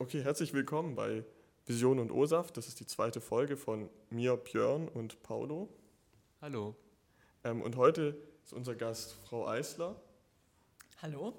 Okay, 0.00 0.22
herzlich 0.22 0.52
willkommen 0.52 0.94
bei 0.94 1.24
Vision 1.66 1.98
und 1.98 2.12
OSAF. 2.12 2.52
Das 2.52 2.68
ist 2.68 2.78
die 2.78 2.86
zweite 2.86 3.20
Folge 3.20 3.56
von 3.56 3.90
mir, 4.10 4.36
Björn 4.36 4.86
und 4.86 5.20
Paulo. 5.24 5.68
Hallo. 6.40 6.76
Ähm, 7.42 7.60
und 7.62 7.74
heute 7.74 8.16
ist 8.44 8.52
unser 8.52 8.76
Gast 8.76 9.16
Frau 9.24 9.48
Eisler. 9.48 10.00
Hallo. 11.02 11.34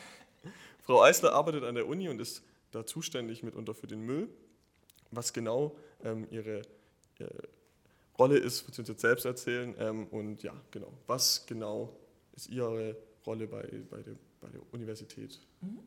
Frau 0.82 1.02
Eisler 1.02 1.32
arbeitet 1.32 1.64
an 1.64 1.76
der 1.76 1.88
Uni 1.88 2.10
und 2.10 2.20
ist 2.20 2.42
da 2.72 2.84
zuständig 2.84 3.42
mitunter 3.42 3.74
für 3.74 3.86
den 3.86 4.02
Müll. 4.02 4.28
Was 5.10 5.32
genau 5.32 5.74
ähm, 6.04 6.28
ihre 6.30 6.58
äh, 7.20 7.24
Rolle 8.18 8.36
ist, 8.36 8.66
wird 8.66 8.74
sie 8.74 8.82
uns 8.82 8.88
jetzt 8.90 9.00
selbst 9.00 9.24
erzählen. 9.24 9.74
Ähm, 9.78 10.08
und 10.08 10.42
ja, 10.42 10.52
genau. 10.72 10.92
Was 11.06 11.46
genau 11.46 11.96
ist 12.36 12.50
Ihre 12.50 12.96
Rolle 13.24 13.46
bei, 13.46 13.62
bei, 13.88 14.02
der, 14.02 14.14
bei 14.42 14.48
der 14.50 14.60
Universität? 14.74 15.40
Mhm. 15.62 15.78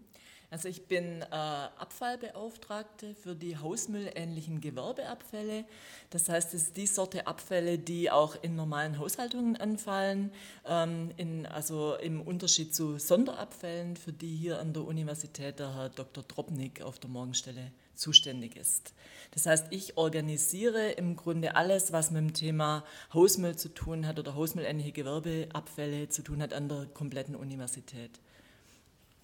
Also 0.51 0.67
ich 0.67 0.85
bin 0.85 1.21
äh, 1.21 1.25
Abfallbeauftragte 1.31 3.15
für 3.15 3.35
die 3.35 3.57
hausmüllähnlichen 3.57 4.59
Gewerbeabfälle. 4.59 5.63
Das 6.09 6.27
heißt, 6.27 6.53
es 6.53 6.63
ist 6.63 6.77
die 6.77 6.87
Sorte 6.87 7.25
Abfälle, 7.25 7.79
die 7.79 8.11
auch 8.11 8.35
in 8.43 8.57
normalen 8.57 8.99
Haushaltungen 8.99 9.55
anfallen, 9.55 10.29
ähm, 10.67 11.11
in, 11.15 11.45
also 11.45 11.95
im 11.95 12.21
Unterschied 12.21 12.75
zu 12.75 12.99
Sonderabfällen, 12.99 13.95
für 13.95 14.11
die 14.11 14.35
hier 14.35 14.59
an 14.59 14.73
der 14.73 14.83
Universität 14.83 15.57
der 15.57 15.73
Herr 15.73 15.87
Dr. 15.87 16.25
Drobnik 16.27 16.81
auf 16.81 16.99
der 16.99 17.09
Morgenstelle 17.09 17.71
zuständig 17.95 18.57
ist. 18.57 18.93
Das 19.31 19.45
heißt, 19.45 19.67
ich 19.69 19.95
organisiere 19.95 20.91
im 20.91 21.15
Grunde 21.15 21.55
alles, 21.55 21.93
was 21.93 22.11
mit 22.11 22.23
dem 22.23 22.33
Thema 22.33 22.83
Hausmüll 23.13 23.55
zu 23.55 23.69
tun 23.69 24.05
hat 24.05 24.19
oder 24.19 24.35
hausmüllähnliche 24.35 24.91
Gewerbeabfälle 24.91 26.09
zu 26.09 26.23
tun 26.23 26.41
hat 26.41 26.51
an 26.53 26.67
der 26.67 26.87
kompletten 26.87 27.37
Universität. 27.37 28.19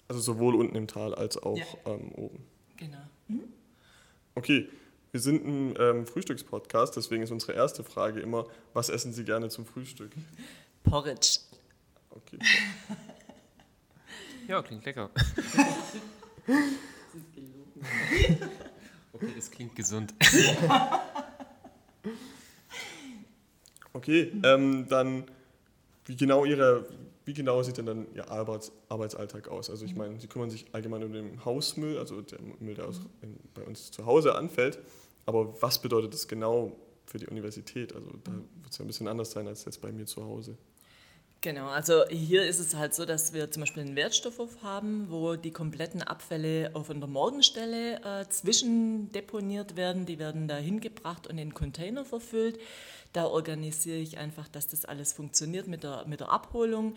Also 0.08 0.20
sowohl 0.20 0.54
unten 0.54 0.74
im 0.74 0.86
Tal 0.86 1.14
als 1.14 1.36
auch 1.36 1.56
ja. 1.56 1.64
ähm, 1.86 2.12
oben. 2.12 2.44
Genau. 2.76 2.98
Mhm. 3.28 3.44
Okay, 4.34 4.68
wir 5.12 5.20
sind 5.20 5.44
ein 5.44 5.74
ähm, 5.78 6.06
Frühstückspodcast, 6.06 6.96
deswegen 6.96 7.22
ist 7.22 7.30
unsere 7.30 7.52
erste 7.52 7.84
Frage 7.84 8.20
immer, 8.20 8.46
was 8.72 8.88
essen 8.88 9.12
Sie 9.12 9.24
gerne 9.24 9.48
zum 9.50 9.66
Frühstück? 9.66 10.12
Porridge. 10.82 11.40
Okay. 12.10 12.38
ja, 14.48 14.62
klingt 14.62 14.84
lecker. 14.84 15.10
das 15.14 15.26
ist 17.14 17.34
gelogen. 17.34 18.50
Okay, 19.12 19.32
das 19.34 19.50
klingt 19.50 19.74
gesund. 19.74 20.14
okay, 23.92 24.32
ähm, 24.44 24.86
dann 24.88 25.24
wie 26.08 26.16
genau 26.16 26.44
Ihre 26.44 26.86
wie 27.28 27.34
genau 27.34 27.62
sieht 27.62 27.76
denn 27.76 27.84
dann 27.84 28.06
Ihr 28.14 28.30
Arbeits 28.30 28.72
Arbeitsalltag 28.88 29.48
aus? 29.48 29.68
Also 29.68 29.84
ich 29.84 29.92
mhm. 29.92 29.98
meine, 29.98 30.20
Sie 30.20 30.28
kümmern 30.28 30.48
sich 30.48 30.64
allgemein 30.72 31.04
um 31.04 31.12
den 31.12 31.44
Hausmüll, 31.44 31.98
also 31.98 32.22
der 32.22 32.38
Müll, 32.58 32.74
der 32.74 32.88
aus, 32.88 33.02
in, 33.20 33.38
bei 33.52 33.62
uns 33.62 33.90
zu 33.90 34.06
Hause 34.06 34.34
anfällt. 34.34 34.78
Aber 35.26 35.60
was 35.60 35.82
bedeutet 35.82 36.14
das 36.14 36.26
genau 36.26 36.72
für 37.04 37.18
die 37.18 37.26
Universität? 37.26 37.94
Also 37.94 38.08
da 38.24 38.30
mhm. 38.30 38.48
wird 38.62 38.72
es 38.72 38.78
ja 38.78 38.84
ein 38.84 38.88
bisschen 38.88 39.08
anders 39.08 39.30
sein 39.30 39.46
als 39.46 39.66
jetzt 39.66 39.82
bei 39.82 39.92
mir 39.92 40.06
zu 40.06 40.24
Hause. 40.24 40.56
Genau, 41.40 41.68
also 41.68 42.04
hier 42.08 42.44
ist 42.46 42.58
es 42.58 42.74
halt 42.74 42.94
so, 42.94 43.04
dass 43.04 43.32
wir 43.32 43.48
zum 43.50 43.60
Beispiel 43.60 43.84
einen 43.84 43.94
Wertstoffhof 43.94 44.60
haben, 44.62 45.06
wo 45.08 45.36
die 45.36 45.52
kompletten 45.52 46.02
Abfälle 46.02 46.70
auf 46.74 46.90
einer 46.90 47.06
Morgenstelle 47.06 48.00
äh, 48.02 48.28
zwischendeponiert 48.28 49.76
werden. 49.76 50.04
Die 50.04 50.18
werden 50.18 50.48
da 50.48 50.56
hingebracht 50.56 51.28
und 51.28 51.38
in 51.38 51.54
Container 51.54 52.04
verfüllt. 52.04 52.58
Da 53.14 53.24
organisiere 53.24 53.96
ich 53.96 54.18
einfach, 54.18 54.48
dass 54.48 54.66
das 54.66 54.84
alles 54.84 55.12
funktioniert 55.12 55.66
mit 55.66 55.82
der, 55.82 56.04
mit 56.06 56.20
der 56.20 56.30
Abholung 56.30 56.94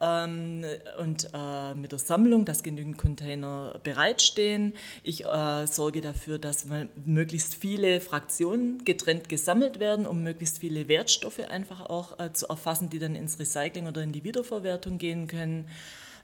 ähm, 0.00 0.64
und 0.98 1.30
äh, 1.34 1.74
mit 1.74 1.90
der 1.90 1.98
Sammlung, 1.98 2.44
dass 2.44 2.62
genügend 2.62 2.96
Container 2.96 3.80
bereitstehen. 3.82 4.74
Ich 5.02 5.24
äh, 5.24 5.66
sorge 5.66 6.00
dafür, 6.00 6.38
dass 6.38 6.66
möglichst 7.04 7.56
viele 7.56 8.00
Fraktionen 8.00 8.84
getrennt 8.84 9.28
gesammelt 9.28 9.80
werden, 9.80 10.06
um 10.06 10.22
möglichst 10.22 10.58
viele 10.58 10.86
Wertstoffe 10.86 11.40
einfach 11.40 11.80
auch 11.80 12.20
äh, 12.20 12.32
zu 12.32 12.48
erfassen, 12.48 12.88
die 12.88 13.00
dann 13.00 13.16
ins 13.16 13.40
Recycling 13.40 13.88
oder 13.88 14.02
in 14.02 14.12
die 14.12 14.22
Wiederverwertung 14.22 14.98
gehen 14.98 15.26
können. 15.26 15.68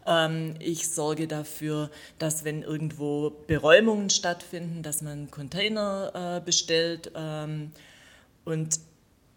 Ähm, 0.06 0.54
ich 0.60 0.88
sorge 0.88 1.26
dafür, 1.26 1.90
dass 2.20 2.44
wenn 2.44 2.62
irgendwo 2.62 3.30
Beräumungen 3.48 4.10
stattfinden, 4.10 4.82
dass 4.82 5.02
man 5.02 5.30
Container 5.32 6.38
äh, 6.38 6.44
bestellt. 6.44 7.10
Ähm, 7.16 7.72
und 8.44 8.78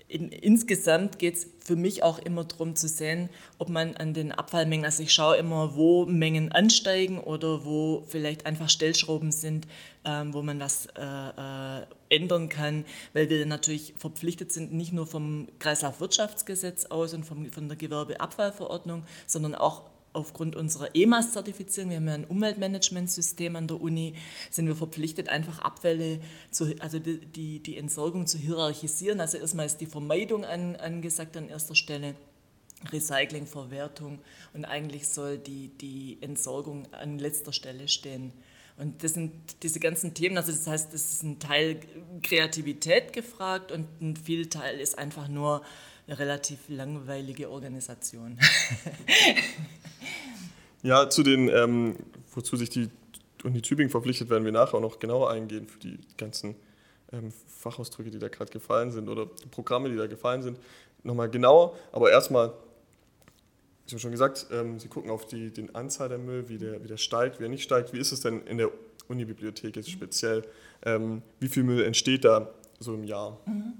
in, 0.10 0.30
insgesamt 0.30 1.20
geht 1.20 1.36
es 1.36 1.48
für 1.60 1.76
mich 1.76 2.02
auch 2.02 2.20
immer 2.20 2.46
darum 2.46 2.76
zu 2.76 2.88
sehen, 2.88 3.30
ob 3.58 3.68
man 3.70 3.96
an 3.98 4.14
den 4.14 4.32
Abfallmengen, 4.32 4.86
also 4.86 5.04
ich 5.04 5.14
schaue 5.14 5.36
immer, 5.36 5.76
wo 5.76 6.06
Mengen 6.06 6.52
ansteigen 6.52 7.20
oder 7.20 7.66
wo 7.66 8.04
vielleicht 8.08 8.46
einfach 8.46 8.70
Stellschrauben 8.70 9.34
sind, 9.34 9.68
ähm, 10.06 10.34
wo 10.34 10.42
man 10.42 10.60
was 10.62 10.88
äh, 10.98 11.02
äh, 11.02 11.86
ändern 12.10 12.48
kann, 12.48 12.86
weil 13.14 13.30
wir 13.30 13.46
natürlich 13.46 13.96
verpflichtet 13.98 14.54
sind, 14.54 14.74
nicht 14.74 14.94
nur 14.94 15.08
vom 15.08 15.50
Kreislaufwirtschaftsgesetz 15.60 16.86
aus 16.86 17.14
und 17.14 17.26
vom, 17.26 17.52
von 17.52 17.68
der 17.68 17.78
Gewerbeabfallverordnung, 17.78 19.04
sondern 19.26 19.56
auch 19.56 19.84
aufgrund 20.18 20.56
unserer 20.56 20.94
EMAS-Zertifizierung, 20.94 21.92
wir 21.92 21.98
haben 21.98 22.08
ja 22.08 22.14
ein 22.16 22.26
Umweltmanagementsystem 22.26 23.56
an 23.56 23.68
der 23.68 23.80
Uni, 23.80 24.16
sind 24.50 24.68
wir 24.68 24.76
verpflichtet, 24.76 25.30
einfach 25.30 25.60
Abfälle, 25.60 26.20
zu, 26.52 26.76
also 26.80 27.00
die, 27.00 27.60
die, 27.60 27.78
Entsorgung 27.78 28.28
zu 28.28 28.38
hierarchisieren. 28.38 29.22
Also 29.22 29.38
erstmal 29.38 29.66
ist 29.66 29.78
die 29.78 29.86
Vermeidung 29.86 30.44
an, 30.44 30.76
angesagt 30.76 31.38
an 31.38 31.48
erster 31.50 31.76
Stelle. 31.76 32.16
Recycling, 32.92 33.48
Verwertung 33.48 34.20
und 34.54 34.66
eigentlich 34.66 35.08
soll 35.08 35.40
die, 35.40 35.70
die 35.70 36.20
Entsorgung 36.22 36.92
an 36.94 37.18
letzter 37.18 37.52
Stelle 37.52 37.88
stehen. 37.88 38.34
Und 38.78 39.04
das 39.04 39.16
sind 39.16 39.32
diese 39.64 39.80
ganzen 39.80 40.14
Themen, 40.14 40.38
also 40.38 40.52
das 40.52 40.68
heißt, 40.68 40.94
es 40.94 41.14
ist 41.14 41.24
ein 41.24 41.40
Teil 41.40 41.80
Kreativität 42.22 43.12
gefragt 43.14 43.72
und 43.72 43.88
ein 44.00 44.16
viel 44.16 44.48
Teil 44.48 44.80
ist 44.80 45.00
einfach 45.00 45.28
nur 45.28 45.64
relativ 46.10 46.70
langweilige 46.70 47.50
Organisation. 47.50 48.38
ja, 50.84 51.10
zu 51.10 51.24
den, 51.24 51.50
ähm, 51.50 51.96
wozu 52.34 52.56
sich 52.56 52.70
die 52.70 52.90
Uni 53.44 53.62
Tübingen 53.62 53.90
verpflichtet, 53.90 54.30
werden 54.30 54.46
wir 54.46 54.52
nachher 54.52 54.76
auch 54.76 54.82
noch 54.82 55.00
genauer 55.00 55.32
eingehen 55.32 55.68
für 55.68 55.80
die 55.80 56.00
ganzen 56.18 56.56
ähm, 57.12 57.32
Fachausdrücke, 57.48 58.12
die 58.12 58.20
da 58.20 58.28
gerade 58.28 58.52
gefallen 58.52 58.92
sind 58.92 59.10
oder 59.10 59.28
Programme, 59.52 59.90
die 59.90 59.96
da 59.96 60.08
gefallen 60.08 60.42
sind, 60.42 60.60
nochmal 61.04 61.30
genauer. 61.30 61.76
Aber 61.92 62.12
erstmal, 62.12 62.54
ich 63.86 63.94
habe 63.94 64.00
schon 64.00 64.12
gesagt, 64.12 64.48
ähm, 64.52 64.80
Sie 64.80 64.88
gucken 64.88 65.12
auf 65.12 65.26
die 65.26 65.52
den 65.52 65.76
Anzahl 65.76 66.10
der 66.10 66.18
Müll, 66.18 66.50
wie 66.50 66.58
der, 66.58 66.84
wie 66.84 66.88
der 66.88 66.98
steigt, 66.98 67.40
wie 67.40 67.46
er 67.46 67.50
nicht 67.50 67.64
steigt. 67.64 67.94
Wie 67.94 68.00
ist 68.00 68.12
es 68.12 68.22
denn 68.22 68.42
in 68.46 68.58
der 68.58 68.72
Unibibliothek 69.08 69.76
jetzt 69.76 69.92
speziell? 69.92 70.44
Ähm, 70.84 71.22
wie 71.40 71.48
viel 71.48 71.64
Müll 71.64 71.84
entsteht 71.84 72.26
da 72.26 72.50
so 72.80 72.94
im 72.94 73.04
Jahr? 73.04 73.40
Mhm. 73.46 73.74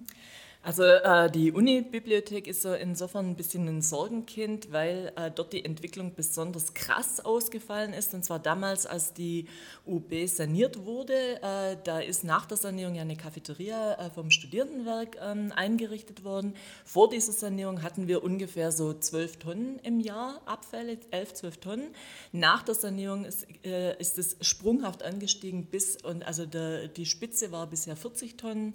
Also 0.68 0.84
äh, 0.84 1.32
die 1.32 1.54
Uni-Bibliothek 1.54 2.46
ist 2.46 2.62
so 2.62 2.74
insofern 2.74 3.30
ein 3.30 3.36
bisschen 3.38 3.70
ein 3.70 3.82
Sorgenkind, 3.82 4.74
weil 4.74 5.14
äh, 5.16 5.32
dort 5.32 5.54
die 5.54 5.64
Entwicklung 5.64 6.14
besonders 6.14 6.74
krass 6.74 7.22
ausgefallen 7.24 7.94
ist. 7.94 8.14
Und 8.14 8.26
zwar 8.26 8.40
damals, 8.40 8.86
als 8.86 9.14
die 9.14 9.48
UB 9.86 10.28
saniert 10.28 10.84
wurde. 10.84 11.42
Äh, 11.42 11.78
da 11.86 12.00
ist 12.00 12.26
nach 12.26 12.48
der 12.48 12.58
Sanierung 12.58 12.96
ja 12.96 13.04
eine 13.04 13.16
Cafeteria 13.16 13.94
äh, 13.94 14.10
vom 14.10 14.30
Studierendenwerk 14.30 15.16
ähm, 15.22 15.54
eingerichtet 15.56 16.26
worden. 16.26 16.54
Vor 16.84 17.10
dieser 17.10 17.32
Sanierung 17.32 17.82
hatten 17.82 18.10
wir 18.10 18.22
ungefähr 18.22 18.74
so 18.74 18.94
12 18.94 19.38
Tonnen 19.38 19.80
im 19.84 20.02
Jahr 20.02 20.42
Abfälle, 20.46 20.98
11, 21.12 21.34
12 21.36 21.58
Tonnen. 21.60 21.88
Nach 22.34 22.62
der 22.62 22.76
Sanierung 22.76 23.24
ist, 23.24 23.48
äh, 23.64 23.98
ist 24.02 24.20
es 24.20 24.36
sprunghaft 24.42 25.02
angestiegen 25.02 25.68
bis, 25.68 25.96
und 26.04 26.28
also 26.28 26.46
der, 26.46 26.90
die 26.90 27.06
Spitze 27.06 27.54
war 27.54 27.68
bisher 27.68 27.96
40 27.96 28.36
Tonnen 28.36 28.74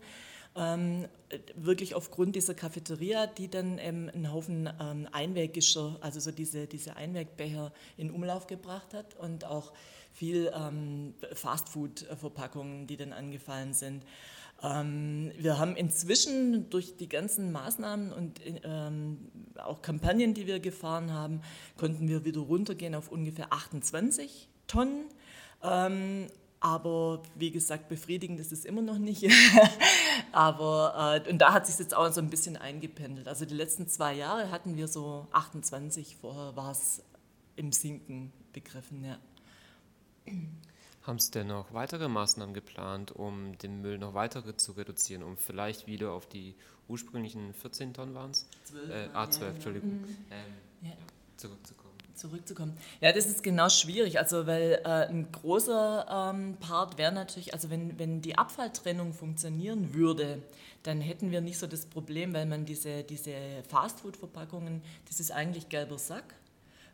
ähm, 0.55 1.07
wirklich 1.55 1.95
aufgrund 1.95 2.37
dieser 2.37 2.55
Cafeteria, 2.55 3.27
die 3.27 3.49
dann 3.49 3.79
ähm, 3.79 4.11
einen 4.13 4.33
Haufen 4.33 4.69
ähm, 4.81 5.09
Einweggeschirr, 5.13 5.97
also 6.01 6.21
so 6.21 6.31
diese, 6.31 6.67
diese 6.67 6.97
Einwegbecher 6.97 7.73
in 7.97 8.11
Umlauf 8.11 8.47
gebracht 8.47 8.93
hat 8.95 9.17
und 9.17 9.45
auch 9.45 9.73
viel 10.13 10.53
ähm, 10.55 11.15
Fastfood-Verpackungen, 11.33 12.87
die 12.87 12.97
dann 12.97 13.13
angefallen 13.13 13.73
sind. 13.73 14.05
Ähm, 14.63 15.33
wir 15.39 15.59
haben 15.59 15.75
inzwischen 15.75 16.71
durch 16.71 16.97
die 16.97 17.09
ganzen 17.09 17.51
Maßnahmen 17.51 18.13
und 18.13 18.41
ähm, 18.63 19.31
auch 19.57 19.83
Kampagnen, 19.83 20.35
die 20.35 20.47
wir 20.47 20.61
gefahren 20.61 21.13
haben, 21.13 21.41
konnten 21.77 22.09
wir 22.09 22.25
wieder 22.25 22.41
runtergehen 22.41 22.95
auf 22.95 23.11
ungefähr 23.11 23.53
28 23.53 24.49
Tonnen. 24.67 25.07
Ähm, 25.63 26.27
aber 26.61 27.23
wie 27.35 27.51
gesagt, 27.51 27.89
befriedigend 27.89 28.39
ist 28.39 28.53
es 28.53 28.65
immer 28.65 28.83
noch 28.83 28.99
nicht. 28.99 29.23
Aber 30.33 31.23
äh, 31.27 31.31
und 31.31 31.39
da 31.39 31.53
hat 31.53 31.67
sich 31.67 31.79
jetzt 31.79 31.95
auch 31.95 32.11
so 32.13 32.21
ein 32.21 32.31
bisschen 32.31 32.57
eingependelt. 32.57 33.29
Also 33.29 33.45
die 33.45 33.55
letzten 33.55 33.89
zwei 33.89 34.15
Jahre 34.15 34.51
hatten 34.51 34.77
wir 34.77 34.89
so 34.89 35.27
28, 35.33 36.17
vorher 36.17 36.57
war 36.57 36.73
es 36.73 37.03
im 37.57 37.73
Sinken 37.73 38.33
begriffen, 38.53 39.05
ja. 39.05 39.19
Haben 41.03 41.19
Sie 41.19 41.33
denn 41.33 41.49
noch 41.49 41.73
weitere 41.73 42.09
Maßnahmen 42.09 42.55
geplant, 42.55 43.11
um 43.11 43.59
den 43.59 43.81
Müll 43.81 43.99
noch 43.99 44.15
weiter 44.15 44.57
zu 44.57 44.73
reduzieren, 44.73 45.23
um 45.23 45.37
vielleicht 45.37 45.87
wieder 45.87 46.13
auf 46.13 46.27
die 46.27 46.55
ursprünglichen 46.89 47.55
14 47.55 47.95
Tonnen 47.95 48.15
waren 48.15 48.31
es? 48.31 48.47
12. 48.65 48.91
Äh, 48.91 49.09
A12, 49.09 49.15
ah, 49.15 49.49
Entschuldigung. 49.49 49.91
Mhm. 49.91 50.17
Ähm, 50.31 50.89
ja. 50.89 50.93
zurückzukommen. 51.37 51.82
Zurückzukommen. 52.15 52.77
Ja, 53.01 53.13
das 53.13 53.27
ist 53.27 53.43
genau 53.43 53.69
schwierig, 53.69 54.19
also 54.19 54.47
weil 54.47 54.81
äh, 54.85 55.09
ein 55.09 55.31
großer 55.33 56.33
ähm, 56.35 56.57
Part 56.61 56.99
wäre 56.99 57.13
natürlich, 57.13 57.55
also 57.55 57.71
wenn, 57.71 57.99
wenn 57.99 58.21
die 58.21 58.37
Abfalltrennung 58.37 59.13
funktionieren 59.13 59.95
würde, 59.95 60.43
dann 60.83 61.01
hätten 61.01 61.31
wir 61.31 61.41
nicht 61.41 61.59
so 61.59 61.67
das 61.67 61.87
Problem, 61.87 62.35
weil 62.35 62.47
man 62.47 62.65
diese, 62.65 63.05
diese 63.05 63.33
Fastfood-Verpackungen, 63.69 64.83
das 65.09 65.21
ist 65.21 65.31
eigentlich 65.31 65.69
gelber 65.69 65.99
Sack. 65.99 66.35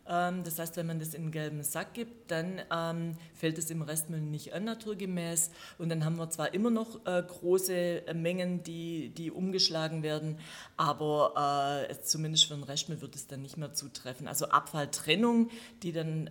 Ähm, 0.09 0.43
das 0.43 0.59
heißt, 0.59 0.77
wenn 0.77 0.87
man 0.87 0.99
das 0.99 1.15
in 1.15 1.23
einen 1.23 1.33
gelben 1.33 1.63
Sack 1.63 1.95
gibt, 1.95 2.31
dann 2.31 2.61
ähm, 2.73 3.17
fällt 3.35 3.59
es 3.59 3.71
im 3.71 3.83
Restmüll 3.83 4.21
nicht 4.21 4.55
an, 4.55 4.65
naturgemäß. 4.65 5.51
Und 5.77 5.91
dann 5.91 6.05
haben 6.05 6.17
wir 6.17 6.31
zwar 6.31 6.55
immer 6.55 6.71
noch 6.71 7.05
äh, 7.07 7.23
große 7.23 8.05
Mengen, 8.15 8.63
die, 8.63 9.11
die 9.11 9.31
umgeschlagen 9.31 10.03
werden, 10.03 10.39
aber 10.77 11.87
äh, 11.91 11.95
zumindest 12.03 12.47
für 12.47 12.55
den 12.55 12.65
Restmüll 12.65 13.01
wird 13.01 13.15
es 13.15 13.27
dann 13.27 13.43
nicht 13.43 13.59
mehr 13.59 13.75
zutreffen. 13.75 14.27
Also 14.27 14.47
Abfalltrennung, 14.47 15.51
die 15.83 15.93
dann 15.93 16.31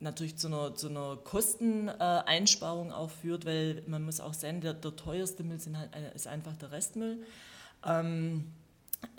natürlich 0.00 0.36
zu 0.36 0.48
einer, 0.48 0.74
zu 0.74 0.88
einer 0.88 1.16
Kosteneinsparung 1.16 2.92
auch 2.92 3.10
führt, 3.10 3.44
weil 3.44 3.82
man 3.86 4.02
muss 4.02 4.20
auch 4.20 4.34
sehen, 4.34 4.60
der, 4.60 4.74
der 4.74 4.96
teuerste 4.96 5.44
Müll 5.44 5.58
halt, 5.74 5.94
äh, 5.94 6.14
ist 6.14 6.26
einfach 6.26 6.56
der 6.56 6.72
Restmüll. 6.72 7.22
Ähm, 7.86 8.46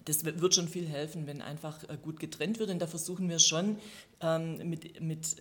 das 0.06 0.26
wird 0.26 0.56
schon 0.56 0.68
viel 0.68 0.88
helfen, 0.88 1.28
wenn 1.28 1.42
einfach 1.42 1.84
äh, 1.90 1.98
gut 2.02 2.20
getrennt 2.20 2.60
wird. 2.60 2.70
Und 2.70 2.80
da 2.80 2.88
versuchen 2.88 3.30
wir 3.30 3.40
schon 3.40 3.78
ähm, 4.22 4.70
mit, 4.70 5.02
mit 5.02 5.38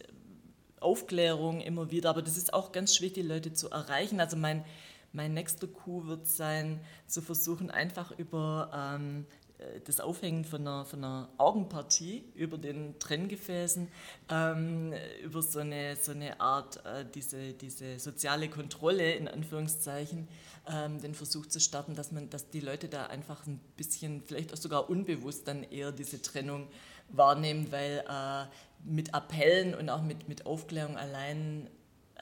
Aufklärung 0.80 1.60
immer 1.60 1.90
wieder, 1.90 2.10
aber 2.10 2.22
das 2.22 2.36
ist 2.36 2.54
auch 2.54 2.72
ganz 2.72 2.94
schwierig, 2.94 3.14
die 3.14 3.22
Leute 3.22 3.52
zu 3.52 3.70
erreichen. 3.70 4.20
Also 4.20 4.36
mein, 4.36 4.64
mein 5.12 5.34
nächster 5.34 5.66
Coup 5.66 6.06
wird 6.06 6.26
sein, 6.26 6.80
zu 7.06 7.20
versuchen, 7.20 7.70
einfach 7.70 8.16
über 8.18 8.70
ähm, 8.74 9.26
äh, 9.30 9.39
das 9.84 10.00
Aufhängen 10.00 10.44
von 10.44 10.60
einer, 10.62 10.84
von 10.84 11.04
einer 11.04 11.28
Augenpartie 11.38 12.24
über 12.34 12.58
den 12.58 12.98
Trenngefäßen, 12.98 13.88
ähm, 14.30 14.92
über 15.22 15.42
so 15.42 15.58
eine, 15.58 15.96
so 15.96 16.12
eine 16.12 16.40
Art, 16.40 16.84
äh, 16.84 17.04
diese, 17.14 17.52
diese 17.52 17.98
soziale 17.98 18.48
Kontrolle 18.48 19.12
in 19.12 19.28
Anführungszeichen, 19.28 20.28
ähm, 20.68 21.00
den 21.00 21.14
Versuch 21.14 21.46
zu 21.46 21.60
starten, 21.60 21.94
dass, 21.94 22.12
man, 22.12 22.30
dass 22.30 22.50
die 22.50 22.60
Leute 22.60 22.88
da 22.88 23.06
einfach 23.06 23.46
ein 23.46 23.60
bisschen, 23.76 24.22
vielleicht 24.22 24.52
auch 24.52 24.58
sogar 24.58 24.88
unbewusst 24.88 25.48
dann 25.48 25.62
eher 25.64 25.92
diese 25.92 26.22
Trennung 26.22 26.68
wahrnehmen, 27.08 27.70
weil 27.70 28.04
äh, 28.08 28.46
mit 28.84 29.14
Appellen 29.14 29.74
und 29.74 29.90
auch 29.90 30.02
mit, 30.02 30.28
mit 30.28 30.46
Aufklärung 30.46 30.96
allein 30.96 31.68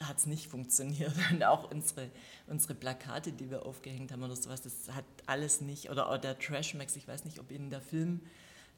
hat 0.03 0.19
es 0.19 0.27
nicht 0.27 0.49
funktioniert. 0.49 1.13
Und 1.31 1.43
auch 1.45 1.71
unsere, 1.71 2.11
unsere 2.47 2.75
Plakate, 2.75 3.33
die 3.33 3.51
wir 3.51 3.67
aufgehängt 3.67 4.13
haben 4.13 4.23
oder 4.23 4.37
sowas, 4.37 4.63
das 4.63 4.95
hat 4.95 5.05
alles 5.27 5.61
nicht. 5.61 5.91
Oder 5.91 6.09
auch 6.09 6.19
der 6.19 6.39
Trashmax, 6.39 6.97
ich 6.97 7.09
weiß 7.09 7.25
nicht, 7.25 7.39
ob 7.39 7.51
Ihnen 7.51 7.71
der 7.71 7.81
Film 7.81 8.21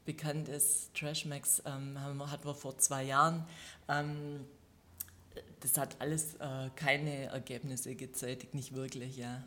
bekannt 0.05 0.49
ist. 0.49 0.93
Trashmax 0.95 1.63
ähm, 1.65 1.97
hatten 1.99 2.45
wir 2.45 2.55
vor 2.55 2.77
zwei 2.77 3.03
Jahren. 3.03 3.45
Ähm, 3.87 4.45
das 5.59 5.77
hat 5.77 5.95
alles 5.99 6.35
äh, 6.35 6.69
keine 6.75 7.25
Ergebnisse 7.25 7.95
gezeitigt, 7.95 8.53
nicht 8.53 8.73
wirklich, 8.75 9.17
ja. 9.17 9.43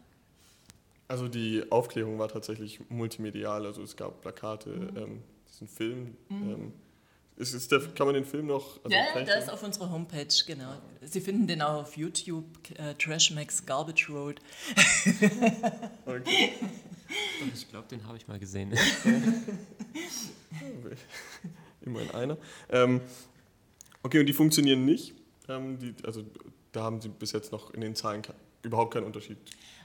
Also 1.09 1.29
die 1.29 1.71
Aufklärung 1.71 2.19
war 2.19 2.29
tatsächlich 2.29 2.81
multimedial, 2.89 3.67
also 3.67 3.83
es 3.83 3.97
gab 3.97 4.23
Plakate, 4.23 4.71
mhm. 4.71 4.97
ähm, 4.97 5.23
diesen 5.49 5.69
Film. 5.69 6.17
Mhm. 6.29 6.51
Ähm, 6.51 6.73
ist, 7.45 7.55
ist 7.55 7.73
der, 7.73 7.81
kann 7.81 8.07
man 8.07 8.15
den 8.15 8.25
Film 8.25 8.47
noch? 8.47 8.83
Also 8.83 8.97
ja, 8.97 9.23
der 9.23 9.39
ist 9.39 9.51
auf 9.51 9.63
unserer 9.63 9.91
Homepage, 9.91 10.27
genau. 10.47 10.81
Sie 11.03 11.21
finden 11.21 11.47
den 11.47 11.61
auch 11.63 11.83
auf 11.83 11.97
YouTube, 11.97 12.47
äh, 12.79 12.95
Trashmax 12.95 13.67
Garbage 13.67 14.09
Road. 14.09 14.41
okay. 16.07 16.53
Ich 17.55 17.69
glaube, 17.69 17.87
den 17.89 18.07
habe 18.07 18.17
ich 18.17 18.27
mal 18.27 18.39
gesehen. 18.39 18.73
Immerhin 21.83 22.11
einer. 22.13 22.39
Ähm, 22.71 23.03
okay, 24.03 24.21
und 24.21 24.27
die 24.27 24.33
funktionieren 24.33 24.87
nicht. 24.87 25.15
Ähm, 25.49 25.79
die, 25.79 25.95
also 26.05 26.25
da 26.73 26.83
haben 26.83 27.01
Sie 27.01 27.09
bis 27.09 27.33
jetzt 27.33 27.53
noch 27.53 27.73
in 27.75 27.83
den 27.83 27.95
Zahlen 27.95 28.23
überhaupt 28.63 28.95
keinen 28.95 29.05
Unterschied 29.05 29.37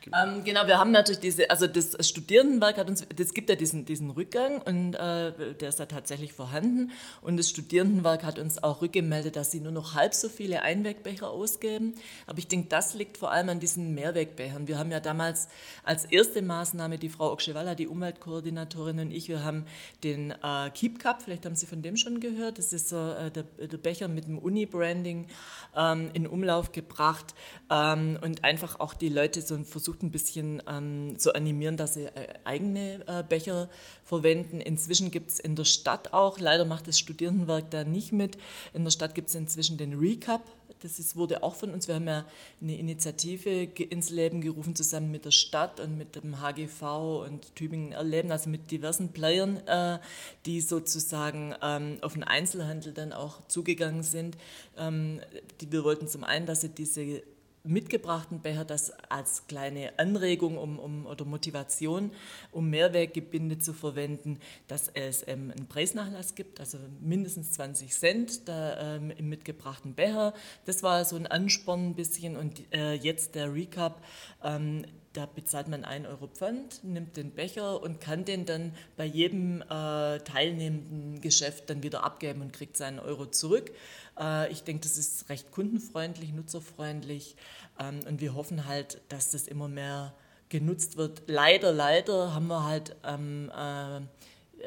ähm, 0.06 0.44
genau, 0.44 0.68
wir 0.68 0.78
haben 0.78 0.92
natürlich 0.92 1.20
diese, 1.20 1.50
also 1.50 1.68
das 1.68 1.96
Studierendenwerk 2.08 2.78
hat 2.78 2.90
uns, 2.90 3.06
das 3.16 3.34
gibt 3.34 3.50
ja 3.50 3.56
diesen, 3.56 3.86
diesen 3.86 4.10
Rückgang 4.10 4.62
und 4.62 4.96
äh, 4.96 5.56
der 5.56 5.70
ist 5.70 5.80
da 5.80 5.86
tatsächlich 5.86 6.34
vorhanden. 6.34 6.92
Und 7.22 7.38
das 7.38 7.50
Studierendenwerk 7.50 8.24
hat 8.24 8.40
uns 8.40 8.62
auch 8.64 8.82
rückgemeldet, 8.82 9.36
dass 9.36 9.52
sie 9.52 9.60
nur 9.60 9.72
noch 9.72 9.96
halb 9.96 10.14
so 10.14 10.30
viele 10.30 10.62
Einwegbecher 10.62 11.30
ausgeben. 11.30 11.96
Aber 12.28 12.38
ich 12.38 12.48
denke, 12.48 12.70
das 12.70 12.94
liegt 12.94 13.18
vor 13.18 13.32
allem 13.32 13.50
an 13.50 13.60
diesen 13.60 13.94
Mehrwegbechern. 13.94 14.68
Wir 14.68 14.78
haben 14.78 14.92
ja 14.92 15.00
damals 15.00 15.48
als 15.84 16.06
erste 16.06 16.42
Maßnahme 16.42 16.98
die 16.98 17.10
Frau 17.10 17.32
Okshewala, 17.32 17.76
die 17.76 17.88
Umweltkoordinatorin 17.88 19.00
und 19.00 19.12
ich, 19.12 19.28
wir 19.28 19.44
haben 19.44 19.66
den 20.04 20.32
äh, 20.32 20.70
Keep 20.74 21.00
Cup, 21.00 21.22
vielleicht 21.22 21.46
haben 21.46 21.56
Sie 21.56 21.66
von 21.66 21.82
dem 21.82 21.98
schon 21.98 22.20
gehört, 22.20 22.58
das 22.58 22.74
ist 22.74 22.92
äh, 22.92 23.32
der, 23.32 23.44
der, 23.44 23.78
Becher 23.78 24.08
mit 24.08 24.28
dem 24.28 24.38
Uni-Branding 24.38 25.28
ähm, 25.76 26.10
in 26.14 26.28
Umlauf 26.28 26.72
gebracht 26.72 27.34
ähm, 27.70 28.20
und 28.22 28.44
einfach 28.44 28.80
auch 28.80 28.94
die 28.94 29.10
Leute 29.10 29.42
so 29.42 29.58
versucht, 29.64 29.89
versucht 29.90 30.04
ein 30.04 30.12
bisschen 30.12 30.62
ähm, 30.68 31.18
zu 31.18 31.34
animieren, 31.34 31.76
dass 31.76 31.96
sie 31.96 32.06
äh, 32.06 32.28
eigene 32.44 33.04
äh, 33.08 33.24
Becher 33.24 33.70
verwenden. 34.04 34.62
Inzwischen 34.62 35.10
gibt 35.10 35.32
es 35.32 35.40
in 35.40 35.56
der 35.56 35.66
Stadt 35.66 36.14
auch, 36.14 36.40
leider 36.40 36.66
macht 36.66 36.88
das 36.88 37.00
Studierendenwerk 37.00 37.72
da 37.72 37.84
nicht 37.84 38.12
mit, 38.12 38.38
in 38.74 38.84
der 38.84 38.92
Stadt 38.92 39.16
gibt 39.16 39.30
es 39.30 39.36
inzwischen 39.36 39.78
den 39.78 39.98
Recap. 39.98 40.44
Das 40.82 41.00
ist, 41.00 41.16
wurde 41.16 41.44
auch 41.44 41.56
von 41.56 41.72
uns, 41.72 41.88
wir 41.88 41.96
haben 41.96 42.08
ja 42.08 42.26
eine 42.62 42.78
Initiative 42.78 43.50
ins 43.50 44.12
Leben 44.12 44.42
gerufen, 44.42 44.76
zusammen 44.76 45.12
mit 45.12 45.26
der 45.26 45.32
Stadt 45.32 45.80
und 45.80 45.98
mit 45.98 46.16
dem 46.16 46.40
HGV 46.40 46.82
und 47.28 47.56
Tübingen 47.56 47.92
Erleben, 47.92 48.32
also 48.32 48.50
mit 48.50 48.72
diversen 48.72 49.12
Playern, 49.12 49.58
äh, 49.66 49.98
die 50.46 50.62
sozusagen 50.62 51.56
ähm, 51.62 51.98
auf 52.02 52.14
den 52.14 52.24
Einzelhandel 52.24 52.94
dann 52.94 53.12
auch 53.12 53.46
zugegangen 53.48 54.04
sind. 54.04 54.38
Ähm, 54.78 55.20
die, 55.60 55.72
wir 55.72 55.84
wollten 55.84 56.08
zum 56.08 56.24
einen, 56.24 56.46
dass 56.46 56.62
sie 56.62 56.70
diese 56.70 57.24
mitgebrachten 57.64 58.42
Becher 58.42 58.66
das 58.66 58.92
als 59.10 59.48
kleine 59.48 59.98
Anregung 59.98 60.58
um, 60.58 60.80
um, 60.80 61.06
oder 61.06 61.26
Motivation, 61.26 62.12
um 62.52 62.70
Mehrweggebinde 62.70 63.60
zu 63.60 63.74
verwenden, 63.74 64.40
dass 64.68 64.90
es 64.90 65.28
ähm, 65.28 65.52
einen 65.56 65.68
Preisnachlass 65.68 66.36
gibt, 66.36 66.60
also 66.60 66.78
mindestens 67.02 67.52
20 67.54 67.92
Cent 67.92 68.48
da, 68.48 68.96
ähm, 68.96 69.12
im 69.12 69.30
mitgebrachten 69.30 69.94
Becher. 69.94 70.34
Das 70.66 70.84
war 70.84 71.04
so 71.06 71.16
ein 71.16 71.28
Ansporn 71.28 71.90
ein 71.90 71.96
bisschen 71.96 72.38
und 72.38 72.62
äh, 72.74 72.94
jetzt 72.94 73.36
der 73.36 73.54
Recap. 73.54 74.04
Ähm, 74.44 74.86
da 75.14 75.26
bezahlt 75.26 75.68
man 75.68 75.84
1 75.84 76.08
Euro 76.08 76.28
Pfand, 76.28 76.84
nimmt 76.84 77.18
den 77.18 77.32
Becher 77.32 77.82
und 77.82 78.00
kann 78.00 78.26
den 78.26 78.46
dann 78.46 78.74
bei 78.96 79.06
jedem 79.06 79.62
äh, 79.62 80.20
teilnehmenden 80.20 81.20
Geschäft 81.22 81.70
dann 81.70 81.82
wieder 81.82 82.04
abgeben 82.04 82.42
und 82.42 82.54
kriegt 82.54 82.78
seinen 82.78 83.00
Euro 83.00 83.26
zurück. 83.26 83.72
Äh, 84.20 84.52
ich 84.52 84.64
denke, 84.64 84.84
das 84.84 84.98
ist 84.98 85.30
recht 85.30 85.52
kundenfreundlich, 85.52 86.32
nutzerfreundlich 86.32 87.36
ähm, 87.80 88.02
und 88.08 88.22
wir 88.22 88.36
hoffen 88.36 88.66
halt, 88.66 89.02
dass 89.10 89.32
das 89.32 89.48
immer 89.48 89.68
mehr 89.68 90.14
genutzt 90.50 90.98
wird. 90.98 91.24
Leider, 91.28 91.72
leider 91.72 92.34
haben 92.34 92.48
wir 92.48 92.64
halt 92.64 92.96
ähm, 93.04 93.52
äh, 93.56 93.98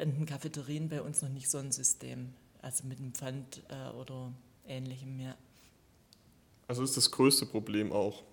in 0.01 0.15
den 0.15 0.25
Cafeterien 0.25 0.89
bei 0.89 1.01
uns 1.01 1.21
noch 1.21 1.29
nicht 1.29 1.49
so 1.49 1.57
ein 1.57 1.71
System, 1.71 2.33
also 2.61 2.85
mit 2.85 2.99
einem 2.99 3.13
Pfand 3.13 3.63
äh, 3.69 3.95
oder 3.95 4.33
ähnlichem 4.67 5.15
mehr. 5.15 5.37
Also 6.67 6.83
ist 6.83 6.97
das 6.97 7.11
größte 7.11 7.45
Problem 7.45 7.91
auch 7.93 8.23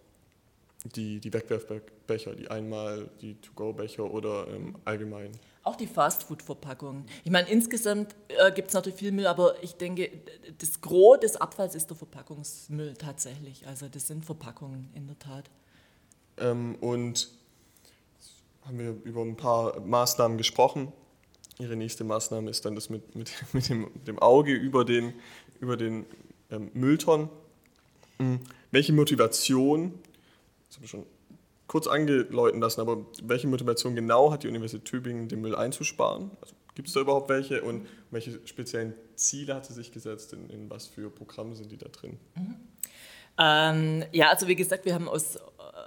die, 0.84 1.20
die 1.20 1.32
Wegwerfbecher, 1.32 2.34
die 2.34 2.50
einmal 2.50 3.10
die 3.20 3.34
To-Go-Becher 3.40 4.10
oder 4.10 4.46
ähm, 4.49 4.76
allgemein 4.84 5.32
auch 5.62 5.76
die 5.76 5.87
Fastfood-Verpackungen. 5.87 7.04
Ich 7.22 7.30
meine, 7.30 7.49
insgesamt 7.49 8.14
äh, 8.28 8.50
gibt 8.52 8.68
es 8.68 8.75
natürlich 8.75 8.99
viel 8.99 9.12
Müll, 9.12 9.26
aber 9.26 9.62
ich 9.62 9.75
denke, 9.75 10.10
das 10.58 10.80
Gros 10.80 11.20
des 11.20 11.37
Abfalls 11.37 11.75
ist 11.75 11.90
der 11.90 11.96
Verpackungsmüll 11.96 12.94
tatsächlich. 12.94 13.66
Also 13.66 13.87
das 13.88 14.06
sind 14.06 14.25
Verpackungen 14.25 14.88
in 14.94 15.06
der 15.06 15.18
Tat. 15.18 15.50
Ähm, 16.38 16.76
und 16.80 17.28
haben 18.62 18.78
wir 18.78 18.96
über 19.04 19.20
ein 19.20 19.37
paar 19.37 19.80
Maßnahmen 19.80 20.38
gesprochen. 20.38 20.92
Ihre 21.58 21.76
nächste 21.76 22.04
Maßnahme 22.04 22.49
ist 22.49 22.64
dann 22.64 22.75
das 22.75 22.88
mit, 22.88 23.14
mit, 23.14 23.30
mit 23.52 23.68
dem, 23.68 23.90
dem 24.06 24.18
Auge 24.18 24.52
über 24.52 24.84
den, 24.84 25.12
über 25.60 25.76
den 25.76 26.06
ähm, 26.50 26.70
Müllton. 26.72 27.28
Mhm. 28.18 28.40
Welche 28.70 28.92
Motivation, 28.94 29.94
das 30.71 30.77
habe 30.77 30.85
ich 30.85 30.91
schon 30.91 31.07
kurz 31.67 31.87
angeläuten 31.87 32.61
lassen, 32.61 32.81
aber 32.81 33.07
welche 33.23 33.47
Motivation 33.47 33.95
genau 33.95 34.33
hat 34.33 34.45
die 34.45 34.49
Universität 34.49 34.87
Tübingen, 34.87 35.29
den 35.29 35.41
Müll 35.41 35.55
einzusparen? 35.55 36.31
Also, 36.41 36.55
Gibt 36.75 36.89
es 36.89 36.95
da 36.95 37.00
überhaupt 37.00 37.29
welche 37.29 37.62
und 37.62 37.87
welche 38.11 38.41
speziellen 38.47 38.95
Ziele 39.17 39.55
hat 39.55 39.67
sie 39.67 39.73
sich 39.73 39.93
gesetzt? 39.93 40.33
In, 40.33 40.49
in 40.50 40.71
was 40.71 40.87
für 40.87 41.11
Programme 41.11 41.55
sind 41.55 41.73
die 41.73 41.77
da 41.77 41.89
drin? 41.89 42.19
Mhm. 42.37 42.55
Ähm, 43.39 44.05
ja, 44.12 44.31
also 44.31 44.47
wie 44.47 44.57
gesagt, 44.57 44.85
wir 44.85 44.95
haben 44.95 45.09
aus 45.09 45.39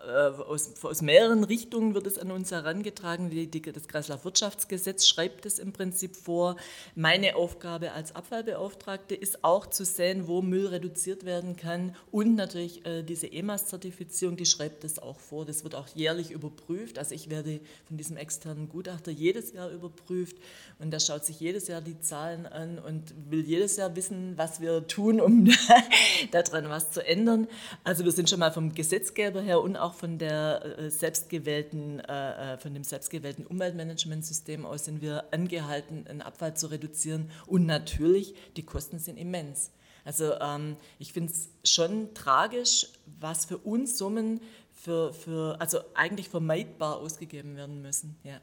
aus, 0.03 0.83
aus 0.83 1.01
mehreren 1.01 1.43
Richtungen 1.43 1.93
wird 1.93 2.07
es 2.07 2.17
an 2.17 2.31
uns 2.31 2.51
herangetragen. 2.51 3.29
Die, 3.29 3.48
die, 3.48 3.62
das 3.62 3.88
Kreislaufwirtschaftsgesetz 3.88 5.07
schreibt 5.07 5.45
es 5.45 5.60
im 5.60 5.72
Prinzip 5.72 6.15
vor. 6.15 6.57
Meine 6.95 7.36
Aufgabe 7.36 7.93
als 7.93 8.15
Abfallbeauftragte 8.15 9.15
ist 9.15 9.43
auch 9.43 9.65
zu 9.65 9.86
sehen, 9.86 10.27
wo 10.27 10.41
Müll 10.41 10.67
reduziert 10.67 11.25
werden 11.25 11.55
kann. 11.55 11.95
Und 12.12 12.36
natürlich 12.36 12.86
äh, 12.86 13.03
diese 13.03 13.31
EMAS-Zertifizierung, 13.31 14.36
die 14.36 14.45
schreibt 14.45 14.83
es 14.83 15.00
auch 15.00 15.19
vor. 15.19 15.45
Das 15.45 15.63
wird 15.63 15.75
auch 15.75 15.88
jährlich 15.89 16.31
überprüft. 16.31 17.00
Also 17.00 17.15
ich 17.15 17.29
werde 17.29 17.62
von 17.88 17.98
diesem 17.98 18.17
externen 18.17 18.67
Gutachter 18.67 19.12
jedes 19.12 19.53
Jahr 19.53 19.69
überprüft. 19.69 20.36
Und 20.79 20.91
der 20.91 21.00
schaut 21.00 21.24
sich 21.24 21.39
jedes 21.39 21.67
Jahr 21.67 21.81
die 21.81 22.00
Zahlen 22.01 22.45
an 22.45 22.77
und 22.77 23.13
will 23.29 23.45
jedes 23.45 23.77
Jahr 23.77 23.95
wissen, 23.95 24.33
was 24.38 24.60
wir 24.60 24.86
tun, 24.88 25.22
um 25.22 25.50
daran 26.31 26.69
was 26.69 26.91
zu 26.91 27.05
ändern. 27.05 27.48
Also 27.83 28.03
wir 28.03 28.12
sind 28.12 28.29
schon 28.29 28.39
mal 28.39 28.51
vom 28.51 28.74
Gesetzgeber 28.74 29.41
her 29.41 29.62
und 29.62 29.77
auch 29.77 29.92
von 29.93 30.17
der 30.17 30.77
äh, 30.77 30.89
selbstgewählten, 30.89 32.00
äh, 32.00 32.53
äh, 32.53 32.57
von 32.57 32.73
dem 32.73 32.83
selbstgewählten 32.83 33.45
Umweltmanagementsystem 33.45 34.65
aus 34.65 34.85
sind 34.85 35.01
wir 35.01 35.25
angehalten, 35.31 36.07
einen 36.07 36.21
Abfall 36.21 36.55
zu 36.55 36.67
reduzieren. 36.67 37.31
Und 37.47 37.65
natürlich, 37.65 38.35
die 38.57 38.63
Kosten 38.63 39.00
sind 39.00 39.17
immens. 39.17 39.71
Also 40.05 40.33
ähm, 40.39 40.75
ich 41.00 41.13
finde 41.13 41.31
es 41.31 41.50
schon 41.63 42.13
tragisch, 42.13 42.88
was 43.19 43.45
für 43.45 43.57
Unsummen 43.57 44.41
für, 44.73 45.13
für, 45.13 45.62
also 45.62 45.79
eigentlich 45.93 46.27
vermeidbar 46.27 46.97
ausgegeben 46.97 47.55
werden 47.55 47.81
müssen. 47.81 48.17
Ja. 48.23 48.41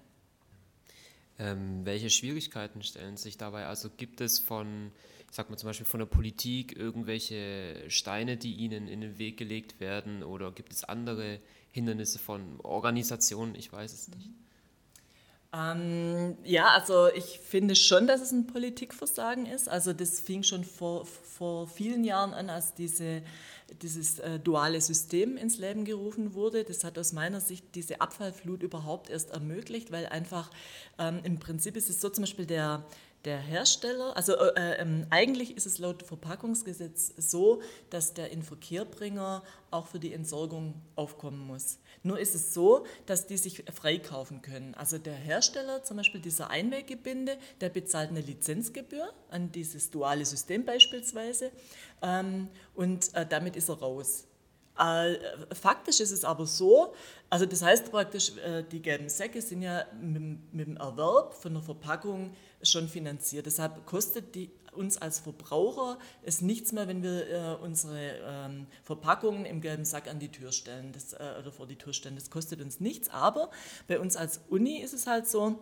Ähm, 1.38 1.84
welche 1.84 2.10
Schwierigkeiten 2.10 2.82
stellen 2.82 3.16
sich 3.16 3.36
dabei? 3.36 3.66
Also 3.66 3.90
gibt 3.94 4.20
es 4.20 4.38
von, 4.38 4.92
ich 5.30 5.36
sag 5.36 5.48
mal 5.48 5.56
zum 5.56 5.68
Beispiel 5.68 5.86
von 5.86 6.00
der 6.00 6.06
Politik 6.06 6.76
irgendwelche 6.76 7.84
Steine, 7.88 8.36
die 8.36 8.54
ihnen 8.54 8.88
in 8.88 9.00
den 9.00 9.18
Weg 9.18 9.36
gelegt 9.36 9.78
werden 9.78 10.24
oder 10.24 10.50
gibt 10.50 10.72
es 10.72 10.82
andere 10.82 11.38
Hindernisse 11.70 12.18
von 12.18 12.58
Organisationen? 12.62 13.54
Ich 13.54 13.72
weiß 13.72 13.92
es 13.92 14.08
nicht. 14.08 14.30
Ähm, 15.52 16.36
ja, 16.44 16.68
also 16.70 17.08
ich 17.14 17.40
finde 17.40 17.76
schon, 17.76 18.06
dass 18.06 18.20
es 18.20 18.32
ein 18.32 18.48
Politikversagen 18.48 19.46
ist. 19.46 19.68
Also 19.68 19.92
das 19.92 20.20
fing 20.20 20.42
schon 20.42 20.64
vor, 20.64 21.06
vor 21.06 21.68
vielen 21.68 22.04
Jahren 22.04 22.34
an, 22.34 22.50
als 22.50 22.74
diese 22.74 23.22
dieses 23.82 24.18
äh, 24.18 24.38
duale 24.38 24.80
System 24.80 25.36
ins 25.36 25.58
Leben 25.58 25.84
gerufen 25.84 26.34
wurde. 26.34 26.64
Das 26.64 26.84
hat 26.84 26.98
aus 26.98 27.12
meiner 27.12 27.40
Sicht 27.40 27.64
diese 27.74 28.00
Abfallflut 28.00 28.62
überhaupt 28.62 29.10
erst 29.10 29.30
ermöglicht, 29.30 29.92
weil 29.92 30.06
einfach 30.06 30.50
ähm, 30.98 31.20
im 31.24 31.38
Prinzip 31.38 31.76
ist 31.76 31.90
es 31.90 32.00
so 32.00 32.08
zum 32.08 32.22
Beispiel 32.22 32.46
der, 32.46 32.84
der 33.24 33.38
Hersteller, 33.38 34.16
also 34.16 34.34
äh, 34.34 34.80
äh, 34.80 35.06
eigentlich 35.10 35.56
ist 35.56 35.66
es 35.66 35.78
laut 35.78 36.02
Verpackungsgesetz 36.02 37.12
so, 37.18 37.60
dass 37.90 38.14
der 38.14 38.30
Inverkehrbringer 38.30 39.42
auch 39.70 39.88
für 39.88 39.98
die 39.98 40.14
Entsorgung 40.14 40.80
aufkommen 40.96 41.46
muss. 41.46 41.78
Nur 42.02 42.18
ist 42.18 42.34
es 42.34 42.54
so, 42.54 42.86
dass 43.04 43.26
die 43.26 43.36
sich 43.36 43.64
freikaufen 43.72 44.40
können. 44.40 44.74
Also 44.74 44.96
der 44.96 45.14
Hersteller, 45.14 45.84
zum 45.84 45.98
Beispiel 45.98 46.20
dieser 46.20 46.48
Einweggebinde, 46.48 47.36
der 47.60 47.68
bezahlt 47.68 48.08
eine 48.08 48.22
Lizenzgebühr 48.22 49.12
an 49.30 49.52
dieses 49.52 49.90
duale 49.90 50.24
System 50.24 50.64
beispielsweise 50.64 51.52
ähm, 52.02 52.48
und 52.74 53.14
äh, 53.14 53.26
damit 53.26 53.54
ist 53.56 53.68
er 53.68 53.80
raus. 53.80 54.26
Äh, 54.80 55.18
faktisch 55.54 56.00
ist 56.00 56.10
es 56.10 56.24
aber 56.24 56.46
so, 56.46 56.94
also 57.28 57.44
das 57.44 57.60
heißt 57.60 57.90
praktisch, 57.90 58.32
äh, 58.38 58.64
die 58.64 58.80
gelben 58.80 59.10
Säcke 59.10 59.42
sind 59.42 59.60
ja 59.60 59.84
mit, 60.00 60.66
dem 60.66 60.76
Erwerb 60.78 61.34
von 61.34 61.52
der 61.52 61.62
Verpackung 61.62 62.32
schon 62.62 62.88
finanziert. 62.88 63.44
Deshalb 63.44 63.84
kostet 63.84 64.34
die 64.34 64.50
uns 64.72 64.96
als 64.96 65.18
Verbraucher 65.18 65.98
es 66.22 66.40
nichts 66.40 66.72
mehr, 66.72 66.88
wenn 66.88 67.02
wir 67.02 67.28
äh, 67.28 67.62
unsere 67.62 68.20
ähm, 68.24 68.66
Verpackungen 68.84 69.44
im 69.44 69.60
gelben 69.60 69.84
Sack 69.84 70.08
an 70.08 70.18
die 70.18 70.30
Tür 70.30 70.52
stellen 70.52 70.92
das, 70.92 71.12
oder 71.14 71.52
vor 71.52 71.66
die 71.66 71.76
Tür 71.76 71.92
stellen. 71.92 72.14
Das 72.14 72.30
kostet 72.30 72.62
uns 72.62 72.80
nichts, 72.80 73.10
aber 73.10 73.50
bei 73.86 74.00
uns 74.00 74.16
als 74.16 74.40
Uni 74.48 74.78
ist 74.78 74.94
es 74.94 75.06
halt 75.06 75.28
so, 75.28 75.58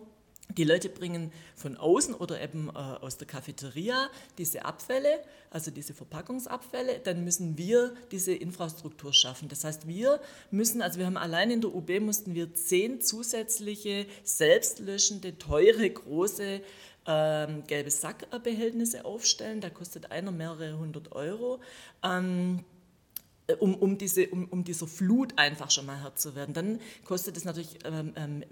die 0.57 0.63
Leute 0.63 0.89
bringen 0.89 1.31
von 1.55 1.77
außen 1.77 2.15
oder 2.15 2.41
eben 2.41 2.69
äh, 2.69 2.71
aus 2.71 3.17
der 3.17 3.27
Cafeteria 3.27 4.09
diese 4.37 4.65
Abfälle, 4.65 5.19
also 5.51 5.69
diese 5.69 5.93
Verpackungsabfälle, 5.93 6.99
dann 7.03 7.23
müssen 7.23 7.57
wir 7.57 7.93
diese 8.11 8.33
Infrastruktur 8.33 9.13
schaffen. 9.13 9.47
Das 9.47 9.63
heißt, 9.63 9.87
wir 9.87 10.19
müssen, 10.49 10.81
also 10.81 10.97
wir 10.97 11.05
haben 11.05 11.17
allein 11.17 11.51
in 11.51 11.61
der 11.61 11.73
UB 11.73 11.99
mussten 11.99 12.33
wir 12.33 12.53
zehn 12.53 12.99
zusätzliche 13.01 14.07
selbstlöschende, 14.23 15.37
teure, 15.37 15.89
große 15.89 16.61
ähm, 17.05 17.63
gelbe 17.67 17.91
Sackbehältnisse 17.91 19.05
aufstellen. 19.05 19.61
Da 19.61 19.69
kostet 19.69 20.11
einer 20.11 20.31
mehrere 20.31 20.77
hundert 20.77 21.11
Euro. 21.11 21.59
Ähm, 22.03 22.65
äh, 23.49 23.53
um, 23.55 23.75
um, 23.75 23.97
diese, 23.97 24.27
um, 24.29 24.45
um 24.45 24.63
dieser 24.63 24.87
Flut 24.87 25.33
einfach 25.37 25.71
schon 25.71 25.85
mal 25.85 26.01
Herr 26.01 26.15
zu 26.15 26.35
werden. 26.35 26.53
Dann 26.53 26.79
kostet 27.05 27.35
es 27.37 27.45
natürlich 27.45 27.79
ähm, 27.85 28.13
ähm 28.15 28.43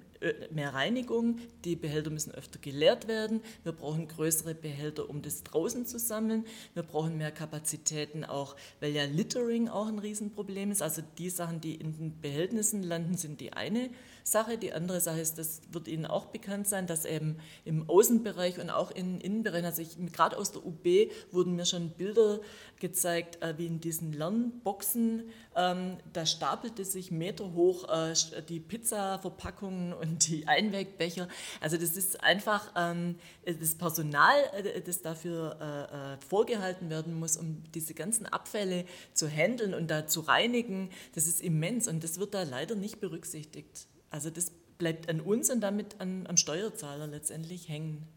mehr 0.51 0.73
Reinigung, 0.73 1.39
die 1.63 1.75
Behälter 1.75 2.09
müssen 2.09 2.31
öfter 2.33 2.59
geleert 2.59 3.07
werden, 3.07 3.41
wir 3.63 3.71
brauchen 3.71 4.07
größere 4.07 4.55
Behälter, 4.55 5.09
um 5.09 5.21
das 5.21 5.43
draußen 5.43 5.85
zu 5.85 5.99
sammeln, 5.99 6.45
wir 6.73 6.83
brauchen 6.83 7.17
mehr 7.17 7.31
Kapazitäten 7.31 8.23
auch, 8.23 8.55
weil 8.79 8.91
ja 8.91 9.05
Littering 9.05 9.67
auch 9.67 9.87
ein 9.87 9.99
Riesenproblem 9.99 10.71
ist, 10.71 10.81
also 10.81 11.01
die 11.17 11.29
Sachen, 11.29 11.61
die 11.61 11.75
in 11.75 11.93
den 11.93 12.21
Behältnissen 12.21 12.83
landen, 12.83 13.17
sind 13.17 13.41
die 13.41 13.53
eine 13.53 13.89
Sache. 14.27 14.57
Die 14.57 14.73
andere 14.73 14.99
Sache 14.99 15.19
ist, 15.19 15.37
das 15.37 15.61
wird 15.71 15.87
Ihnen 15.87 16.05
auch 16.05 16.25
bekannt 16.25 16.67
sein, 16.67 16.87
dass 16.87 17.05
eben 17.05 17.37
im 17.65 17.89
Außenbereich 17.89 18.59
und 18.59 18.69
auch 18.69 18.91
in 18.91 19.21
Innenbereich, 19.21 19.63
also 19.63 19.81
ich, 19.81 19.97
gerade 20.11 20.37
aus 20.37 20.51
der 20.51 20.65
UB 20.65 20.85
wurden 21.31 21.55
mir 21.55 21.65
schon 21.65 21.91
Bilder 21.91 22.39
gezeigt, 22.79 23.41
äh, 23.41 23.57
wie 23.57 23.67
in 23.67 23.79
diesen 23.79 24.13
Lernboxen, 24.13 25.29
ähm, 25.55 25.97
da 26.13 26.25
stapelte 26.25 26.85
sich 26.85 27.11
meterhoch 27.11 27.89
äh, 27.89 28.13
die 28.47 28.59
Pizza-Verpackungen 28.59 29.93
und 29.93 30.06
die 30.15 30.47
Einwegbecher. 30.47 31.27
Also 31.61 31.77
das 31.77 31.97
ist 31.97 32.23
einfach 32.23 32.71
ähm, 32.75 33.15
das 33.45 33.75
Personal, 33.75 34.35
äh, 34.53 34.81
das 34.81 35.01
dafür 35.01 35.57
äh, 35.59 36.13
äh, 36.13 36.17
vorgehalten 36.27 36.89
werden 36.89 37.13
muss, 37.13 37.37
um 37.37 37.63
diese 37.73 37.93
ganzen 37.93 38.25
Abfälle 38.25 38.85
zu 39.13 39.27
handeln 39.27 39.73
und 39.73 39.87
da 39.89 40.07
zu 40.07 40.21
reinigen, 40.21 40.89
das 41.15 41.27
ist 41.27 41.41
immens 41.41 41.87
und 41.87 42.03
das 42.03 42.19
wird 42.19 42.33
da 42.33 42.43
leider 42.43 42.75
nicht 42.75 42.99
berücksichtigt. 42.99 43.87
Also 44.09 44.29
das 44.29 44.51
bleibt 44.77 45.09
an 45.09 45.21
uns 45.21 45.49
und 45.49 45.61
damit 45.61 45.99
an, 45.99 46.27
am 46.27 46.37
Steuerzahler 46.37 47.07
letztendlich 47.07 47.67
hängen. 47.67 48.07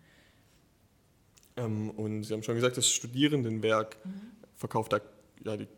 Ähm, 1.57 1.91
und 1.91 2.23
Sie 2.25 2.33
haben 2.33 2.43
schon 2.43 2.55
gesagt, 2.55 2.77
das 2.77 2.89
Studierendenwerk 2.89 3.97
mhm. 4.05 4.21
verkauft 4.57 4.93
da 4.93 5.01
ja, 5.45 5.57
die 5.57 5.69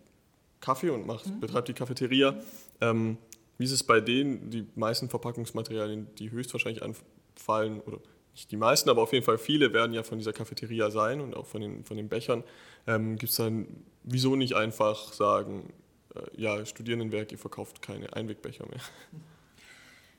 Kaffee 0.61 0.90
und 0.90 1.07
macht, 1.07 1.26
mhm. 1.26 1.40
betreibt 1.40 1.69
die 1.69 1.75
Cafeteria. 1.75 2.40
Ähm, 2.81 3.19
wie 3.59 3.64
ist 3.64 3.73
es 3.73 3.82
bei 3.82 4.00
denen, 4.00 4.50
die 4.50 4.66
meisten 4.75 5.09
Verpackungsmaterialien, 5.09 6.09
die 6.18 6.30
höchstwahrscheinlich 6.30 6.82
anfallen, 6.82 7.80
oder 7.80 7.99
nicht 8.32 8.50
die 8.50 8.56
meisten, 8.56 8.88
aber 8.88 9.02
auf 9.02 9.12
jeden 9.12 9.25
Fall 9.25 9.38
viele 9.38 9.73
werden 9.73 9.92
ja 9.92 10.02
von 10.02 10.18
dieser 10.18 10.32
Cafeteria 10.32 10.90
sein 10.90 11.21
und 11.21 11.37
auch 11.37 11.47
von 11.47 11.61
den, 11.61 11.85
von 11.85 11.97
den 11.97 12.09
Bechern. 12.09 12.44
Ähm, 12.87 13.16
Gibt 13.16 13.30
es 13.30 13.37
dann, 13.37 13.66
wieso 14.04 14.37
nicht 14.37 14.54
einfach 14.54 15.12
sagen, 15.12 15.73
äh, 16.14 16.40
ja, 16.40 16.64
Studierendenwerk, 16.64 17.30
ihr 17.32 17.38
verkauft 17.38 17.82
keine 17.82 18.12
Einwegbecher 18.14 18.66
mehr? 18.66 18.80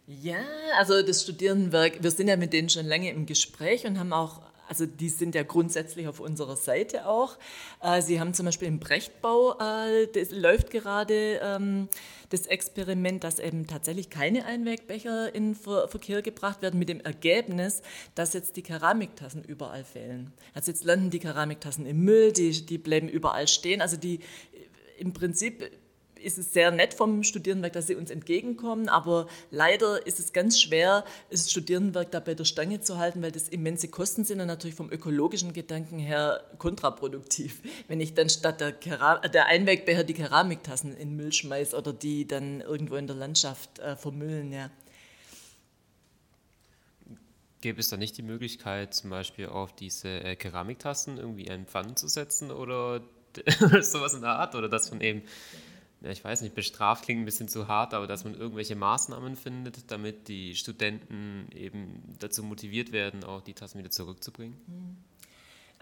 Ja, 0.06 0.44
also 0.78 1.02
das 1.02 1.24
Studierendenwerk, 1.24 2.04
wir 2.04 2.12
sind 2.12 2.28
ja 2.28 2.38
mit 2.38 2.54
denen 2.54 2.70
schon 2.70 2.86
lange 2.86 3.10
im 3.10 3.26
Gespräch 3.26 3.86
und 3.86 3.98
haben 3.98 4.14
auch, 4.14 4.42
also 4.74 4.88
die 4.88 5.10
sind 5.10 5.36
ja 5.36 5.44
grundsätzlich 5.44 6.08
auf 6.08 6.20
unserer 6.20 6.56
Seite 6.56 7.08
auch. 7.08 7.38
Äh, 7.80 8.02
sie 8.02 8.20
haben 8.20 8.34
zum 8.34 8.48
Beispiel 8.48 8.68
im 8.68 8.80
Brechtbau, 8.80 9.52
äh, 9.60 10.08
das 10.08 10.32
läuft 10.32 10.72
gerade 10.72 11.40
ähm, 11.44 11.90
das 12.32 12.48
Experiment, 12.48 13.24
dass 13.24 13.38
eben 13.38 13.68
tatsächlich 13.68 14.10
keine 14.10 14.46
Einwegbecher 14.46 15.36
in 15.36 15.54
Verkehr 15.54 16.24
gebracht 16.24 16.64
werden, 16.64 16.80
mit 16.80 16.90
dem 16.90 17.02
Ergebnis, 17.02 17.84
dass 18.16 18.34
jetzt 18.34 18.56
die 18.56 18.64
Keramiktassen 18.64 19.44
überall 19.44 19.84
fehlen. 19.84 20.34
Also 20.56 20.72
jetzt 20.72 20.84
landen 20.84 21.12
die 21.12 21.20
Keramiktassen 21.20 21.86
im 21.86 22.00
Müll, 22.04 22.32
die, 22.32 22.66
die 22.66 22.80
bleiben 22.80 23.08
überall 23.08 23.48
stehen. 23.48 23.80
Also 23.80 23.96
die 23.96 24.22
im 24.98 25.14
Prinzip 25.14 25.70
ist 26.24 26.38
es 26.38 26.54
sehr 26.54 26.72
nett 26.72 26.94
vom 26.94 27.24
Studierendenwerk, 27.24 27.74
dass 27.74 27.88
sie 27.88 27.96
uns 27.96 28.10
entgegenkommen, 28.10 28.90
aber 28.90 29.28
leider 29.52 30.06
ist 30.06 30.20
es 30.20 30.34
ganz 30.34 30.60
schwer, 30.60 31.04
das 31.30 31.52
Studierendenwerk 31.52 32.12
da 32.12 32.20
bei 32.20 32.34
der 32.34 32.46
Stange 32.46 32.82
zu 32.82 32.98
halten, 32.98 33.22
weil 33.22 33.32
das 33.32 33.50
immense 33.50 33.88
Kosten 33.88 34.24
sind 34.24 34.42
und 34.42 34.48
natürlich 34.48 34.76
vom 34.76 34.92
ökologischen 34.92 35.54
Gedanken 35.54 36.00
her 36.00 36.44
kontraproduktiv. 36.58 37.62
Wenn 37.88 38.02
ich 38.02 38.14
dann 38.14 38.30
statt 38.30 38.62
der, 38.62 38.72
Keram 38.72 39.22
der 39.32 39.48
Einwegbecher 39.48 40.04
die 40.04 40.14
Keramiktassen 40.14 40.96
in 40.96 41.16
Müll 41.16 41.34
schmeiße 41.34 41.78
oder 41.78 41.94
die 41.94 42.28
dann 42.28 42.62
irgendwo 42.62 42.96
in 42.96 43.08
der 43.08 43.16
Landschaft 43.16 43.80
äh, 43.80 43.96
vermüllen, 43.96 44.52
ja. 44.52 44.70
Gäbe 47.62 47.80
es 47.80 47.88
da 47.88 47.96
nicht 47.96 48.18
die 48.18 48.24
Möglichkeit, 48.24 48.94
zum 48.94 49.10
Beispiel 49.10 49.48
auf 49.48 49.74
diese 49.74 50.10
äh, 50.10 50.36
Keramiktassen 50.36 51.18
irgendwie 51.18 51.50
einen 51.50 51.66
Pfannen 51.66 51.96
zu 51.96 52.10
setzen 52.10 52.52
oder 52.52 53.02
sowas 53.82 54.14
in 54.14 54.22
der 54.22 54.32
Art? 54.32 54.56
Oder 54.56 54.68
dass 54.68 54.92
man 54.92 55.00
eben 55.00 55.22
ja, 56.04 56.10
ich 56.12 56.24
weiß 56.24 56.42
nicht, 56.42 56.54
bestraft 56.54 57.06
klingt 57.06 57.22
ein 57.22 57.26
bisschen 57.26 57.48
zu 57.48 57.68
hart, 57.68 57.94
aber 57.94 58.08
dass 58.08 58.26
man 58.26 58.36
irgendwelche 58.36 58.76
Maßnahmen 58.76 59.38
findet, 59.38 59.90
damit 59.90 60.28
die 60.28 60.56
Studenten 60.56 61.48
eben 61.56 62.04
dazu 62.20 62.44
motiviert 62.44 62.92
werden, 62.92 63.24
auch 63.24 63.42
die 63.42 63.54
Tassen 63.54 63.80
wieder 63.80 63.90
zurückzubringen? 63.90 64.58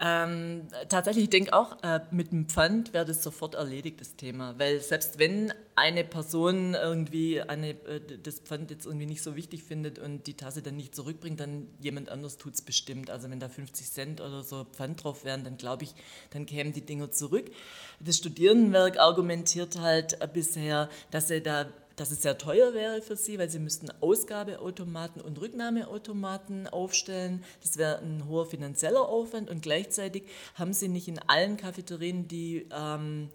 Ähm, 0.04 0.66
tatsächlich, 0.88 1.24
ich 1.24 1.30
denke 1.30 1.52
auch, 1.52 1.80
äh, 1.84 2.00
mit 2.10 2.32
dem 2.32 2.48
Pfand 2.48 2.92
wäre 2.92 3.04
das 3.04 3.22
sofort 3.22 3.54
erledigt, 3.54 4.00
das 4.00 4.16
Thema. 4.16 4.58
Weil 4.58 4.80
selbst 4.80 5.20
wenn 5.20 5.54
eine 5.76 6.02
Person 6.02 6.74
irgendwie 6.74 7.40
eine, 7.40 7.70
äh, 7.70 8.00
das 8.20 8.40
Pfand 8.40 8.72
jetzt 8.72 8.84
irgendwie 8.84 9.06
nicht 9.06 9.22
so 9.22 9.36
wichtig 9.36 9.62
findet 9.62 10.00
und 10.00 10.26
die 10.26 10.34
Tasse 10.34 10.60
dann 10.60 10.76
nicht 10.76 10.96
zurückbringt, 10.96 11.38
dann 11.38 11.68
jemand 11.78 12.08
anders 12.08 12.36
tut 12.36 12.54
es 12.54 12.62
bestimmt. 12.62 13.10
Also 13.10 13.30
wenn 13.30 13.38
da 13.38 13.48
50 13.48 13.92
Cent 13.92 14.20
oder 14.20 14.42
so 14.42 14.64
Pfand 14.64 15.04
drauf 15.04 15.24
wären, 15.24 15.44
dann 15.44 15.56
glaube 15.56 15.84
ich, 15.84 15.94
dann 16.30 16.46
kämen 16.46 16.72
die 16.72 16.84
Dinger 16.84 17.12
zurück. 17.12 17.52
Das 18.00 18.16
Studierendenwerk 18.16 18.98
argumentiert 18.98 19.78
halt 19.78 20.20
äh, 20.20 20.26
bisher, 20.26 20.88
dass 21.12 21.30
er 21.30 21.42
da 21.42 21.66
dass 22.02 22.10
es 22.10 22.22
sehr 22.22 22.36
teuer 22.36 22.74
wäre 22.74 23.00
für 23.00 23.14
sie, 23.14 23.38
weil 23.38 23.48
sie 23.48 23.60
müssten 23.60 23.88
Ausgabeautomaten 24.00 25.22
und 25.22 25.40
Rücknahmeautomaten 25.40 26.66
aufstellen. 26.66 27.44
Das 27.60 27.76
wäre 27.76 28.00
ein 28.00 28.26
hoher 28.28 28.44
finanzieller 28.44 29.08
Aufwand 29.08 29.48
und 29.48 29.62
gleichzeitig 29.62 30.24
haben 30.56 30.72
sie 30.72 30.88
nicht 30.88 31.06
in 31.06 31.20
allen 31.20 31.56
Cafeterien 31.56 32.26
die 32.26 32.66
ähm, 32.72 33.30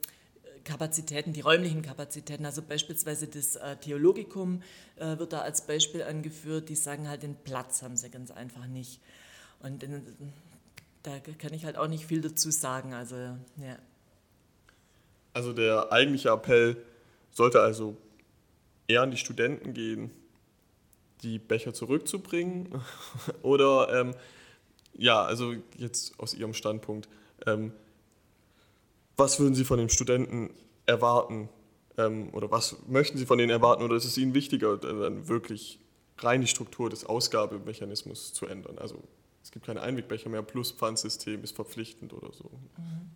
Kapazitäten, 0.66 1.32
die 1.32 1.40
räumlichen 1.40 1.82
Kapazitäten. 1.82 2.46
Also 2.46 2.62
beispielsweise 2.62 3.28
das 3.28 3.56
äh, 3.56 3.78
Theologikum 3.78 4.62
äh, 4.98 5.18
wird 5.18 5.32
da 5.32 5.44
als 5.44 5.62
Beispiel 5.62 6.04
angeführt. 6.04 6.68
Die 6.68 6.76
sagen 6.76 7.08
halt, 7.08 7.24
den 7.24 7.38
Platz 7.38 7.82
haben 7.84 7.96
sie 7.96 8.10
ganz 8.10 8.32
einfach 8.32 8.68
nicht. 8.68 9.00
Und 9.62 9.82
in, 9.82 10.02
da 11.04 11.20
kann 11.20 11.54
ich 11.54 11.64
halt 11.64 11.78
auch 11.78 11.88
nicht 11.88 12.06
viel 12.06 12.20
dazu 12.20 12.52
sagen. 12.52 12.94
Also, 12.94 13.16
ja. 13.16 13.80
Also 15.32 15.54
der 15.54 15.90
eigentliche 15.94 16.32
Appell 16.32 16.76
sollte 17.32 17.62
also 17.62 17.96
eher 18.88 19.02
an 19.02 19.12
die 19.12 19.18
Studenten 19.18 19.74
gehen, 19.74 20.12
die 21.22 21.40
Becher 21.40 21.74
zurückzubringen? 21.74 22.82
Oder 23.42 23.90
ähm, 23.94 24.16
ja, 24.94 25.24
also 25.24 25.54
jetzt 25.78 26.20
aus 26.20 26.34
Ihrem 26.34 26.54
Standpunkt, 26.54 27.08
ähm, 27.46 27.72
was 29.16 29.40
würden 29.40 29.56
Sie 29.56 29.64
von 29.66 29.80
den 29.80 29.90
Studenten 29.90 30.52
erwarten? 30.86 31.50
Ähm, 31.98 32.30
oder 32.34 32.52
was 32.52 32.78
möchten 32.88 33.18
Sie 33.18 33.26
von 33.26 33.38
denen 33.38 33.50
erwarten? 33.50 33.84
Oder 33.84 33.96
ist 33.96 34.06
es 34.06 34.18
Ihnen 34.18 34.34
wichtiger, 34.34 34.78
dann 34.78 35.28
wirklich 35.28 35.80
rein 36.20 36.42
die 36.42 36.48
Struktur 36.48 36.90
des 36.90 37.06
Ausgabemechanismus 37.06 38.34
zu 38.34 38.46
ändern? 38.46 38.78
Also 38.78 39.04
es 39.44 39.52
gibt 39.52 39.66
keine 39.66 39.82
Einwegbecher 39.82 40.30
mehr, 40.30 40.44
plus 40.44 40.72
Pfandsystem 40.72 41.44
ist 41.44 41.56
verpflichtend 41.56 42.14
oder 42.14 42.32
so. 42.32 42.52
Mhm. 42.78 43.10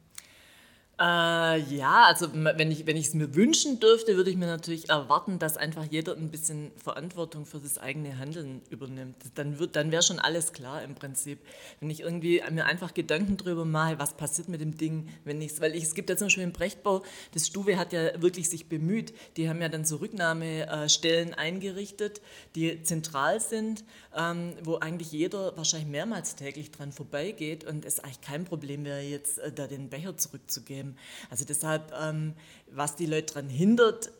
Äh, 1.02 1.58
ja, 1.74 2.04
also 2.06 2.28
wenn 2.32 2.70
ich 2.70 2.86
es 2.88 3.16
mir 3.16 3.34
wünschen 3.34 3.80
dürfte, 3.80 4.16
würde 4.18 4.30
ich 4.30 4.38
mir 4.38 4.46
natürlich 4.46 4.90
erwarten, 4.90 5.40
dass 5.40 5.58
einfach 5.58 5.84
jeder 5.90 6.16
ein 6.16 6.30
bisschen 6.30 6.72
Verantwortung 6.78 7.48
für 7.48 7.58
das 7.58 7.80
eigene 7.80 8.20
Handeln 8.20 8.62
übernimmt. 8.70 9.16
Dann 9.34 9.58
dann 9.72 9.92
wäre 9.92 10.04
schon 10.04 10.20
alles 10.20 10.54
klar 10.54 10.84
im 10.84 10.94
Prinzip. 10.94 11.40
Wenn 11.80 11.90
ich 11.90 12.02
irgendwie 12.02 12.44
mir 12.52 12.68
einfach 12.68 12.94
Gedanken 12.94 13.38
darüber 13.38 13.66
mache, 13.66 13.98
was 13.98 14.14
passiert 14.14 14.48
mit 14.48 14.62
dem 14.62 14.78
Ding, 14.78 15.10
wenn 15.24 15.42
ich 15.42 15.60
weil 15.60 15.76
ich 15.76 15.86
es 15.86 15.96
gibt 15.96 16.08
ja 16.12 16.18
zum 16.18 16.28
Beispiel 16.28 16.44
im 16.44 16.54
Brechtbau, 16.54 17.02
das 17.34 17.48
Stuwe 17.48 17.80
hat 17.80 17.94
ja 17.94 18.22
wirklich 18.22 18.48
sich 18.48 18.70
bemüht. 18.70 19.12
Die 19.38 19.50
haben 19.50 19.60
ja 19.60 19.70
dann 19.70 19.86
so 19.86 19.96
Rücknahmestellen 19.96 21.34
eingerichtet, 21.34 22.22
die 22.54 22.84
zentral 22.84 23.40
sind, 23.40 23.84
ähm, 24.16 24.54
wo 24.64 24.76
eigentlich 24.76 25.12
jeder 25.12 25.58
wahrscheinlich 25.58 25.90
mehrmals 25.90 26.36
täglich 26.36 26.70
dran 26.70 26.92
vorbeigeht 26.92 27.64
und 27.64 27.86
es 27.86 28.02
eigentlich 28.02 28.22
kein 28.22 28.46
Problem 28.46 28.86
wäre, 28.86 29.02
jetzt 29.02 29.40
äh, 29.40 29.52
da 29.52 29.66
den 29.66 29.90
Becher 29.90 30.16
zurückzugeben. 30.16 30.91
Also 31.30 31.46
deshalb, 31.46 31.94
ähm, 32.00 32.34
was 32.72 32.96
die 32.96 33.06
Leute 33.06 33.34
daran 33.34 33.50
hindert, 33.50 34.12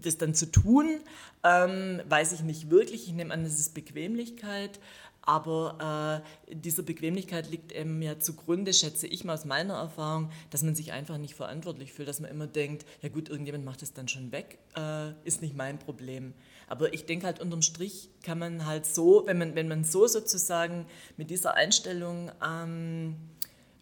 das 0.00 0.18
dann 0.18 0.34
zu 0.34 0.46
tun, 0.46 1.00
ähm, 1.42 2.00
weiß 2.08 2.32
ich 2.32 2.42
nicht 2.42 2.70
wirklich. 2.70 3.06
Ich 3.06 3.12
nehme 3.12 3.32
an, 3.32 3.44
es 3.44 3.58
ist 3.58 3.74
Bequemlichkeit. 3.74 4.78
Aber 5.26 6.22
äh, 6.50 6.54
dieser 6.54 6.82
Bequemlichkeit 6.82 7.50
liegt 7.50 7.72
eben 7.72 8.02
ja 8.02 8.18
zugrunde, 8.18 8.74
schätze 8.74 9.06
ich 9.06 9.24
mal 9.24 9.32
aus 9.32 9.46
meiner 9.46 9.74
Erfahrung, 9.74 10.30
dass 10.50 10.62
man 10.62 10.74
sich 10.74 10.92
einfach 10.92 11.16
nicht 11.16 11.34
verantwortlich 11.34 11.94
fühlt, 11.94 12.08
dass 12.08 12.20
man 12.20 12.30
immer 12.30 12.46
denkt, 12.46 12.84
ja 13.00 13.08
gut, 13.08 13.30
irgendjemand 13.30 13.64
macht 13.64 13.82
es 13.82 13.94
dann 13.94 14.06
schon 14.06 14.32
weg, 14.32 14.58
äh, 14.76 15.12
ist 15.24 15.40
nicht 15.40 15.56
mein 15.56 15.78
Problem. 15.78 16.34
Aber 16.68 16.92
ich 16.92 17.06
denke 17.06 17.24
halt 17.24 17.40
unterm 17.40 17.62
Strich 17.62 18.10
kann 18.22 18.38
man 18.38 18.66
halt 18.66 18.84
so, 18.84 19.22
wenn 19.26 19.38
man, 19.38 19.54
wenn 19.54 19.68
man 19.68 19.84
so 19.84 20.06
sozusagen 20.06 20.86
mit 21.16 21.30
dieser 21.30 21.54
Einstellung 21.54 22.30
ähm, 22.46 23.16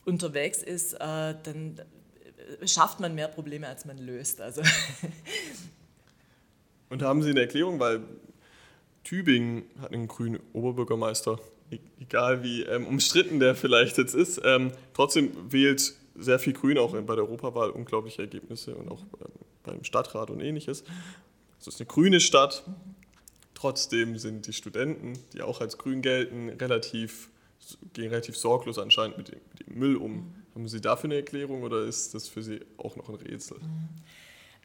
unterwegs 0.04 0.62
ist, 0.62 0.94
äh, 0.94 1.34
dann 1.42 1.80
schafft 2.66 3.00
man 3.00 3.14
mehr 3.14 3.28
Probleme, 3.28 3.68
als 3.68 3.84
man 3.84 3.98
löst. 3.98 4.40
Also. 4.40 4.62
Und 6.88 7.02
haben 7.02 7.22
Sie 7.22 7.30
eine 7.30 7.40
Erklärung, 7.40 7.80
weil 7.80 8.00
Tübingen 9.04 9.64
hat 9.80 9.92
einen 9.92 10.08
grünen 10.08 10.40
Oberbürgermeister, 10.52 11.38
e-, 11.70 11.78
egal 12.00 12.42
wie 12.42 12.62
ähm, 12.62 12.86
umstritten 12.86 13.40
der 13.40 13.54
vielleicht 13.54 13.98
jetzt 13.98 14.14
ist, 14.14 14.40
ähm, 14.44 14.72
trotzdem 14.94 15.32
wählt 15.50 15.94
sehr 16.14 16.38
viel 16.38 16.52
Grün 16.52 16.78
auch 16.78 16.92
bei 16.92 17.14
der 17.14 17.24
Europawahl 17.24 17.70
unglaubliche 17.70 18.22
Ergebnisse 18.22 18.74
und 18.74 18.90
auch 18.90 19.00
ähm, 19.00 19.32
beim 19.62 19.84
Stadtrat 19.84 20.30
und 20.30 20.40
ähnliches. 20.40 20.84
Es 21.60 21.66
ist 21.66 21.80
eine 21.80 21.86
grüne 21.86 22.20
Stadt. 22.20 22.64
Trotzdem 23.54 24.18
sind 24.18 24.46
die 24.46 24.52
Studenten, 24.52 25.18
die 25.32 25.42
auch 25.42 25.60
als 25.60 25.78
grün 25.78 26.02
gelten, 26.02 26.48
relativ, 26.48 27.28
gehen 27.92 28.10
relativ 28.10 28.36
sorglos 28.36 28.78
anscheinend 28.78 29.18
mit 29.18 29.28
dem, 29.28 29.40
mit 29.50 29.66
dem 29.66 29.78
Müll 29.78 29.96
um. 29.96 30.34
Haben 30.54 30.68
Sie 30.68 30.80
dafür 30.80 31.08
eine 31.08 31.16
Erklärung 31.16 31.62
oder 31.62 31.84
ist 31.84 32.14
das 32.14 32.28
für 32.28 32.42
Sie 32.42 32.60
auch 32.76 32.96
noch 32.96 33.08
ein 33.08 33.14
Rätsel? 33.14 33.58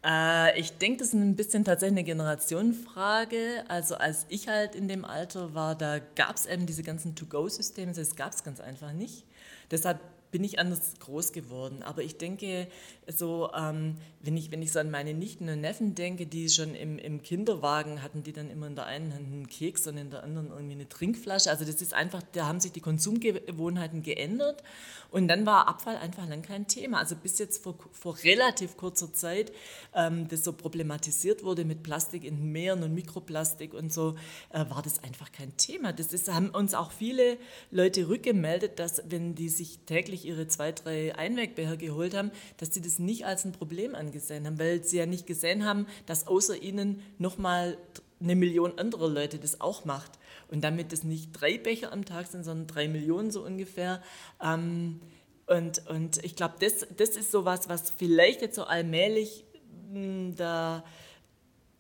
Äh, 0.06 0.60
ich 0.60 0.78
denke, 0.78 1.00
das 1.00 1.10
ist 1.10 1.14
ein 1.14 1.36
bisschen 1.36 1.64
tatsächlich 1.64 2.00
eine 2.00 2.04
Generationenfrage. 2.06 3.64
Also 3.68 3.96
als 3.96 4.26
ich 4.30 4.48
halt 4.48 4.76
in 4.76 4.88
dem 4.88 5.06
Alter 5.06 5.54
war, 5.54 5.76
da 5.76 6.00
gab 6.00 6.36
es 6.36 6.46
eben 6.46 6.66
diese 6.66 6.84
ganzen 6.84 7.16
To-Go-Systeme, 7.16 7.94
das 7.94 8.16
gab 8.16 8.34
es 8.34 8.44
ganz 8.44 8.60
einfach 8.60 8.94
nicht. 8.94 9.24
Deshalb 9.72 10.00
bin 10.32 10.44
ich 10.44 10.60
anders 10.60 10.94
groß 11.00 11.32
geworden. 11.32 11.84
Aber 11.84 12.04
ich 12.04 12.18
denke, 12.18 12.68
so, 13.08 13.50
ähm, 13.56 13.96
wenn, 14.22 14.36
ich, 14.36 14.52
wenn 14.52 14.62
ich 14.62 14.72
so 14.72 14.80
an 14.80 14.92
meine 14.92 15.14
Nichten 15.14 15.48
und 15.50 15.62
Neffen 15.62 15.96
denke, 15.96 16.26
die 16.26 16.50
schon 16.50 16.76
im, 16.76 17.00
im 17.00 17.22
Kinderwagen 17.22 18.04
hatten, 18.04 18.24
die 18.24 18.34
dann 18.34 18.50
immer 18.50 18.68
in 18.68 18.76
der 18.76 18.86
einen 18.86 19.14
Hand 19.14 19.26
einen 19.28 19.48
Keks 19.48 19.88
und 19.88 19.98
in 19.98 20.10
der 20.10 20.24
anderen 20.24 20.50
irgendwie 20.50 20.74
eine 20.74 20.90
Trinkflasche. 20.90 21.50
Also 21.50 21.66
das 21.66 21.82
ist 21.82 21.94
einfach, 21.94 22.22
da 22.34 22.48
haben 22.48 22.60
sich 22.60 22.72
die 22.72 22.82
Konsumgewohnheiten 22.82 24.04
geändert 24.04 24.64
und 25.12 25.28
dann 25.28 25.46
war 25.46 25.68
Abfall 25.68 25.96
einfach 25.98 26.28
lang 26.28 26.42
kein 26.42 26.68
Thema. 26.68 27.00
Also 27.00 27.16
bis 27.16 27.40
jetzt 27.40 27.64
vor, 27.64 27.76
vor 27.92 28.18
relativ 28.24 28.76
kurzer 28.76 29.14
Zeit 29.14 29.52
ähm, 29.94 30.28
das 30.28 30.44
so 30.44 30.54
problematisiert 30.54 31.44
wurde 31.44 31.66
mit 31.66 31.84
Plastik 31.84 32.24
in 32.24 32.52
Meeren 32.52 32.84
und 32.84 32.94
Mikroplastik 32.94 33.74
und 33.74 33.94
so, 33.94 34.16
äh, 34.50 34.66
war 34.70 34.82
das 34.82 35.04
einfach 35.04 35.32
kein 35.32 35.56
Thema. 35.58 35.94
Das 35.94 36.14
ist, 36.14 36.32
haben 36.32 36.50
uns 36.50 36.74
auch 36.74 36.92
viele 36.92 37.38
Leute 37.72 38.10
rückgemeldet, 38.10 38.80
dass 38.80 39.02
wenn 39.10 39.36
die 39.36 39.50
sich 39.50 39.80
täglich 39.86 40.17
ihre 40.26 40.48
zwei, 40.48 40.72
drei 40.72 41.16
Einwegbecher 41.16 41.78
geholt 41.78 42.16
haben, 42.16 42.32
dass 42.58 42.74
sie 42.74 42.82
das 42.82 43.00
nicht 43.00 43.26
als 43.26 43.46
ein 43.46 43.52
Problem 43.52 43.96
angesehen 43.96 44.46
haben, 44.46 44.60
weil 44.60 44.84
sie 44.84 44.98
ja 44.98 45.06
nicht 45.06 45.28
gesehen 45.28 45.66
haben, 45.66 45.88
dass 46.06 46.28
außer 46.28 46.62
ihnen 46.62 47.02
nochmal 47.18 47.78
eine 48.20 48.36
Million 48.36 48.78
anderer 48.80 49.10
Leute 49.10 49.38
das 49.38 49.62
auch 49.62 49.86
macht. 49.86 50.12
Und 50.50 50.64
damit 50.64 50.92
das 50.92 51.04
nicht 51.04 51.32
drei 51.34 51.58
Becher 51.58 51.92
am 51.92 52.06
Tag 52.06 52.28
sind, 52.28 52.44
sondern 52.44 52.68
drei 52.68 52.88
Millionen 52.88 53.32
so 53.32 53.44
ungefähr. 53.44 54.02
Ähm, 54.42 55.02
und, 55.46 55.88
und 55.88 56.24
ich 56.24 56.36
glaube, 56.36 56.56
das, 56.60 56.88
das 56.96 57.10
ist 57.10 57.32
so 57.32 57.46
was, 57.46 57.70
was 57.70 57.92
vielleicht 57.92 58.42
jetzt 58.42 58.56
so 58.56 58.64
allmählich 58.64 59.46
mh, 59.92 60.00
hm, 60.00 60.36
da 60.36 60.84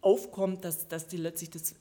aufkommt, 0.02 0.64
dass, 0.64 0.88
dass 0.88 1.08
die 1.08 1.18
Leute 1.18 1.38
sich 1.38 1.50
das 1.50 1.76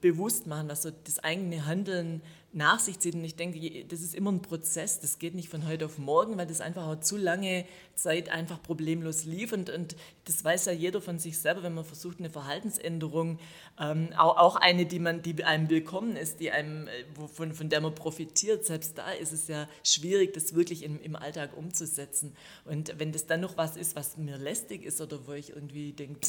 bewusst 0.00 0.46
machen, 0.46 0.68
dass 0.68 0.82
so 0.82 0.90
das 0.90 1.18
eigene 1.18 1.66
Handeln 1.66 2.22
nach 2.54 2.78
sich 2.78 3.00
zieht. 3.00 3.14
Und 3.14 3.24
ich 3.24 3.34
denke, 3.34 3.84
das 3.86 4.00
ist 4.00 4.14
immer 4.14 4.30
ein 4.30 4.40
Prozess, 4.40 5.00
das 5.00 5.18
geht 5.18 5.34
nicht 5.34 5.48
von 5.48 5.66
heute 5.66 5.86
auf 5.86 5.98
morgen, 5.98 6.38
weil 6.38 6.46
das 6.46 6.60
einfach 6.60 6.86
auch 6.86 7.00
zu 7.00 7.16
lange 7.16 7.66
Zeit 7.94 8.28
einfach 8.28 8.62
problemlos 8.62 9.24
lief. 9.24 9.52
Und, 9.52 9.70
und 9.70 9.96
das 10.24 10.44
weiß 10.44 10.66
ja 10.66 10.72
jeder 10.72 11.00
von 11.00 11.18
sich 11.18 11.38
selber, 11.38 11.64
wenn 11.64 11.74
man 11.74 11.84
versucht, 11.84 12.20
eine 12.20 12.30
Verhaltensänderung, 12.30 13.38
ähm, 13.80 14.10
auch, 14.16 14.36
auch, 14.36 14.56
eine, 14.56 14.86
die, 14.86 15.00
man, 15.00 15.22
die 15.22 15.42
einem 15.42 15.68
willkommen 15.68 16.16
ist, 16.16 16.38
die 16.40 16.52
einem, 16.52 16.86
äh, 16.86 17.04
von, 17.32 17.52
von 17.52 17.68
der 17.68 17.80
man 17.80 17.94
profitiert, 17.94 18.64
selbst 18.64 18.96
da 18.98 19.10
ist 19.10 19.32
es 19.32 19.48
ja 19.48 19.68
schwierig, 19.82 20.32
das 20.32 20.54
wirklich 20.54 20.84
im, 20.84 21.00
im 21.00 21.16
Alltag 21.16 21.56
umzusetzen. 21.56 22.36
Und 22.64 22.98
wenn 22.98 23.10
das 23.10 23.26
dann 23.26 23.40
noch 23.40 23.56
was 23.56 23.76
ist, 23.76 23.96
was 23.96 24.16
mir 24.16 24.38
lästig 24.38 24.84
ist 24.84 25.00
oder 25.00 25.26
wo 25.26 25.32
ich 25.32 25.50
irgendwie 25.50 25.92
denke, 25.92 26.20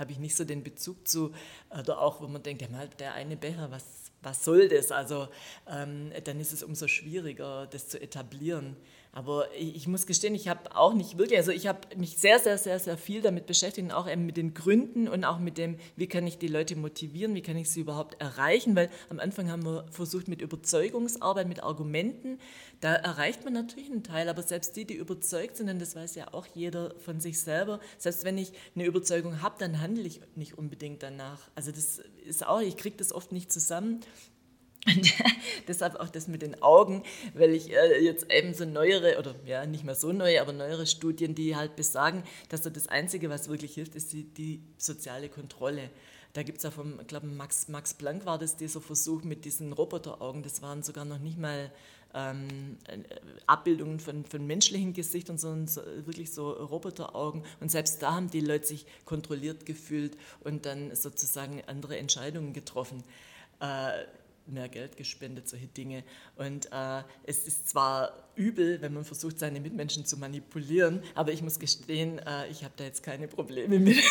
habe 0.00 0.12
ich 0.12 0.18
nicht 0.18 0.34
so 0.34 0.44
den 0.44 0.62
Bezug 0.64 1.06
zu, 1.06 1.32
oder 1.78 2.00
auch, 2.00 2.20
wo 2.20 2.26
man 2.26 2.42
denkt, 2.42 2.62
ja, 2.62 2.68
mal 2.68 2.88
der 2.98 3.12
eine 3.12 3.36
Becher, 3.36 3.70
was, 3.70 3.84
was 4.22 4.44
soll 4.44 4.68
das? 4.68 4.92
Also 4.92 5.28
ähm, 5.68 6.12
dann 6.24 6.40
ist 6.40 6.52
es 6.52 6.62
umso 6.62 6.88
schwieriger, 6.88 7.66
das 7.66 7.88
zu 7.88 8.00
etablieren. 8.00 8.76
Aber 9.12 9.52
ich, 9.54 9.74
ich 9.74 9.88
muss 9.88 10.06
gestehen, 10.06 10.36
ich 10.36 10.46
habe 10.46 10.76
auch 10.76 10.94
nicht 10.94 11.18
wirklich, 11.18 11.38
also 11.38 11.50
ich 11.50 11.66
habe 11.66 11.80
mich 11.96 12.18
sehr, 12.18 12.38
sehr, 12.38 12.58
sehr, 12.58 12.78
sehr 12.78 12.96
viel 12.96 13.22
damit 13.22 13.46
beschäftigt, 13.46 13.92
auch 13.92 14.08
eben 14.08 14.24
mit 14.24 14.36
den 14.36 14.54
Gründen 14.54 15.08
und 15.08 15.24
auch 15.24 15.40
mit 15.40 15.58
dem, 15.58 15.78
wie 15.96 16.06
kann 16.06 16.26
ich 16.26 16.38
die 16.38 16.46
Leute 16.46 16.76
motivieren, 16.76 17.34
wie 17.34 17.42
kann 17.42 17.56
ich 17.56 17.70
sie 17.70 17.80
überhaupt 17.80 18.20
erreichen, 18.20 18.76
weil 18.76 18.88
am 19.08 19.18
Anfang 19.18 19.50
haben 19.50 19.64
wir 19.64 19.86
versucht 19.90 20.28
mit 20.28 20.40
Überzeugungsarbeit, 20.40 21.48
mit 21.48 21.62
Argumenten, 21.62 22.38
da 22.80 22.94
erreicht 22.94 23.44
man 23.44 23.52
natürlich 23.52 23.90
einen 23.90 24.04
Teil, 24.04 24.28
aber 24.28 24.42
selbst 24.42 24.76
die, 24.76 24.84
die 24.84 24.94
überzeugt 24.94 25.56
sind, 25.56 25.68
und 25.68 25.80
das 25.80 25.96
weiß 25.96 26.14
ja 26.14 26.32
auch 26.32 26.46
jeder 26.46 26.94
von 27.00 27.20
sich 27.20 27.40
selber, 27.40 27.80
selbst 27.98 28.24
wenn 28.24 28.38
ich 28.38 28.52
eine 28.76 28.84
Überzeugung 28.84 29.42
habe, 29.42 29.56
dann 29.58 29.80
handle 29.80 30.04
ich 30.04 30.20
nicht 30.36 30.56
unbedingt 30.56 31.02
danach. 31.02 31.50
Also 31.56 31.72
das 31.72 32.00
ist 32.24 32.46
auch, 32.46 32.60
ich 32.60 32.76
kriege 32.76 32.96
das 32.96 33.12
oft 33.12 33.32
nicht 33.32 33.50
zusammen. 33.50 34.00
Und 34.96 35.12
deshalb 35.68 35.96
auch 35.96 36.08
das 36.08 36.28
mit 36.28 36.42
den 36.42 36.62
Augen, 36.62 37.02
weil 37.34 37.50
ich 37.50 37.72
äh, 37.72 38.02
jetzt 38.02 38.30
eben 38.32 38.54
so 38.54 38.64
neuere, 38.64 39.18
oder 39.18 39.34
ja, 39.46 39.66
nicht 39.66 39.84
mehr 39.84 39.94
so 39.94 40.12
neue, 40.12 40.40
aber 40.40 40.52
neuere 40.52 40.86
Studien, 40.86 41.34
die 41.34 41.56
halt 41.56 41.76
besagen, 41.76 42.22
dass 42.48 42.64
so 42.64 42.70
das 42.70 42.88
Einzige, 42.88 43.30
was 43.30 43.48
wirklich 43.48 43.74
hilft, 43.74 43.94
ist 43.94 44.12
die, 44.12 44.24
die 44.24 44.62
soziale 44.78 45.28
Kontrolle. 45.28 45.90
Da 46.32 46.42
gibt 46.44 46.58
es 46.58 46.64
ja 46.64 46.70
vom, 46.70 47.00
ich 47.00 47.06
glaube, 47.08 47.26
Max, 47.26 47.68
Max 47.68 47.94
Planck 47.94 48.24
war 48.24 48.38
das 48.38 48.56
dieser 48.56 48.80
Versuch 48.80 49.24
mit 49.24 49.44
diesen 49.44 49.72
Roboteraugen. 49.72 50.42
Das 50.42 50.62
waren 50.62 50.82
sogar 50.82 51.04
noch 51.04 51.18
nicht 51.18 51.38
mal 51.38 51.72
ähm, 52.14 52.78
äh, 52.86 52.98
Abbildungen 53.46 53.98
von, 53.98 54.24
von 54.24 54.46
menschlichen 54.46 54.92
Gesichtern, 54.92 55.38
sondern 55.38 55.66
so, 55.66 55.82
wirklich 56.04 56.32
so 56.32 56.50
Roboteraugen. 56.50 57.42
Und 57.60 57.70
selbst 57.70 58.00
da 58.02 58.14
haben 58.14 58.30
die 58.30 58.40
Leute 58.40 58.66
sich 58.66 58.86
kontrolliert 59.04 59.66
gefühlt 59.66 60.16
und 60.40 60.66
dann 60.66 60.94
sozusagen 60.94 61.62
andere 61.66 61.98
Entscheidungen 61.98 62.52
getroffen. 62.52 63.02
Äh, 63.60 64.04
mehr 64.46 64.68
Geld 64.68 64.96
gespendet, 64.96 65.48
solche 65.48 65.66
Dinge. 65.66 66.04
Und 66.36 66.66
äh, 66.72 67.02
es 67.24 67.46
ist 67.46 67.68
zwar 67.68 68.12
übel, 68.34 68.80
wenn 68.82 68.94
man 68.94 69.04
versucht, 69.04 69.38
seine 69.38 69.60
Mitmenschen 69.60 70.04
zu 70.04 70.16
manipulieren, 70.16 71.02
aber 71.14 71.32
ich 71.32 71.42
muss 71.42 71.58
gestehen, 71.58 72.18
äh, 72.18 72.48
ich 72.48 72.64
habe 72.64 72.74
da 72.76 72.84
jetzt 72.84 73.02
keine 73.02 73.28
Probleme 73.28 73.78
mit. 73.78 73.98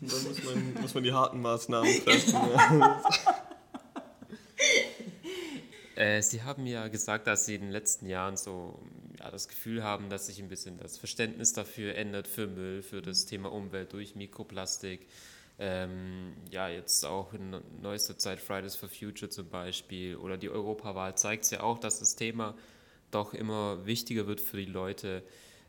Dann 0.00 0.24
muss 0.24 0.42
man, 0.44 0.74
muss 0.80 0.94
man 0.94 1.02
die 1.02 1.12
harten 1.12 1.40
Maßnahmen 1.40 2.04
treffen. 2.04 2.36
äh, 5.94 6.22
Sie 6.22 6.42
haben 6.42 6.66
ja 6.66 6.88
gesagt, 6.88 7.26
dass 7.26 7.44
Sie 7.44 7.54
in 7.54 7.62
den 7.62 7.70
letzten 7.70 8.06
Jahren 8.06 8.36
so 8.36 8.80
das 9.30 9.48
Gefühl 9.48 9.82
haben, 9.82 10.10
dass 10.10 10.26
sich 10.26 10.40
ein 10.40 10.48
bisschen 10.48 10.78
das 10.78 10.98
Verständnis 10.98 11.52
dafür 11.52 11.94
ändert 11.94 12.28
für 12.28 12.46
Müll, 12.46 12.82
für 12.82 13.02
das 13.02 13.26
Thema 13.26 13.52
Umwelt 13.52 13.92
durch 13.92 14.14
Mikroplastik. 14.14 15.06
Ähm, 15.58 16.32
ja, 16.50 16.68
jetzt 16.68 17.04
auch 17.04 17.34
in 17.34 17.60
neuester 17.82 18.16
Zeit 18.16 18.40
Fridays 18.40 18.76
for 18.76 18.88
Future 18.88 19.30
zum 19.30 19.48
Beispiel 19.50 20.16
oder 20.16 20.38
die 20.38 20.48
Europawahl 20.48 21.16
zeigt 21.16 21.44
es 21.44 21.50
ja 21.50 21.62
auch, 21.62 21.78
dass 21.78 21.98
das 21.98 22.16
Thema 22.16 22.54
doch 23.10 23.34
immer 23.34 23.84
wichtiger 23.84 24.26
wird 24.26 24.40
für 24.40 24.56
die 24.56 24.64
Leute. 24.64 25.22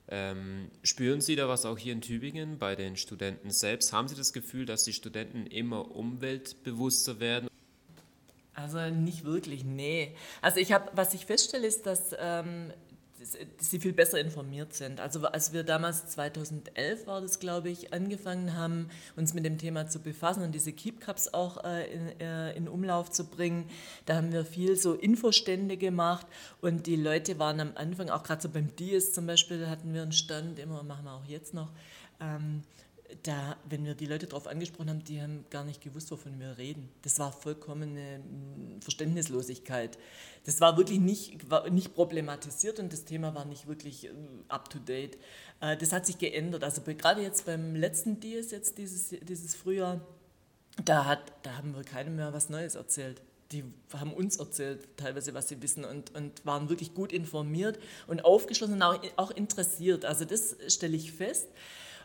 Ähm, 0.07 0.69
spüren 0.83 1.21
Sie 1.21 1.35
da 1.35 1.47
was 1.47 1.65
auch 1.65 1.77
hier 1.77 1.93
in 1.93 2.01
Tübingen 2.01 2.57
bei 2.57 2.75
den 2.75 2.95
Studenten 2.95 3.51
selbst? 3.51 3.93
Haben 3.93 4.07
Sie 4.07 4.15
das 4.15 4.33
Gefühl, 4.33 4.65
dass 4.65 4.83
die 4.83 4.93
Studenten 4.93 5.45
immer 5.45 5.91
umweltbewusster 5.95 7.19
werden? 7.19 7.49
Also 8.53 8.79
nicht 8.89 9.23
wirklich, 9.23 9.63
nee. 9.63 10.15
Also 10.41 10.59
ich 10.59 10.71
habe, 10.71 10.91
was 10.93 11.13
ich 11.13 11.25
feststelle, 11.25 11.65
ist, 11.65 11.85
dass 11.85 12.15
ähm, 12.19 12.71
sie 13.57 13.79
viel 13.79 13.93
besser 13.93 14.19
informiert 14.19 14.73
sind. 14.73 14.99
Also 14.99 15.25
als 15.25 15.53
wir 15.53 15.63
damals 15.63 16.07
2011 16.07 17.07
war 17.07 17.21
das, 17.21 17.39
glaube 17.39 17.69
ich, 17.69 17.93
angefangen 17.93 18.55
haben, 18.55 18.89
uns 19.15 19.33
mit 19.33 19.45
dem 19.45 19.57
Thema 19.57 19.87
zu 19.87 19.99
befassen 19.99 20.43
und 20.43 20.53
diese 20.53 20.73
Keep 20.73 21.01
Cups 21.01 21.33
auch 21.33 21.63
äh, 21.63 21.91
in, 21.91 22.19
äh, 22.19 22.53
in, 22.53 22.67
Umlauf 22.67 23.11
zu 23.11 23.25
bringen, 23.25 23.69
da 24.05 24.15
haben 24.15 24.31
wir 24.31 24.45
viel 24.45 24.75
so 24.75 24.93
Infostände 24.93 25.77
gemacht 25.77 26.25
und 26.61 26.87
die 26.87 26.95
Leute 26.95 27.37
waren 27.39 27.59
am 27.59 27.71
Anfang, 27.75 28.09
auch 28.09 28.23
gerade 28.23 28.41
so 28.41 28.49
beim 28.49 28.75
Dies 28.75 29.13
zum 29.13 29.27
Beispiel, 29.27 29.67
hatten 29.67 29.93
wir 29.93 30.01
einen 30.01 30.13
Stand, 30.13 30.57
immer 30.59 30.83
machen 30.83 31.05
wir 31.05 31.13
auch 31.13 31.25
jetzt 31.25 31.53
noch, 31.53 31.71
ähm, 32.19 32.63
da, 33.23 33.57
wenn 33.69 33.85
wir 33.85 33.95
die 33.95 34.05
Leute 34.05 34.27
darauf 34.27 34.47
angesprochen 34.47 34.89
haben, 34.89 35.03
die 35.03 35.21
haben 35.21 35.45
gar 35.49 35.63
nicht 35.63 35.81
gewusst, 35.81 36.11
wovon 36.11 36.39
wir 36.39 36.57
reden. 36.57 36.89
Das 37.01 37.19
war 37.19 37.31
vollkommene 37.31 38.19
mm, 38.19 38.81
Verständnislosigkeit. 38.81 39.97
Das 40.45 40.61
war 40.61 40.77
wirklich 40.77 40.99
nicht, 40.99 41.49
war 41.49 41.69
nicht 41.69 41.93
problematisiert 41.93 42.79
und 42.79 42.91
das 42.91 43.05
Thema 43.05 43.35
war 43.35 43.45
nicht 43.45 43.67
wirklich 43.67 44.05
äh, 44.05 44.11
up-to-date. 44.47 45.17
Äh, 45.59 45.77
das 45.77 45.91
hat 45.93 46.05
sich 46.05 46.17
geändert. 46.17 46.63
Also 46.63 46.81
gerade 46.81 47.21
jetzt 47.21 47.45
beim 47.45 47.75
letzten 47.75 48.19
Dies, 48.19 48.51
jetzt 48.51 48.77
dieses, 48.77 49.09
dieses 49.09 49.55
Frühjahr, 49.55 50.01
da, 50.83 51.05
hat, 51.05 51.33
da 51.43 51.57
haben 51.57 51.75
wir 51.75 51.83
keinem 51.83 52.15
mehr 52.15 52.33
was 52.33 52.49
Neues 52.49 52.75
erzählt 52.75 53.21
die 53.51 53.65
haben 53.93 54.13
uns 54.13 54.37
erzählt, 54.37 54.87
teilweise, 54.97 55.33
was 55.33 55.49
sie 55.49 55.61
wissen 55.61 55.83
und, 55.83 56.15
und 56.15 56.45
waren 56.45 56.69
wirklich 56.69 56.93
gut 56.93 57.11
informiert 57.11 57.79
und 58.07 58.23
aufgeschlossen 58.23 58.75
und 58.75 58.81
auch, 58.81 58.99
auch 59.17 59.31
interessiert. 59.31 60.05
Also 60.05 60.25
das 60.25 60.55
stelle 60.67 60.95
ich 60.95 61.11
fest 61.11 61.49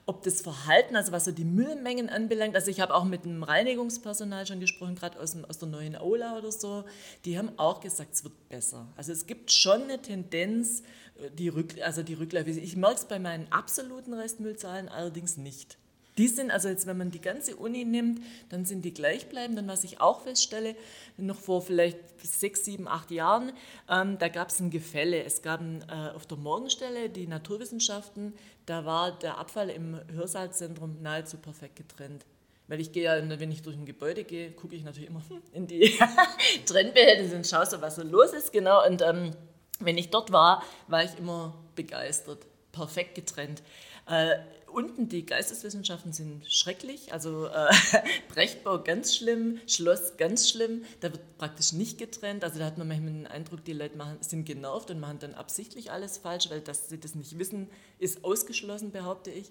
ob 0.06 0.22
das 0.22 0.40
Verhalten, 0.40 0.94
also 0.94 1.10
was 1.10 1.24
so 1.24 1.32
die 1.32 1.44
Müllmengen 1.44 2.08
anbelangt, 2.08 2.54
also 2.54 2.70
ich 2.70 2.80
habe 2.80 2.94
auch 2.94 3.04
mit 3.04 3.24
dem 3.24 3.42
Reinigungspersonal 3.42 4.46
schon 4.46 4.60
gesprochen, 4.60 4.94
gerade 4.94 5.18
aus, 5.18 5.36
aus 5.48 5.58
der 5.58 5.68
neuen 5.68 5.96
Aula 5.96 6.38
oder 6.38 6.52
so, 6.52 6.84
die 7.24 7.36
haben 7.36 7.50
auch 7.58 7.80
gesagt, 7.80 8.14
es 8.14 8.22
wird 8.22 8.48
besser. 8.48 8.86
Also 8.96 9.10
es 9.10 9.26
gibt 9.26 9.50
schon 9.50 9.82
eine 9.82 10.00
Tendenz, 10.00 10.84
äh, 11.20 11.30
die, 11.32 11.48
Rück, 11.48 11.74
also 11.82 12.04
die 12.04 12.14
Rückläufe. 12.14 12.50
Ich 12.50 12.76
merke 12.76 12.96
es 12.96 13.04
bei 13.04 13.18
meinen 13.18 13.50
absoluten 13.50 14.14
Restmüllzahlen 14.14 14.88
allerdings 14.88 15.36
nicht. 15.36 15.76
Die 16.18 16.28
sind, 16.28 16.50
also 16.50 16.68
jetzt, 16.68 16.86
wenn 16.86 16.96
man 16.96 17.10
die 17.10 17.20
ganze 17.20 17.56
Uni 17.56 17.84
nimmt, 17.84 18.22
dann 18.48 18.64
sind 18.64 18.84
die 18.84 18.94
gleichbleibend. 18.94 19.58
Und 19.58 19.68
was 19.68 19.84
ich 19.84 20.00
auch 20.00 20.22
feststelle, 20.22 20.74
noch 21.18 21.38
vor 21.38 21.60
vielleicht 21.60 21.98
sechs, 22.22 22.64
sieben, 22.64 22.88
acht 22.88 23.10
Jahren, 23.10 23.52
ähm, 23.90 24.18
da 24.18 24.28
gab 24.28 24.48
es 24.48 24.60
ein 24.60 24.70
Gefälle. 24.70 25.22
Es 25.24 25.42
gab 25.42 25.60
äh, 25.60 26.14
auf 26.14 26.26
der 26.26 26.38
Morgenstelle 26.38 27.10
die 27.10 27.26
Naturwissenschaften, 27.26 28.32
da 28.64 28.84
war 28.84 29.16
der 29.18 29.38
Abfall 29.38 29.70
im 29.70 30.00
Hörsaalzentrum 30.12 31.02
nahezu 31.02 31.36
perfekt 31.36 31.76
getrennt. 31.76 32.24
Weil 32.68 32.80
ich 32.80 32.90
gehe 32.90 33.04
ja, 33.04 33.40
wenn 33.40 33.52
ich 33.52 33.62
durch 33.62 33.76
ein 33.76 33.86
Gebäude 33.86 34.24
gehe, 34.24 34.50
gucke 34.50 34.74
ich 34.74 34.82
natürlich 34.82 35.08
immer 35.08 35.22
in 35.52 35.66
die 35.66 35.96
Trennbehältnisse 36.66 37.36
und 37.36 37.46
schaue 37.46 37.66
so, 37.66 37.80
was 37.80 37.96
so 37.96 38.02
los 38.02 38.32
ist. 38.32 38.52
Genau. 38.52 38.84
Und 38.84 39.02
ähm, 39.02 39.32
wenn 39.78 39.98
ich 39.98 40.10
dort 40.10 40.32
war, 40.32 40.62
war 40.88 41.04
ich 41.04 41.16
immer 41.18 41.54
begeistert. 41.74 42.46
Perfekt 42.72 43.14
getrennt. 43.14 43.62
Äh, 44.06 44.36
unten 44.76 45.08
die 45.08 45.24
Geisteswissenschaften 45.24 46.12
sind 46.12 46.50
schrecklich, 46.52 47.12
also 47.12 47.46
äh, 47.46 47.72
Brechtbau 48.28 48.82
ganz 48.82 49.16
schlimm, 49.16 49.58
Schloss 49.66 50.16
ganz 50.18 50.50
schlimm, 50.50 50.84
da 51.00 51.10
wird 51.12 51.38
praktisch 51.38 51.72
nicht 51.72 51.98
getrennt, 51.98 52.44
also 52.44 52.58
da 52.58 52.66
hat 52.66 52.76
man 52.76 52.86
manchmal 52.86 53.12
den 53.12 53.26
Eindruck, 53.26 53.64
die 53.64 53.72
Leute 53.72 53.96
machen, 53.96 54.18
sind 54.20 54.44
genervt 54.44 54.90
und 54.90 55.00
machen 55.00 55.18
dann 55.18 55.34
absichtlich 55.34 55.90
alles 55.90 56.18
falsch, 56.18 56.50
weil 56.50 56.60
dass 56.60 56.88
sie 56.88 57.00
das 57.00 57.14
nicht 57.14 57.38
wissen, 57.38 57.68
ist 57.98 58.22
ausgeschlossen, 58.22 58.92
behaupte 58.92 59.30
ich. 59.30 59.50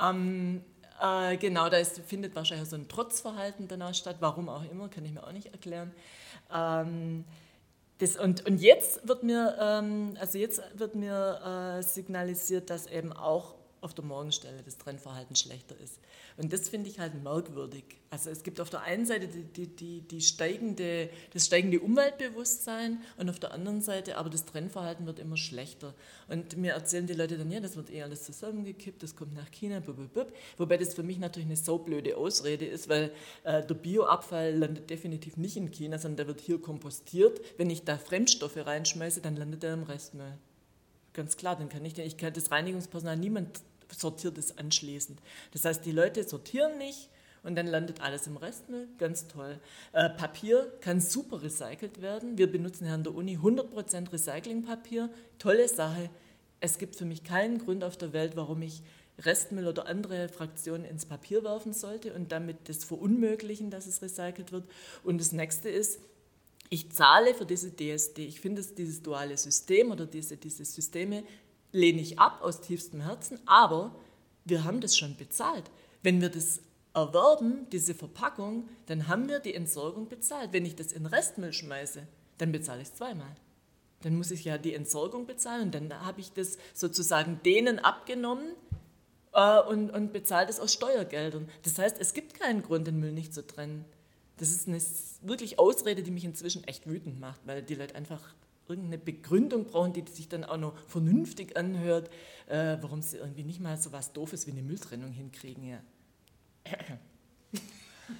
Ähm, 0.00 0.62
äh, 1.02 1.36
genau, 1.36 1.68
da 1.68 1.78
ist, 1.78 1.98
findet 2.06 2.36
wahrscheinlich 2.36 2.68
so 2.68 2.76
ein 2.76 2.88
Trotzverhalten 2.88 3.66
danach 3.66 3.94
statt, 3.94 4.16
warum 4.20 4.48
auch 4.48 4.62
immer, 4.70 4.88
kann 4.88 5.04
ich 5.04 5.12
mir 5.12 5.26
auch 5.26 5.32
nicht 5.32 5.52
erklären. 5.52 5.92
Ähm, 6.54 7.24
das, 7.98 8.16
und, 8.16 8.46
und 8.46 8.60
jetzt 8.60 9.06
wird 9.06 9.24
mir, 9.24 9.56
ähm, 9.60 10.16
also 10.20 10.38
jetzt 10.38 10.62
wird 10.74 10.94
mir 10.94 11.78
äh, 11.78 11.82
signalisiert, 11.82 12.70
dass 12.70 12.86
eben 12.86 13.12
auch 13.12 13.59
auf 13.80 13.94
der 13.94 14.04
Morgenstelle 14.04 14.62
das 14.62 14.78
Trennverhalten 14.78 15.36
schlechter 15.36 15.74
ist. 15.78 15.98
Und 16.36 16.52
das 16.52 16.68
finde 16.68 16.90
ich 16.90 16.98
halt 16.98 17.22
merkwürdig. 17.22 17.84
Also 18.10 18.30
es 18.30 18.42
gibt 18.42 18.60
auf 18.60 18.70
der 18.70 18.82
einen 18.82 19.06
Seite 19.06 19.28
die, 19.28 19.66
die, 19.66 20.02
die, 20.02 20.20
steigende, 20.20 21.08
das 21.32 21.46
steigende 21.46 21.80
Umweltbewusstsein 21.80 22.98
und 23.16 23.30
auf 23.30 23.38
der 23.38 23.52
anderen 23.52 23.80
Seite 23.80 24.18
aber 24.18 24.30
das 24.30 24.44
Trennverhalten 24.44 25.06
wird 25.06 25.18
immer 25.18 25.36
schlechter. 25.36 25.94
Und 26.28 26.56
mir 26.56 26.72
erzählen 26.72 27.06
die 27.06 27.14
Leute 27.14 27.38
dann, 27.38 27.50
ja, 27.50 27.60
das 27.60 27.76
wird 27.76 27.90
eh 27.90 28.02
alles 28.02 28.24
zusammengekippt, 28.24 29.02
das 29.02 29.16
kommt 29.16 29.34
nach 29.34 29.50
China, 29.50 29.80
bub, 29.80 29.96
bub, 29.96 30.12
bub. 30.12 30.32
wobei 30.58 30.76
das 30.76 30.94
für 30.94 31.02
mich 31.02 31.18
natürlich 31.18 31.46
eine 31.46 31.56
so 31.56 31.78
blöde 31.78 32.16
Ausrede 32.16 32.66
ist, 32.66 32.88
weil 32.88 33.12
äh, 33.44 33.64
der 33.64 33.74
Bioabfall 33.74 34.54
landet 34.54 34.90
definitiv 34.90 35.36
nicht 35.36 35.56
in 35.56 35.70
China, 35.70 35.98
sondern 35.98 36.18
der 36.18 36.26
wird 36.28 36.40
hier 36.40 36.60
kompostiert. 36.60 37.40
Wenn 37.56 37.70
ich 37.70 37.84
da 37.84 37.96
Fremdstoffe 37.96 38.56
reinschmeiße, 38.56 39.20
dann 39.20 39.36
landet 39.36 39.64
er 39.64 39.74
im 39.74 39.84
Restmüll. 39.84 40.38
Ganz 41.12 41.36
klar, 41.36 41.56
dann 41.56 41.68
kann 41.68 41.84
ich, 41.84 41.98
ich 41.98 42.16
kann 42.16 42.32
das 42.32 42.50
Reinigungspersonal 42.50 43.16
niemand 43.16 43.60
sortiert 43.92 44.38
es 44.38 44.58
anschließend. 44.58 45.20
Das 45.52 45.64
heißt, 45.64 45.84
die 45.84 45.92
Leute 45.92 46.24
sortieren 46.24 46.78
nicht 46.78 47.08
und 47.42 47.56
dann 47.56 47.66
landet 47.66 48.00
alles 48.00 48.26
im 48.26 48.36
Restmüll. 48.36 48.88
Ganz 48.98 49.28
toll. 49.28 49.58
Äh, 49.92 50.10
Papier 50.10 50.72
kann 50.80 51.00
super 51.00 51.42
recycelt 51.42 52.02
werden. 52.02 52.36
Wir 52.36 52.50
benutzen 52.50 52.84
hier 52.84 52.94
an 52.94 53.04
der 53.04 53.14
Uni 53.14 53.38
100% 53.38 54.12
Recyclingpapier. 54.12 55.10
Tolle 55.38 55.68
Sache. 55.68 56.10
Es 56.60 56.78
gibt 56.78 56.96
für 56.96 57.06
mich 57.06 57.24
keinen 57.24 57.58
Grund 57.58 57.84
auf 57.84 57.96
der 57.96 58.12
Welt, 58.12 58.36
warum 58.36 58.60
ich 58.62 58.82
Restmüll 59.18 59.66
oder 59.66 59.86
andere 59.86 60.28
Fraktionen 60.28 60.84
ins 60.84 61.06
Papier 61.06 61.44
werfen 61.44 61.72
sollte 61.72 62.12
und 62.14 62.32
damit 62.32 62.68
das 62.68 62.84
verunmöglichen, 62.84 63.70
dass 63.70 63.86
es 63.86 64.02
recycelt 64.02 64.52
wird. 64.52 64.64
Und 65.04 65.20
das 65.20 65.32
nächste 65.32 65.68
ist, 65.68 66.00
ich 66.68 66.92
zahle 66.92 67.34
für 67.34 67.46
diese 67.46 67.74
DSD. 67.74 68.26
Ich 68.26 68.40
finde, 68.40 68.62
dieses 68.62 69.02
duale 69.02 69.36
System 69.36 69.90
oder 69.90 70.06
diese, 70.06 70.36
diese 70.36 70.64
Systeme 70.64 71.24
lehne 71.72 72.00
ich 72.00 72.18
ab 72.18 72.40
aus 72.42 72.60
tiefstem 72.60 73.00
Herzen, 73.00 73.38
aber 73.46 73.94
wir 74.44 74.64
haben 74.64 74.80
das 74.80 74.96
schon 74.96 75.16
bezahlt. 75.16 75.70
Wenn 76.02 76.20
wir 76.20 76.28
das 76.28 76.60
erwerben, 76.94 77.66
diese 77.70 77.94
Verpackung, 77.94 78.68
dann 78.86 79.08
haben 79.08 79.28
wir 79.28 79.38
die 79.38 79.54
Entsorgung 79.54 80.08
bezahlt. 80.08 80.52
Wenn 80.52 80.66
ich 80.66 80.76
das 80.76 80.92
in 80.92 81.06
Restmüll 81.06 81.52
schmeiße, 81.52 82.06
dann 82.38 82.52
bezahle 82.52 82.82
ich 82.82 82.88
es 82.88 82.94
zweimal. 82.94 83.36
Dann 84.02 84.16
muss 84.16 84.30
ich 84.30 84.44
ja 84.44 84.58
die 84.58 84.74
Entsorgung 84.74 85.26
bezahlen 85.26 85.64
und 85.64 85.74
dann 85.74 86.06
habe 86.06 86.20
ich 86.20 86.32
das 86.32 86.58
sozusagen 86.74 87.40
denen 87.44 87.78
abgenommen 87.78 88.54
äh, 89.32 89.60
und, 89.60 89.90
und 89.90 90.12
bezahle 90.12 90.46
das 90.46 90.58
aus 90.58 90.72
Steuergeldern. 90.72 91.48
Das 91.62 91.78
heißt, 91.78 91.98
es 92.00 92.14
gibt 92.14 92.40
keinen 92.40 92.62
Grund, 92.62 92.86
den 92.86 92.98
Müll 92.98 93.12
nicht 93.12 93.34
zu 93.34 93.46
trennen. 93.46 93.84
Das 94.38 94.50
ist 94.50 94.66
eine 94.66 94.80
wirklich 95.20 95.58
Ausrede, 95.58 96.02
die 96.02 96.10
mich 96.10 96.24
inzwischen 96.24 96.64
echt 96.64 96.86
wütend 96.86 97.20
macht, 97.20 97.40
weil 97.44 97.62
die 97.62 97.74
Leute 97.74 97.94
einfach 97.94 98.34
irgendeine 98.70 98.98
Begründung 98.98 99.66
brauchen, 99.66 99.92
die 99.92 100.04
sich 100.10 100.28
dann 100.28 100.44
auch 100.44 100.56
noch 100.56 100.74
vernünftig 100.86 101.56
anhört, 101.56 102.08
äh, 102.46 102.78
warum 102.80 103.02
sie 103.02 103.18
irgendwie 103.18 103.44
nicht 103.44 103.60
mal 103.60 103.76
so 103.76 103.92
was 103.92 104.12
Doofes 104.12 104.46
wie 104.46 104.52
eine 104.52 104.62
Mülltrennung 104.62 105.12
hinkriegen. 105.12 105.64
Ja. 105.64 105.82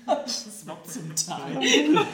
Das 0.06 0.66
war 0.66 0.82
zum 0.84 1.14
Teil. 1.16 2.06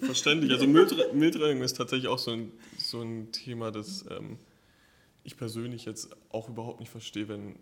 Verständlich. 0.00 0.52
Also 0.52 0.66
Mülltrennung 0.66 1.62
ist 1.62 1.76
tatsächlich 1.76 2.08
auch 2.08 2.18
so 2.18 2.32
ein, 2.32 2.52
so 2.78 3.00
ein 3.00 3.32
Thema, 3.32 3.70
das 3.70 4.04
ähm, 4.10 4.38
ich 5.22 5.36
persönlich 5.36 5.84
jetzt 5.84 6.14
auch 6.30 6.48
überhaupt 6.48 6.80
nicht 6.80 6.90
verstehe, 6.90 7.28
wenn, 7.28 7.56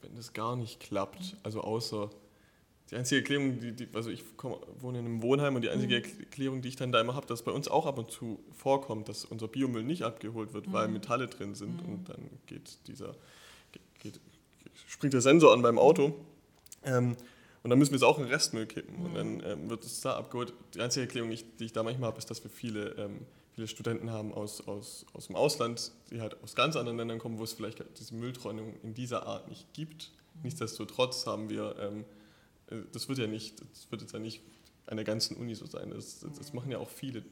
wenn 0.00 0.14
das 0.16 0.32
gar 0.32 0.56
nicht 0.56 0.80
klappt. 0.80 1.36
Also 1.42 1.60
außer 1.60 2.10
die 2.92 2.96
einzige 2.96 3.22
Erklärung, 3.22 3.58
die, 3.58 3.72
die, 3.72 3.88
also 3.94 4.10
ich 4.10 4.22
komm, 4.36 4.56
wohne 4.78 4.98
in 4.98 5.06
einem 5.06 5.22
Wohnheim 5.22 5.56
und 5.56 5.62
die 5.62 5.70
einzige 5.70 5.98
mhm. 5.98 6.20
Erklärung, 6.20 6.60
die 6.60 6.68
ich 6.68 6.76
dann 6.76 6.92
da 6.92 7.00
immer 7.00 7.14
habe, 7.14 7.26
dass 7.26 7.42
bei 7.42 7.50
uns 7.50 7.66
auch 7.68 7.86
ab 7.86 7.96
und 7.96 8.10
zu 8.10 8.38
vorkommt, 8.52 9.08
dass 9.08 9.24
unser 9.24 9.48
Biomüll 9.48 9.82
nicht 9.82 10.02
abgeholt 10.02 10.52
wird, 10.52 10.68
mhm. 10.68 10.72
weil 10.74 10.88
Metalle 10.88 11.26
drin 11.26 11.54
sind 11.54 11.82
mhm. 11.86 11.94
und 11.94 12.08
dann 12.10 12.28
geht 12.46 12.86
dieser, 12.86 13.14
geht, 13.98 14.20
springt 14.86 15.14
der 15.14 15.22
Sensor 15.22 15.54
an 15.54 15.62
beim 15.62 15.78
Auto. 15.78 16.14
Ähm, 16.84 17.16
und 17.62 17.70
dann 17.70 17.78
müssen 17.78 17.92
wir 17.92 17.96
es 17.96 18.02
auch 18.02 18.18
in 18.18 18.24
Restmüll 18.24 18.66
kippen. 18.66 19.06
Und 19.06 19.14
dann 19.14 19.42
ähm, 19.44 19.70
wird 19.70 19.84
es 19.84 20.00
da 20.00 20.16
abgeholt. 20.16 20.52
Die 20.74 20.80
einzige 20.80 21.06
Erklärung, 21.06 21.30
die 21.30 21.64
ich 21.64 21.72
da 21.72 21.82
manchmal 21.82 22.08
habe, 22.08 22.18
ist, 22.18 22.28
dass 22.28 22.42
wir 22.44 22.50
viele, 22.50 22.90
ähm, 22.98 23.20
viele 23.54 23.68
Studenten 23.68 24.10
haben 24.10 24.34
aus, 24.34 24.66
aus, 24.66 25.06
aus 25.14 25.28
dem 25.28 25.36
Ausland, 25.36 25.92
die 26.10 26.20
halt 26.20 26.42
aus 26.42 26.54
ganz 26.54 26.76
anderen 26.76 26.98
Ländern 26.98 27.18
kommen, 27.18 27.38
wo 27.38 27.44
es 27.44 27.54
vielleicht 27.54 27.82
diese 27.98 28.14
Mülltrennung 28.16 28.74
in 28.82 28.92
dieser 28.92 29.26
Art 29.26 29.48
nicht 29.48 29.72
gibt. 29.72 30.10
Mhm. 30.34 30.42
Nichtsdestotrotz 30.42 31.24
haben 31.26 31.48
wir, 31.48 31.76
ähm, 31.78 32.00
äh, 32.00 32.04
das 32.92 33.08
wird 33.08 33.18
ja 33.18 33.26
nicht, 33.26 33.60
das 33.60 33.90
wird 33.90 34.02
jetzt 34.02 34.12
ja 34.12 34.18
nicht 34.18 34.42
an 34.86 34.96
der 34.96 35.04
ganzen 35.04 35.36
Uni 35.36 35.54
so 35.54 35.66
sein. 35.66 35.90
Das, 35.90 36.20
das, 36.20 36.38
das 36.38 36.52
machen 36.52 36.70
ja 36.70 36.78
auch 36.78 36.90
viele, 36.90 37.24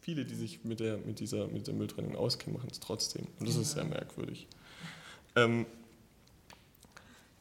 viele, 0.00 0.24
die 0.24 0.34
sich 0.34 0.64
mit 0.64 0.80
der, 0.80 0.98
mit 0.98 1.20
dieser, 1.20 1.48
mit 1.48 1.66
der 1.66 1.74
Mülltrennung 1.74 2.16
auskennen, 2.16 2.56
machen 2.56 2.70
es 2.70 2.80
trotzdem. 2.80 3.26
Und 3.38 3.48
das 3.48 3.56
ist 3.56 3.72
sehr 3.72 3.84
merkwürdig. 3.84 4.46
Ähm, 5.36 5.66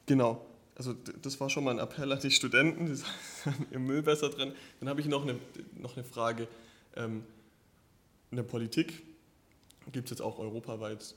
genau 0.05 0.45
also 0.79 0.93
das 0.93 1.39
war 1.41 1.49
schon 1.49 1.65
mal 1.65 1.71
ein 1.71 1.79
Appell 1.79 2.09
an 2.09 2.19
die 2.21 2.31
Studenten, 2.31 2.85
die 2.85 3.01
haben 3.45 3.67
ihr 3.69 3.79
Müll 3.79 4.01
besser 4.01 4.29
drin. 4.29 4.53
Dann 4.79 4.87
habe 4.87 5.01
ich 5.01 5.07
noch 5.07 5.23
eine, 5.23 5.37
noch 5.77 5.97
eine 5.97 6.05
Frage. 6.05 6.47
Ähm, 6.95 7.25
in 8.31 8.37
der 8.37 8.43
Politik 8.43 9.03
gibt 9.91 10.05
es 10.05 10.11
jetzt 10.11 10.21
auch 10.21 10.39
europaweit 10.39 11.15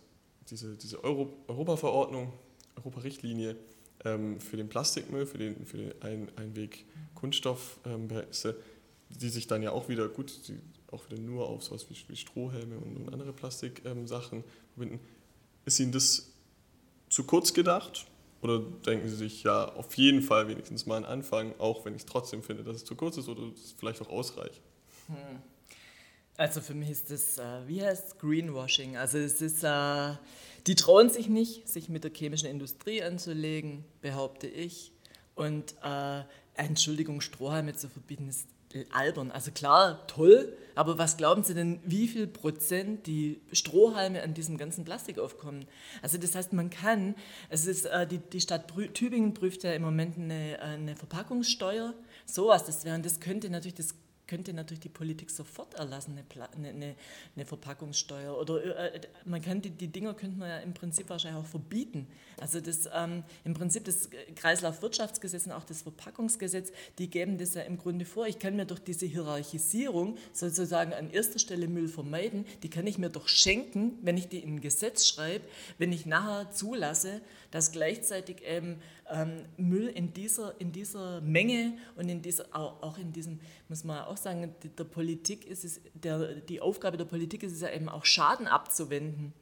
diese, 0.50 0.76
diese 0.76 1.04
Euro, 1.04 1.32
Europa-Verordnung, 1.46 2.32
Europa-Richtlinie 2.74 3.56
ähm, 4.04 4.40
für 4.40 4.56
den 4.56 4.68
Plastikmüll, 4.68 5.26
für 5.26 5.38
den, 5.38 5.64
für 5.66 5.78
den 5.78 6.02
Ein 6.02 6.28
Einweg-Kunststoffbehältnisse, 6.36 8.50
ähm, 8.50 8.56
die 9.10 9.28
sich 9.28 9.46
dann 9.46 9.62
ja 9.62 9.70
auch 9.72 9.88
wieder, 9.88 10.08
gut, 10.08 10.48
die 10.48 10.58
auch 10.90 11.08
wieder 11.10 11.20
nur 11.20 11.48
auf 11.48 11.62
sowas 11.62 11.86
wie, 11.88 11.96
wie 12.08 12.16
Strohhelme 12.16 12.78
und, 12.78 12.96
und 12.96 13.12
andere 13.12 13.32
Plastiksachen 13.32 14.38
ähm, 14.38 14.44
verbinden. 14.74 14.98
Ist 15.64 15.78
Ihnen 15.80 15.92
das 15.92 16.32
zu 17.08 17.24
kurz 17.24 17.54
gedacht? 17.54 18.06
Oder 18.42 18.58
denken 18.58 19.08
Sie 19.08 19.14
sich, 19.14 19.44
ja, 19.44 19.66
auf 19.66 19.94
jeden 19.94 20.20
Fall 20.20 20.48
wenigstens 20.48 20.86
mal 20.86 20.96
einen 20.96 21.04
Anfang, 21.04 21.54
auch 21.58 21.84
wenn 21.84 21.94
ich 21.94 22.04
trotzdem 22.04 22.42
finde, 22.42 22.64
dass 22.64 22.74
es 22.76 22.84
zu 22.84 22.96
kurz 22.96 23.16
ist 23.16 23.28
oder 23.28 23.42
es 23.54 23.72
vielleicht 23.78 24.02
auch 24.02 24.08
ausreicht? 24.08 24.60
Hm. 25.06 25.38
Also 26.36 26.60
für 26.60 26.74
mich 26.74 26.90
ist 26.90 27.10
das, 27.10 27.38
äh, 27.38 27.66
wie 27.66 27.82
heißt 27.84 28.08
es, 28.08 28.18
Greenwashing. 28.18 28.96
Also 28.96 29.18
es 29.18 29.40
ist, 29.40 29.62
äh, 29.64 30.14
die 30.66 30.74
trauen 30.74 31.10
sich 31.10 31.28
nicht, 31.28 31.68
sich 31.68 31.88
mit 31.88 32.04
der 32.04 32.10
chemischen 32.12 32.48
Industrie 32.48 33.02
anzulegen, 33.02 33.84
behaupte 34.00 34.46
ich. 34.46 34.92
Und 35.34 35.74
äh, 35.82 36.22
Entschuldigung, 36.54 37.20
Strohhalme 37.20 37.74
zu 37.74 37.88
verbieten, 37.88 38.28
ist 38.28 38.48
albern. 38.92 39.30
Also 39.30 39.50
klar, 39.50 40.06
toll, 40.06 40.56
aber 40.74 40.98
was 40.98 41.16
glauben 41.16 41.42
Sie 41.42 41.54
denn, 41.54 41.80
wie 41.84 42.08
viel 42.08 42.26
Prozent 42.26 43.06
die 43.06 43.40
Strohhalme 43.52 44.22
an 44.22 44.34
diesem 44.34 44.56
ganzen 44.56 44.84
Plastik 44.84 45.18
aufkommen? 45.18 45.66
Also 46.00 46.18
das 46.18 46.34
heißt, 46.34 46.52
man 46.52 46.70
kann, 46.70 47.14
es 47.50 47.66
ist, 47.66 47.86
äh, 47.86 48.06
die, 48.06 48.18
die 48.18 48.40
Stadt 48.40 48.72
Tübingen 48.94 49.34
prüft 49.34 49.64
ja 49.64 49.72
im 49.72 49.82
Moment 49.82 50.16
eine, 50.16 50.58
eine 50.60 50.96
Verpackungssteuer, 50.96 51.94
sowas, 52.24 52.64
das 52.64 52.84
wäre, 52.84 52.98
das 53.00 53.20
könnte 53.20 53.50
natürlich 53.50 53.74
das 53.74 53.94
könnte 54.32 54.54
natürlich 54.54 54.80
die 54.80 54.88
Politik 54.88 55.30
sofort 55.30 55.74
erlassen, 55.74 56.16
eine, 56.16 56.70
eine, 56.70 56.94
eine 57.36 57.44
Verpackungssteuer. 57.44 58.34
Oder 58.38 58.94
äh, 58.94 59.00
man 59.26 59.42
kann 59.42 59.60
die, 59.60 59.68
die 59.68 59.88
Dinger 59.88 60.14
könnte 60.14 60.38
man 60.38 60.48
ja 60.48 60.58
im 60.60 60.72
Prinzip 60.72 61.10
wahrscheinlich 61.10 61.44
auch 61.44 61.46
verbieten. 61.46 62.06
Also 62.40 62.62
das 62.62 62.88
ähm, 62.94 63.24
im 63.44 63.52
Prinzip 63.52 63.84
das 63.84 64.08
Kreislaufwirtschaftsgesetz 64.36 65.44
und 65.44 65.52
auch 65.52 65.64
das 65.64 65.82
Verpackungsgesetz, 65.82 66.72
die 66.98 67.10
geben 67.10 67.36
das 67.36 67.52
ja 67.52 67.60
im 67.60 67.76
Grunde 67.76 68.06
vor. 68.06 68.26
Ich 68.26 68.38
kann 68.38 68.56
mir 68.56 68.64
doch 68.64 68.78
diese 68.78 69.04
Hierarchisierung 69.04 70.16
sozusagen 70.32 70.94
an 70.94 71.10
erster 71.10 71.38
Stelle 71.38 71.68
Müll 71.68 71.88
vermeiden, 71.88 72.46
die 72.62 72.70
kann 72.70 72.86
ich 72.86 72.96
mir 72.96 73.10
doch 73.10 73.28
schenken, 73.28 73.98
wenn 74.00 74.16
ich 74.16 74.28
die 74.28 74.38
in 74.38 74.54
ein 74.54 74.60
Gesetz 74.62 75.06
schreibe, 75.06 75.44
wenn 75.76 75.92
ich 75.92 76.06
nachher 76.06 76.50
zulasse, 76.52 77.20
dass 77.52 77.70
gleichzeitig 77.70 78.38
ähm, 78.44 78.78
ähm, 79.08 79.44
Müll 79.56 79.86
in 79.86 80.12
dieser, 80.12 80.60
in 80.60 80.72
dieser 80.72 81.20
Menge 81.20 81.74
und 81.96 82.08
in 82.08 82.20
dieser, 82.22 82.46
auch 82.52 82.98
in 82.98 83.12
diesem, 83.12 83.38
muss 83.68 83.84
man 83.84 84.00
auch 84.04 84.16
sagen, 84.16 84.52
der 84.76 84.84
Politik 84.84 85.46
ist 85.46 85.64
es, 85.64 85.80
der, 85.94 86.34
die 86.34 86.60
Aufgabe 86.60 86.96
der 86.96 87.04
Politik 87.04 87.44
ist 87.44 87.52
es 87.52 87.60
ja 87.60 87.70
eben 87.70 87.88
auch 87.88 88.04
Schaden 88.04 88.48
abzuwenden 88.48 89.32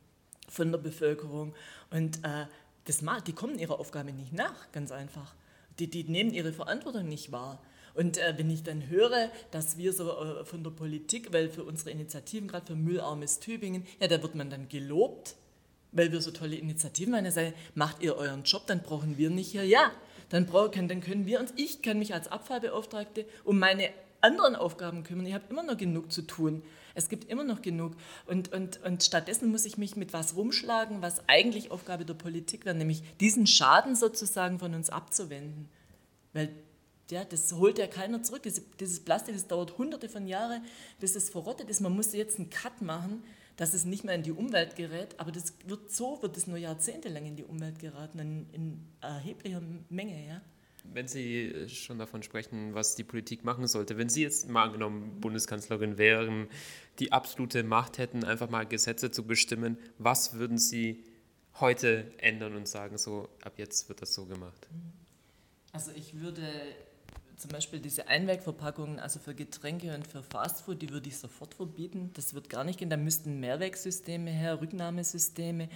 von 0.48 0.72
der 0.72 0.78
Bevölkerung. 0.78 1.54
Und 1.90 2.18
äh, 2.24 2.46
das, 2.84 3.02
die 3.26 3.32
kommen 3.32 3.58
ihrer 3.58 3.78
Aufgabe 3.78 4.12
nicht 4.12 4.32
nach, 4.32 4.72
ganz 4.72 4.90
einfach. 4.90 5.34
Die, 5.78 5.88
die 5.88 6.04
nehmen 6.04 6.34
ihre 6.34 6.52
Verantwortung 6.52 7.08
nicht 7.08 7.30
wahr. 7.30 7.62
Und 7.94 8.18
äh, 8.18 8.34
wenn 8.36 8.50
ich 8.50 8.64
dann 8.64 8.88
höre, 8.88 9.30
dass 9.52 9.78
wir 9.78 9.92
so 9.92 10.10
äh, 10.10 10.44
von 10.44 10.64
der 10.64 10.70
Politik, 10.70 11.32
weil 11.32 11.48
für 11.48 11.64
unsere 11.64 11.90
Initiativen, 11.90 12.48
gerade 12.48 12.66
für 12.66 12.76
Müllarmes 12.76 13.38
Tübingen, 13.38 13.86
ja, 14.00 14.08
da 14.08 14.20
wird 14.20 14.34
man 14.34 14.50
dann 14.50 14.68
gelobt 14.68 15.36
weil 15.92 16.12
wir 16.12 16.20
so 16.20 16.30
tolle 16.30 16.56
Initiativen 16.56 17.14
haben. 17.14 17.30
Sagen, 17.30 17.54
macht 17.74 18.02
ihr 18.02 18.16
euren 18.16 18.44
Job, 18.44 18.66
dann 18.66 18.82
brauchen 18.82 19.18
wir 19.18 19.30
nicht 19.30 19.50
hier. 19.50 19.64
Ja, 19.64 19.90
dann, 20.28 20.46
brauchen, 20.46 20.88
dann 20.88 21.00
können 21.00 21.26
wir 21.26 21.40
uns, 21.40 21.52
ich 21.56 21.82
kann 21.82 21.98
mich 21.98 22.14
als 22.14 22.28
Abfallbeauftragte 22.28 23.26
um 23.44 23.58
meine 23.58 23.90
anderen 24.20 24.56
Aufgaben 24.56 25.02
kümmern. 25.02 25.26
Ich 25.26 25.34
habe 25.34 25.44
immer 25.50 25.62
noch 25.62 25.76
genug 25.76 26.12
zu 26.12 26.22
tun. 26.22 26.62
Es 26.94 27.08
gibt 27.08 27.30
immer 27.30 27.44
noch 27.44 27.62
genug. 27.62 27.92
Und, 28.26 28.52
und, 28.52 28.82
und 28.84 29.02
stattdessen 29.02 29.50
muss 29.50 29.64
ich 29.64 29.78
mich 29.78 29.96
mit 29.96 30.12
was 30.12 30.36
rumschlagen, 30.36 31.02
was 31.02 31.28
eigentlich 31.28 31.70
Aufgabe 31.70 32.04
der 32.04 32.14
Politik 32.14 32.64
wäre, 32.64 32.76
nämlich 32.76 33.02
diesen 33.18 33.46
Schaden 33.46 33.94
sozusagen 33.94 34.58
von 34.58 34.74
uns 34.74 34.90
abzuwenden. 34.90 35.68
Weil 36.32 36.50
ja, 37.10 37.24
das 37.24 37.52
holt 37.52 37.78
ja 37.78 37.86
keiner 37.86 38.22
zurück. 38.22 38.42
Dieses 38.42 39.00
Plastik, 39.00 39.34
das 39.34 39.48
dauert 39.48 39.78
hunderte 39.78 40.08
von 40.08 40.28
Jahren, 40.28 40.62
bis 41.00 41.16
es 41.16 41.30
verrottet 41.30 41.68
ist. 41.68 41.80
Man 41.80 41.94
muss 41.94 42.12
jetzt 42.12 42.38
einen 42.38 42.50
Cut 42.50 42.82
machen 42.82 43.22
dass 43.60 43.74
es 43.74 43.84
nicht 43.84 44.04
mehr 44.04 44.14
in 44.14 44.22
die 44.22 44.32
Umwelt 44.32 44.74
gerät, 44.74 45.20
aber 45.20 45.32
das 45.32 45.52
wird 45.66 45.90
so 45.90 46.22
wird 46.22 46.34
es 46.38 46.46
nur 46.46 46.56
jahrzehntelang 46.56 47.26
in 47.26 47.36
die 47.36 47.44
Umwelt 47.44 47.78
geraten, 47.78 48.18
in, 48.18 48.46
in 48.54 48.88
erheblicher 49.02 49.60
Menge, 49.90 50.26
ja. 50.26 50.40
Wenn 50.82 51.06
Sie 51.06 51.68
schon 51.68 51.98
davon 51.98 52.22
sprechen, 52.22 52.72
was 52.72 52.94
die 52.94 53.04
Politik 53.04 53.44
machen 53.44 53.66
sollte, 53.66 53.98
wenn 53.98 54.08
Sie 54.08 54.22
jetzt 54.22 54.48
mal 54.48 54.64
angenommen 54.64 55.20
Bundeskanzlerin 55.20 55.98
wären, 55.98 56.48
die 57.00 57.12
absolute 57.12 57.62
Macht 57.62 57.98
hätten, 57.98 58.24
einfach 58.24 58.48
mal 58.48 58.64
Gesetze 58.64 59.10
zu 59.10 59.26
bestimmen, 59.26 59.76
was 59.98 60.32
würden 60.38 60.56
Sie 60.56 61.04
heute 61.56 62.10
ändern 62.16 62.56
und 62.56 62.66
sagen, 62.66 62.96
so 62.96 63.28
ab 63.42 63.58
jetzt 63.58 63.90
wird 63.90 64.00
das 64.00 64.14
so 64.14 64.24
gemacht? 64.24 64.68
Also 65.72 65.90
ich 65.94 66.18
würde 66.18 66.42
zum 67.40 67.50
Beispiel 67.50 67.80
diese 67.80 68.08
Einwegverpackungen, 68.08 69.00
also 69.00 69.18
für 69.18 69.34
Getränke 69.34 69.94
und 69.94 70.06
für 70.06 70.22
Fastfood, 70.22 70.82
die 70.82 70.90
würde 70.90 71.08
ich 71.08 71.18
sofort 71.18 71.54
verbieten. 71.54 72.10
Das 72.14 72.34
wird 72.34 72.50
gar 72.50 72.64
nicht 72.64 72.78
gehen. 72.78 72.90
Da 72.90 72.96
müssten 72.96 73.40
Mehrwegsysteme 73.40 74.30
her, 74.30 74.60
Rücknahmesysteme. 74.60 75.68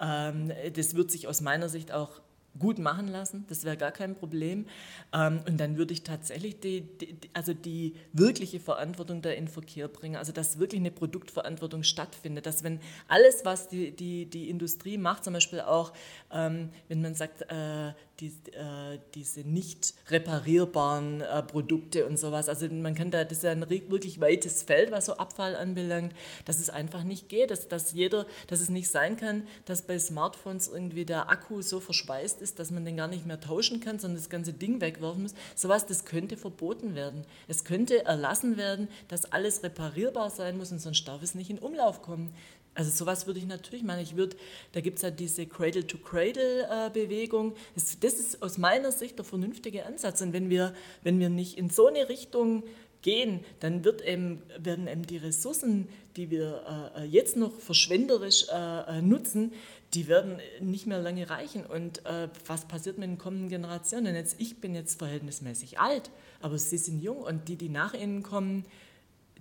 Ähm, 0.00 0.52
das 0.74 0.94
wird 0.94 1.10
sich 1.10 1.26
aus 1.26 1.40
meiner 1.40 1.68
Sicht 1.68 1.92
auch 1.92 2.20
gut 2.58 2.78
machen 2.78 3.08
lassen, 3.08 3.44
das 3.48 3.64
wäre 3.64 3.76
gar 3.76 3.92
kein 3.92 4.14
Problem. 4.14 4.66
Ähm, 5.12 5.40
und 5.46 5.58
dann 5.58 5.76
würde 5.76 5.92
ich 5.92 6.02
tatsächlich 6.02 6.58
die, 6.60 6.82
die, 6.82 7.16
also 7.32 7.54
die 7.54 7.94
wirkliche 8.12 8.58
Verantwortung 8.58 9.22
da 9.22 9.30
in 9.30 9.48
Verkehr 9.48 9.88
bringen, 9.88 10.16
also 10.16 10.32
dass 10.32 10.58
wirklich 10.58 10.80
eine 10.80 10.90
Produktverantwortung 10.90 11.82
stattfindet, 11.82 12.46
dass 12.46 12.64
wenn 12.64 12.80
alles, 13.08 13.44
was 13.44 13.68
die, 13.68 13.92
die, 13.92 14.26
die 14.26 14.50
Industrie 14.50 14.98
macht, 14.98 15.24
zum 15.24 15.34
Beispiel 15.34 15.60
auch, 15.60 15.92
ähm, 16.32 16.70
wenn 16.88 17.02
man 17.02 17.14
sagt, 17.14 17.42
äh, 17.42 17.92
die, 18.20 18.28
äh, 18.52 18.98
diese 19.14 19.40
nicht 19.40 19.94
reparierbaren 20.08 21.20
äh, 21.20 21.42
Produkte 21.42 22.06
und 22.06 22.18
sowas. 22.18 22.48
Also 22.48 22.68
man 22.68 22.94
kann 22.94 23.10
da, 23.10 23.24
das 23.24 23.38
ist 23.38 23.44
ja 23.44 23.52
ein 23.52 23.68
wirklich 23.68 24.20
weites 24.20 24.62
Feld, 24.62 24.90
was 24.90 25.06
so 25.06 25.16
Abfall 25.16 25.56
anbelangt, 25.56 26.14
dass 26.44 26.60
es 26.60 26.70
einfach 26.70 27.02
nicht 27.02 27.28
geht, 27.28 27.50
dass, 27.50 27.68
dass 27.68 27.92
jeder, 27.92 28.26
dass 28.46 28.60
es 28.60 28.68
nicht 28.68 28.90
sein 28.90 29.16
kann, 29.16 29.46
dass 29.64 29.82
bei 29.82 29.98
Smartphones 29.98 30.68
irgendwie 30.68 31.04
der 31.04 31.30
Akku 31.30 31.62
so 31.62 31.80
verschweißt 31.80 32.42
ist, 32.42 32.58
dass 32.58 32.70
man 32.70 32.84
den 32.84 32.96
gar 32.96 33.08
nicht 33.08 33.26
mehr 33.26 33.40
tauschen 33.40 33.80
kann, 33.80 33.98
sondern 33.98 34.18
das 34.18 34.30
ganze 34.30 34.52
Ding 34.52 34.80
wegwerfen 34.80 35.22
muss. 35.22 35.34
Sowas, 35.54 35.86
das 35.86 36.04
könnte 36.04 36.36
verboten 36.36 36.94
werden. 36.94 37.24
Es 37.48 37.64
könnte 37.64 38.04
erlassen 38.04 38.56
werden, 38.56 38.88
dass 39.08 39.32
alles 39.32 39.62
reparierbar 39.62 40.30
sein 40.30 40.56
muss 40.56 40.72
und 40.72 40.80
sonst 40.80 41.06
darf 41.08 41.22
es 41.22 41.34
nicht 41.34 41.50
in 41.50 41.58
Umlauf 41.58 42.02
kommen. 42.02 42.34
Also 42.74 42.90
sowas 42.90 43.26
würde 43.26 43.40
ich 43.40 43.46
natürlich 43.46 43.84
machen. 43.84 44.00
Ich 44.00 44.16
würde, 44.16 44.36
da 44.72 44.80
gibt 44.80 44.98
es 44.98 45.02
ja 45.02 45.10
diese 45.10 45.46
Cradle-to-Cradle-Bewegung. 45.46 47.54
Das, 47.74 47.98
das, 47.98 48.14
ist 48.14 48.42
aus 48.42 48.58
meiner 48.58 48.92
Sicht 48.92 49.18
der 49.18 49.24
vernünftige 49.24 49.86
Ansatz. 49.86 50.22
Und 50.22 50.32
wenn 50.32 50.50
wir, 50.50 50.72
wenn 51.02 51.18
wir 51.18 51.30
nicht 51.30 51.58
in 51.58 51.68
so 51.68 51.88
eine 51.88 52.08
Richtung 52.08 52.62
gehen, 53.02 53.40
dann 53.60 53.84
wird 53.84 54.02
eben, 54.02 54.42
werden 54.58 54.86
eben 54.86 55.06
die 55.06 55.16
Ressourcen, 55.16 55.88
die 56.16 56.30
wir 56.30 56.92
äh, 56.96 57.04
jetzt 57.04 57.36
noch 57.36 57.58
verschwenderisch 57.58 58.46
äh, 58.52 58.98
äh, 58.98 59.02
nutzen, 59.02 59.52
die 59.94 60.06
werden 60.06 60.38
nicht 60.60 60.86
mehr 60.86 61.00
lange 61.00 61.30
reichen. 61.30 61.66
Und 61.66 62.04
äh, 62.06 62.28
was 62.46 62.66
passiert 62.66 62.98
mit 62.98 63.08
den 63.08 63.18
kommenden 63.18 63.48
Generationen? 63.48 64.14
Jetzt, 64.14 64.36
ich 64.38 64.60
bin 64.60 64.74
jetzt 64.74 64.98
verhältnismäßig 64.98 65.80
alt, 65.80 66.10
aber 66.40 66.58
sie 66.58 66.78
sind 66.78 67.02
jung 67.02 67.18
und 67.18 67.48
die, 67.48 67.56
die 67.56 67.68
nach 67.68 67.94
ihnen 67.94 68.22
kommen, 68.22 68.64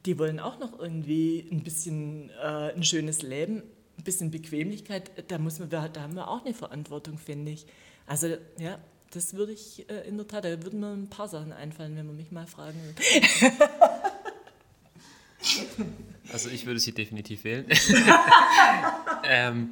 die 0.06 0.18
wollen 0.18 0.40
auch 0.40 0.60
noch 0.60 0.80
irgendwie 0.80 1.48
ein 1.52 1.64
bisschen 1.64 2.30
äh, 2.42 2.74
ein 2.74 2.84
schönes 2.84 3.22
Leben, 3.22 3.64
ein 3.98 4.04
bisschen 4.04 4.32
Bequemlichkeit. 4.32 5.12
Da, 5.30 5.38
muss 5.38 5.60
man, 5.60 5.70
da 5.70 5.90
haben 5.98 6.16
wir 6.16 6.28
auch 6.30 6.46
eine 6.46 6.54
Verantwortung, 6.54 7.18
finde 7.18 7.52
ich. 7.52 7.66
Also 8.06 8.28
ja, 8.58 8.80
das 9.12 9.34
würde 9.34 9.54
ich 9.54 9.90
äh, 9.90 10.08
in 10.08 10.18
der 10.18 10.28
Tat, 10.28 10.46
da 10.46 10.64
würden 10.64 10.80
mir 10.80 10.92
ein 10.94 11.10
paar 11.10 11.28
Sachen 11.28 11.52
einfallen, 11.52 11.96
wenn 11.96 12.08
man 12.08 12.16
mich 12.16 12.32
mal 12.32 12.48
fragen 12.48 12.80
würde. 12.84 13.02
Also 16.32 16.50
ich 16.50 16.66
würde 16.66 16.80
sie 16.80 16.92
definitiv 16.92 17.44
wählen. 17.44 17.66
ähm, 19.24 19.72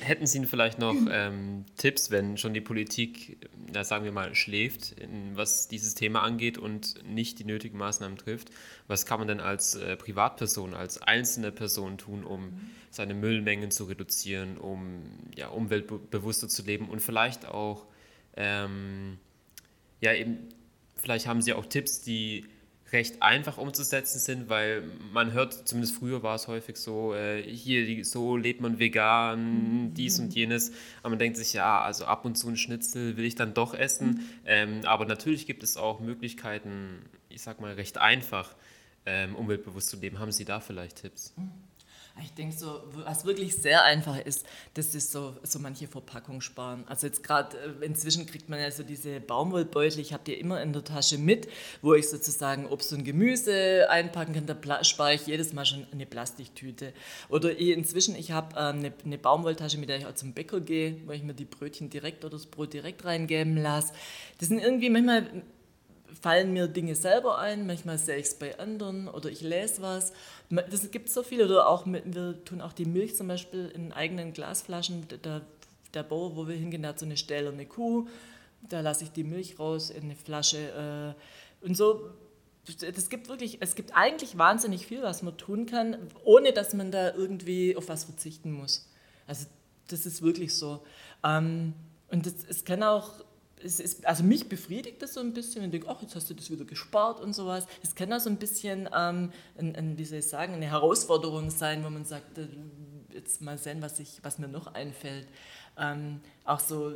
hätten 0.00 0.26
Sie 0.26 0.44
vielleicht 0.46 0.78
noch 0.78 0.94
ähm, 1.10 1.64
Tipps, 1.76 2.10
wenn 2.10 2.36
schon 2.36 2.54
die 2.54 2.60
Politik, 2.60 3.48
na, 3.72 3.84
sagen 3.84 4.04
wir 4.04 4.12
mal, 4.12 4.34
schläft, 4.34 4.92
in, 4.92 5.36
was 5.36 5.68
dieses 5.68 5.94
Thema 5.94 6.22
angeht 6.22 6.58
und 6.58 7.02
nicht 7.06 7.38
die 7.38 7.44
nötigen 7.44 7.78
Maßnahmen 7.78 8.18
trifft? 8.18 8.50
Was 8.86 9.06
kann 9.06 9.18
man 9.18 9.28
denn 9.28 9.40
als 9.40 9.74
äh, 9.74 9.96
Privatperson, 9.96 10.74
als 10.74 11.00
einzelne 11.02 11.52
Person 11.52 11.98
tun, 11.98 12.24
um 12.24 12.60
seine 12.90 13.14
Müllmengen 13.14 13.70
zu 13.70 13.84
reduzieren, 13.84 14.56
um 14.58 15.02
ja, 15.36 15.48
umweltbewusster 15.48 16.48
zu 16.48 16.62
leben 16.62 16.88
und 16.88 17.00
vielleicht 17.00 17.46
auch, 17.46 17.86
ähm, 18.36 19.18
ja 20.00 20.14
eben, 20.14 20.48
vielleicht 20.96 21.26
haben 21.26 21.42
Sie 21.42 21.52
auch 21.52 21.66
Tipps, 21.66 22.02
die 22.02 22.46
recht 22.96 23.22
einfach 23.22 23.58
umzusetzen 23.58 24.18
sind, 24.18 24.48
weil 24.48 24.82
man 25.12 25.32
hört, 25.32 25.68
zumindest 25.68 25.96
früher 25.96 26.22
war 26.22 26.34
es 26.34 26.48
häufig 26.48 26.76
so, 26.76 27.14
äh, 27.14 27.42
hier, 27.42 28.04
so 28.04 28.36
lebt 28.36 28.60
man 28.62 28.78
vegan, 28.78 29.92
dies 29.94 30.18
und 30.18 30.34
jenes, 30.34 30.72
aber 31.02 31.10
man 31.10 31.18
denkt 31.18 31.36
sich, 31.36 31.52
ja, 31.52 31.82
also 31.82 32.06
ab 32.06 32.24
und 32.24 32.36
zu 32.36 32.48
ein 32.48 32.56
Schnitzel 32.56 33.16
will 33.16 33.26
ich 33.26 33.34
dann 33.34 33.52
doch 33.52 33.74
essen, 33.74 34.28
ähm, 34.46 34.80
aber 34.84 35.04
natürlich 35.04 35.46
gibt 35.46 35.62
es 35.62 35.76
auch 35.76 36.00
Möglichkeiten, 36.00 37.02
ich 37.28 37.42
sag 37.42 37.60
mal, 37.60 37.74
recht 37.74 37.98
einfach 37.98 38.54
ähm, 39.04 39.36
umweltbewusst 39.36 39.90
zu 39.90 39.96
leben. 39.98 40.18
Haben 40.18 40.32
Sie 40.32 40.44
da 40.44 40.60
vielleicht 40.60 41.02
Tipps? 41.02 41.34
Ich 42.22 42.32
denke 42.32 42.56
so, 42.56 42.82
was 43.04 43.26
wirklich 43.26 43.56
sehr 43.56 43.84
einfach 43.84 44.18
ist, 44.18 44.46
das 44.72 44.94
ist 44.94 45.12
so, 45.12 45.36
so 45.42 45.58
manche 45.58 45.86
Verpackung 45.86 46.40
sparen. 46.40 46.84
Also 46.88 47.06
jetzt 47.06 47.22
gerade 47.22 47.56
äh, 47.58 47.84
inzwischen 47.84 48.24
kriegt 48.24 48.48
man 48.48 48.58
ja 48.58 48.70
so 48.70 48.82
diese 48.82 49.20
Baumwollbeutel, 49.20 50.00
ich 50.00 50.14
habe 50.14 50.22
die 50.24 50.32
immer 50.32 50.62
in 50.62 50.72
der 50.72 50.82
Tasche 50.82 51.18
mit, 51.18 51.46
wo 51.82 51.92
ich 51.92 52.08
sozusagen 52.08 52.66
Obst 52.66 52.92
und 52.94 53.04
Gemüse 53.04 53.90
einpacken 53.90 54.32
kann, 54.32 54.46
da 54.46 54.84
spare 54.84 55.14
ich 55.14 55.26
jedes 55.26 55.52
Mal 55.52 55.66
schon 55.66 55.86
eine 55.92 56.06
Plastiktüte. 56.06 56.94
Oder 57.28 57.56
inzwischen, 57.58 58.16
ich 58.16 58.32
habe 58.32 58.56
eine, 58.56 58.94
eine 59.04 59.18
Baumwolltasche, 59.18 59.76
mit 59.76 59.90
der 59.90 59.98
ich 59.98 60.06
auch 60.06 60.14
zum 60.14 60.32
Bäcker 60.32 60.60
gehe, 60.60 60.96
wo 61.04 61.12
ich 61.12 61.22
mir 61.22 61.34
die 61.34 61.44
Brötchen 61.44 61.90
direkt 61.90 62.24
oder 62.24 62.36
das 62.36 62.46
Brot 62.46 62.72
direkt 62.72 63.04
reingeben 63.04 63.58
lasse. 63.58 63.92
Das 64.38 64.48
sind 64.48 64.60
irgendwie 64.60 64.88
manchmal 64.88 65.44
fallen 66.20 66.52
mir 66.52 66.68
Dinge 66.68 66.94
selber 66.94 67.38
ein, 67.38 67.66
manchmal 67.66 67.98
sehe 67.98 68.16
ich 68.16 68.26
es 68.26 68.34
bei 68.34 68.58
anderen 68.58 69.08
oder 69.08 69.30
ich 69.30 69.40
lese 69.40 69.82
was. 69.82 70.12
Das 70.50 70.90
gibt 70.90 71.08
so 71.08 71.22
viel. 71.22 71.44
Oder 71.44 71.68
auch, 71.68 71.86
wir 71.86 72.44
tun 72.44 72.60
auch 72.60 72.72
die 72.72 72.84
Milch 72.84 73.16
zum 73.16 73.28
Beispiel 73.28 73.70
in 73.74 73.92
eigenen 73.92 74.32
Glasflaschen. 74.32 75.06
Der, 75.24 75.42
der 75.94 76.02
Bauer, 76.02 76.36
wo 76.36 76.48
wir 76.48 76.56
hingehen, 76.56 76.86
hat 76.86 76.98
so 76.98 77.06
eine 77.06 77.16
stählerne 77.16 77.66
Kuh. 77.66 78.06
Da 78.68 78.80
lasse 78.80 79.04
ich 79.04 79.12
die 79.12 79.24
Milch 79.24 79.58
raus 79.58 79.90
in 79.90 80.04
eine 80.04 80.16
Flasche. 80.16 81.14
Äh, 81.62 81.66
und 81.66 81.76
so, 81.76 82.10
es 82.80 83.08
gibt 83.08 83.28
wirklich, 83.28 83.58
es 83.60 83.74
gibt 83.74 83.94
eigentlich 83.94 84.38
wahnsinnig 84.38 84.86
viel, 84.86 85.02
was 85.02 85.22
man 85.22 85.36
tun 85.36 85.66
kann, 85.66 85.96
ohne 86.24 86.52
dass 86.52 86.74
man 86.74 86.90
da 86.90 87.14
irgendwie 87.14 87.76
auf 87.76 87.88
was 87.88 88.04
verzichten 88.04 88.52
muss. 88.52 88.88
Also 89.26 89.46
das 89.88 90.06
ist 90.06 90.22
wirklich 90.22 90.54
so. 90.54 90.82
Ähm, 91.24 91.74
und 92.08 92.26
es 92.26 92.64
kann 92.64 92.82
auch 92.82 93.10
es 93.62 93.80
ist, 93.80 94.06
also 94.06 94.22
mich 94.22 94.48
befriedigt 94.48 95.00
das 95.02 95.14
so 95.14 95.20
ein 95.20 95.32
bisschen, 95.32 95.62
wenn 95.62 95.70
ich 95.70 95.80
denke, 95.80 95.88
ach, 95.88 96.02
jetzt 96.02 96.14
hast 96.14 96.28
du 96.28 96.34
das 96.34 96.50
wieder 96.50 96.64
gespart 96.64 97.20
und 97.20 97.34
sowas. 97.34 97.66
Es 97.82 97.94
kann 97.94 98.12
auch 98.12 98.20
so 98.20 98.30
ein 98.30 98.36
bisschen, 98.36 98.88
ähm, 98.94 99.32
ein, 99.58 99.74
ein, 99.76 99.98
wie 99.98 100.04
soll 100.04 100.18
ich 100.18 100.28
sagen, 100.28 100.54
eine 100.54 100.66
Herausforderung 100.66 101.50
sein, 101.50 101.84
wo 101.84 101.90
man 101.90 102.04
sagt, 102.04 102.38
äh, 102.38 102.46
jetzt 103.12 103.40
mal 103.40 103.56
sehen, 103.56 103.80
was, 103.80 103.98
ich, 103.98 104.20
was 104.22 104.38
mir 104.38 104.48
noch 104.48 104.68
einfällt. 104.74 105.26
Ähm, 105.78 106.20
auch 106.44 106.60
so 106.60 106.92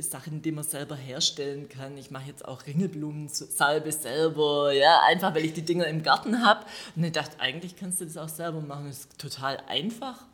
Sachen, 0.00 0.40
die 0.40 0.52
man 0.52 0.64
selber 0.64 0.96
herstellen 0.96 1.68
kann. 1.68 1.98
Ich 1.98 2.10
mache 2.10 2.28
jetzt 2.28 2.46
auch 2.46 2.66
Ringelblumensalbe 2.66 3.92
selber, 3.92 4.72
ja, 4.72 5.00
einfach 5.06 5.34
weil 5.34 5.44
ich 5.44 5.52
die 5.52 5.64
Dinger 5.64 5.86
im 5.86 6.02
Garten 6.02 6.44
habe. 6.44 6.64
Und 6.96 7.04
ich 7.04 7.12
dachte, 7.12 7.38
eigentlich 7.40 7.76
kannst 7.76 8.00
du 8.00 8.04
das 8.04 8.16
auch 8.16 8.28
selber 8.28 8.60
machen. 8.60 8.86
Das 8.86 9.00
ist 9.00 9.18
total 9.18 9.58
einfach 9.68 10.24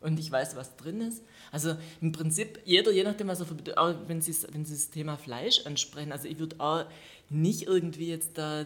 und 0.00 0.18
ich 0.20 0.30
weiß, 0.30 0.54
was 0.56 0.76
drin 0.76 1.00
ist. 1.00 1.24
Also 1.50 1.74
im 2.00 2.12
Prinzip, 2.12 2.60
jeder, 2.64 2.92
je 2.92 3.02
nachdem, 3.02 3.28
was 3.28 3.40
er 3.40 3.46
auch 3.76 3.94
wenn 4.06 4.20
Sie, 4.20 4.34
wenn 4.52 4.64
Sie 4.64 4.74
das 4.74 4.90
Thema 4.90 5.16
Fleisch 5.16 5.66
ansprechen, 5.66 6.12
also 6.12 6.28
ich 6.28 6.38
würde 6.38 6.56
auch 6.60 6.84
nicht 7.30 7.64
irgendwie 7.64 8.08
jetzt 8.08 8.38
da 8.38 8.64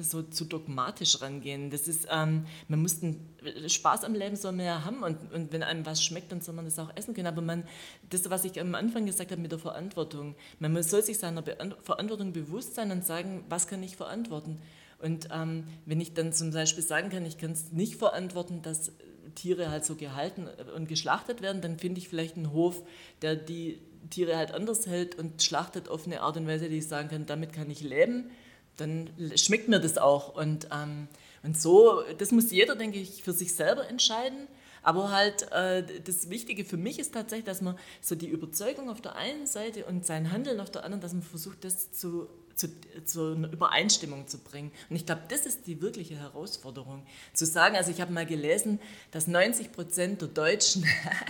so 0.00 0.22
zu 0.22 0.44
dogmatisch 0.44 1.20
rangehen. 1.20 1.70
Das 1.70 1.88
ist, 1.88 2.06
ähm, 2.10 2.46
man 2.68 2.80
muss 2.80 3.02
einen 3.02 3.28
Spaß 3.66 4.04
am 4.04 4.14
Leben 4.14 4.36
soll 4.36 4.52
man 4.52 4.66
ja 4.66 4.84
haben 4.84 5.02
und, 5.02 5.32
und 5.32 5.52
wenn 5.52 5.62
einem 5.62 5.84
was 5.84 6.02
schmeckt, 6.02 6.30
dann 6.30 6.40
soll 6.40 6.54
man 6.54 6.64
das 6.64 6.78
auch 6.78 6.94
essen 6.94 7.14
können. 7.14 7.26
Aber 7.26 7.42
man, 7.42 7.64
das, 8.10 8.30
was 8.30 8.44
ich 8.44 8.60
am 8.60 8.74
Anfang 8.74 9.06
gesagt 9.06 9.32
habe 9.32 9.40
mit 9.42 9.50
der 9.50 9.58
Verantwortung, 9.58 10.36
man 10.60 10.80
soll 10.82 11.02
sich 11.02 11.18
seiner 11.18 11.42
Verantwortung 11.82 12.32
bewusst 12.32 12.74
sein 12.76 12.92
und 12.92 13.04
sagen, 13.04 13.44
was 13.48 13.66
kann 13.66 13.82
ich 13.82 13.96
verantworten? 13.96 14.60
Und 15.02 15.28
ähm, 15.32 15.64
wenn 15.84 16.00
ich 16.00 16.14
dann 16.14 16.32
zum 16.32 16.52
Beispiel 16.52 16.84
sagen 16.84 17.10
kann, 17.10 17.26
ich 17.26 17.36
kann 17.36 17.50
es 17.50 17.72
nicht 17.72 17.96
verantworten, 17.96 18.62
dass 18.62 18.92
Tiere 19.34 19.70
halt 19.70 19.84
so 19.84 19.96
gehalten 19.96 20.48
und 20.74 20.88
geschlachtet 20.88 21.42
werden, 21.42 21.60
dann 21.62 21.78
finde 21.78 22.00
ich 22.00 22.08
vielleicht 22.08 22.36
einen 22.36 22.52
Hof, 22.52 22.82
der 23.22 23.36
die 23.36 23.80
Tiere 24.10 24.36
halt 24.36 24.52
anders 24.52 24.86
hält 24.86 25.16
und 25.16 25.42
schlachtet 25.42 25.88
auf 25.88 26.06
eine 26.06 26.20
Art 26.20 26.36
und 26.36 26.46
Weise, 26.46 26.68
die 26.68 26.78
ich 26.78 26.88
sagen 26.88 27.08
kann, 27.08 27.26
damit 27.26 27.52
kann 27.52 27.70
ich 27.70 27.80
leben, 27.80 28.30
dann 28.76 29.10
schmeckt 29.36 29.68
mir 29.68 29.80
das 29.80 29.98
auch. 29.98 30.34
Und, 30.34 30.68
ähm, 30.72 31.08
und 31.42 31.60
so, 31.60 32.02
das 32.18 32.32
muss 32.32 32.50
jeder, 32.50 32.76
denke 32.76 32.98
ich, 32.98 33.22
für 33.22 33.32
sich 33.32 33.54
selber 33.54 33.88
entscheiden. 33.88 34.48
Aber 34.82 35.10
halt 35.10 35.50
äh, 35.52 35.82
das 36.04 36.28
Wichtige 36.28 36.64
für 36.64 36.76
mich 36.76 36.98
ist 36.98 37.14
tatsächlich, 37.14 37.46
dass 37.46 37.62
man 37.62 37.78
so 38.02 38.14
die 38.14 38.28
Überzeugung 38.28 38.90
auf 38.90 39.00
der 39.00 39.16
einen 39.16 39.46
Seite 39.46 39.86
und 39.86 40.04
sein 40.04 40.30
Handeln 40.30 40.60
auf 40.60 40.70
der 40.70 40.84
anderen, 40.84 41.00
dass 41.00 41.14
man 41.14 41.22
versucht, 41.22 41.64
das 41.64 41.90
zu 41.92 42.28
zu, 42.54 42.68
zu 43.04 43.32
einer 43.32 43.52
Übereinstimmung 43.52 44.26
zu 44.26 44.38
bringen. 44.38 44.72
Und 44.88 44.96
ich 44.96 45.06
glaube, 45.06 45.22
das 45.28 45.46
ist 45.46 45.66
die 45.66 45.80
wirkliche 45.80 46.16
Herausforderung. 46.16 47.06
Zu 47.32 47.46
sagen, 47.46 47.76
also 47.76 47.90
ich 47.90 48.00
habe 48.00 48.12
mal 48.12 48.26
gelesen, 48.26 48.80
dass 49.10 49.26
90 49.26 49.72
Prozent 49.72 50.20
der 50.20 50.28
Deutschen 50.28 50.84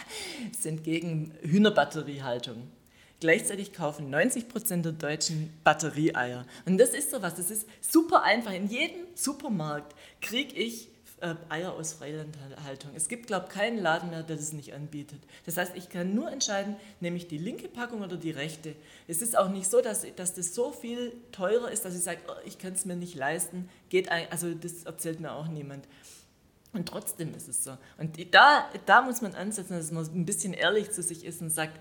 sind 0.59 0.85
gegen 0.85 1.33
Hühnerbatteriehaltung. 1.43 2.69
Gleichzeitig 3.21 3.73
kaufen 3.73 4.11
90 4.11 4.49
Prozent 4.49 4.85
der 4.85 4.93
Deutschen 4.93 5.53
Batterieeier. 5.65 6.47
Und 6.67 6.79
das 6.79 6.91
ist 6.91 7.11
sowas, 7.11 7.35
das 7.37 7.51
ist 7.51 7.67
super 7.81 8.23
einfach. 8.23 8.53
In 8.53 8.69
jedem 8.69 9.07
Supermarkt 9.15 9.95
kriege 10.21 10.55
ich 10.55 10.89
äh, 11.25 11.35
Eier 11.49 11.73
aus 11.73 11.95
Freilandhaltung. 11.95 12.91
Es 12.95 13.09
gibt, 13.09 13.27
glaube 13.27 13.47
ich, 13.49 13.55
keinen 13.55 13.79
Laden 13.79 14.11
mehr, 14.11 14.23
der 14.23 14.37
das 14.37 14.53
nicht 14.53 14.75
anbietet. 14.75 15.21
Das 15.47 15.57
heißt, 15.57 15.73
ich 15.75 15.89
kann 15.89 16.15
nur 16.15 16.31
entscheiden, 16.31 16.77
nehme 17.01 17.17
ich 17.17 17.27
die 17.27 17.39
linke 17.39 17.69
Packung 17.69 18.03
oder 18.03 18.17
die 18.17 18.31
rechte. 18.31 18.77
Es 19.09 19.23
ist 19.23 19.37
auch 19.37 19.49
nicht 19.49 19.71
so, 19.71 19.81
dass, 19.81 20.05
dass 20.17 20.35
das 20.35 20.55
so 20.55 20.71
viel 20.71 21.13
teurer 21.33 21.71
ist, 21.71 21.85
dass 21.85 21.97
ich 21.97 22.03
sage, 22.03 22.21
oh, 22.29 22.41
ich 22.45 22.59
kann 22.59 22.75
es 22.75 22.85
mir 22.85 22.97
nicht 22.97 23.15
leisten. 23.15 23.71
Geht 23.89 24.11
ein, 24.11 24.31
also 24.31 24.53
das 24.55 24.85
erzählt 24.85 25.21
mir 25.21 25.33
auch 25.33 25.49
niemand. 25.49 25.89
Und 26.75 26.89
trotzdem 26.89 27.35
ist 27.35 27.49
es 27.49 27.65
so. 27.65 27.79
Und 27.99 28.35
da, 28.35 28.69
da 28.85 29.03
muss 29.03 29.23
man 29.23 29.35
ansetzen, 29.35 29.75
dass 29.75 29.93
man 29.93 30.05
ein 30.05 30.27
bisschen 30.27 30.53
ehrlich 30.53 30.91
zu 30.91 31.03
sich 31.03 31.25
ist 31.25 31.41
und 31.41 31.51
sagt, 31.51 31.81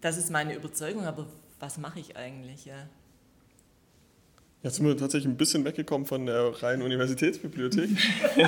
das 0.00 0.16
ist 0.16 0.30
meine 0.30 0.54
Überzeugung, 0.54 1.04
aber 1.04 1.26
was 1.60 1.78
mache 1.78 2.00
ich 2.00 2.16
eigentlich? 2.16 2.64
Ja. 2.64 2.88
Jetzt 4.62 4.76
sind 4.76 4.86
wir 4.86 4.96
tatsächlich 4.96 5.30
ein 5.30 5.36
bisschen 5.36 5.64
weggekommen 5.64 6.06
von 6.06 6.26
der 6.26 6.62
reinen 6.62 6.82
Universitätsbibliothek. 6.82 7.90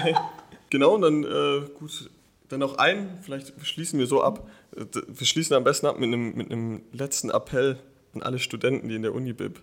genau, 0.70 0.94
und 0.94 1.02
dann, 1.02 1.24
äh, 1.24 1.68
gut, 1.78 2.08
dann 2.48 2.60
noch 2.60 2.78
ein, 2.78 3.18
vielleicht 3.22 3.52
schließen 3.66 3.98
wir 3.98 4.06
so 4.06 4.22
ab. 4.22 4.48
Wir 4.72 5.26
schließen 5.26 5.56
am 5.56 5.64
besten 5.64 5.86
ab 5.86 5.98
mit 5.98 6.08
einem, 6.08 6.34
mit 6.34 6.52
einem 6.52 6.82
letzten 6.92 7.30
Appell 7.30 7.78
an 8.14 8.22
alle 8.22 8.38
Studenten, 8.38 8.88
die 8.88 8.94
in 8.94 9.02
der 9.02 9.14
Unibib 9.14 9.60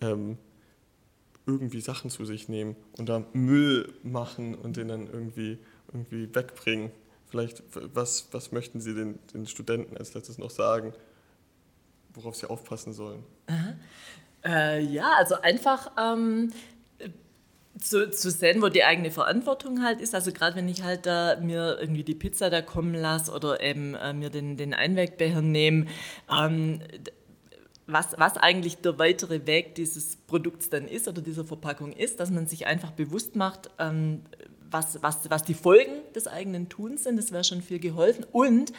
ähm, 0.00 0.38
irgendwie 1.46 1.80
Sachen 1.80 2.10
zu 2.10 2.24
sich 2.24 2.48
nehmen 2.48 2.76
und 2.96 3.08
da 3.08 3.24
Müll 3.32 3.92
machen 4.04 4.54
und 4.54 4.76
den 4.76 4.88
dann 4.88 5.06
irgendwie, 5.08 5.58
irgendwie 5.92 6.32
wegbringen. 6.32 6.92
Vielleicht, 7.26 7.62
was, 7.74 8.28
was 8.32 8.52
möchten 8.52 8.80
Sie 8.80 8.94
den, 8.94 9.18
den 9.34 9.46
Studenten 9.46 9.96
als 9.96 10.14
letztes 10.14 10.38
noch 10.38 10.50
sagen, 10.50 10.92
worauf 12.14 12.36
sie 12.36 12.48
aufpassen 12.48 12.92
sollen? 12.92 13.24
Aha. 13.46 13.74
Äh, 14.44 14.82
ja, 14.82 15.12
also 15.18 15.34
einfach 15.40 15.90
ähm, 15.98 16.52
zu, 17.78 18.10
zu 18.10 18.30
sehen, 18.30 18.62
wo 18.62 18.68
die 18.68 18.84
eigene 18.84 19.10
Verantwortung 19.10 19.82
halt 19.82 20.00
ist. 20.00 20.14
Also 20.14 20.32
gerade 20.32 20.56
wenn 20.56 20.68
ich 20.68 20.82
halt 20.82 21.06
da 21.06 21.36
mir 21.40 21.78
irgendwie 21.80 22.04
die 22.04 22.14
Pizza 22.14 22.50
da 22.50 22.62
kommen 22.62 22.94
lasse 22.94 23.32
oder 23.32 23.60
eben 23.60 23.94
äh, 23.94 24.12
mir 24.12 24.30
den, 24.30 24.56
den 24.56 24.74
Einwegbecher 24.74 25.42
nehme, 25.42 25.86
ähm, 26.30 26.80
was, 27.86 28.18
was 28.18 28.36
eigentlich 28.36 28.78
der 28.78 28.98
weitere 28.98 29.46
Weg 29.46 29.74
dieses 29.74 30.16
Produkts 30.16 30.68
dann 30.68 30.86
ist 30.86 31.08
oder 31.08 31.22
dieser 31.22 31.44
Verpackung 31.44 31.92
ist, 31.92 32.20
dass 32.20 32.30
man 32.30 32.46
sich 32.46 32.66
einfach 32.66 32.90
bewusst 32.90 33.34
macht, 33.34 33.70
ähm, 33.78 34.22
was, 34.70 35.02
was, 35.02 35.30
was 35.30 35.42
die 35.42 35.54
Folgen 35.54 35.92
des 36.14 36.26
eigenen 36.26 36.68
Tuns 36.68 37.04
sind. 37.04 37.16
Das 37.16 37.32
wäre 37.32 37.44
schon 37.44 37.62
viel 37.62 37.78
geholfen. 37.78 38.26
Und 38.30 38.72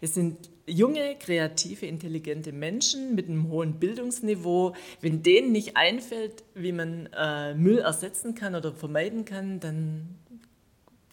es 0.00 0.14
sind 0.14 0.48
junge, 0.66 1.16
kreative, 1.18 1.86
intelligente 1.86 2.52
Menschen 2.52 3.14
mit 3.14 3.28
einem 3.28 3.48
hohen 3.48 3.78
Bildungsniveau. 3.78 4.74
Wenn 5.00 5.22
denen 5.22 5.52
nicht 5.52 5.76
einfällt, 5.76 6.44
wie 6.54 6.72
man 6.72 7.08
äh, 7.16 7.54
Müll 7.54 7.78
ersetzen 7.78 8.34
kann 8.34 8.54
oder 8.54 8.72
vermeiden 8.72 9.24
kann, 9.24 9.60
dann 9.60 10.21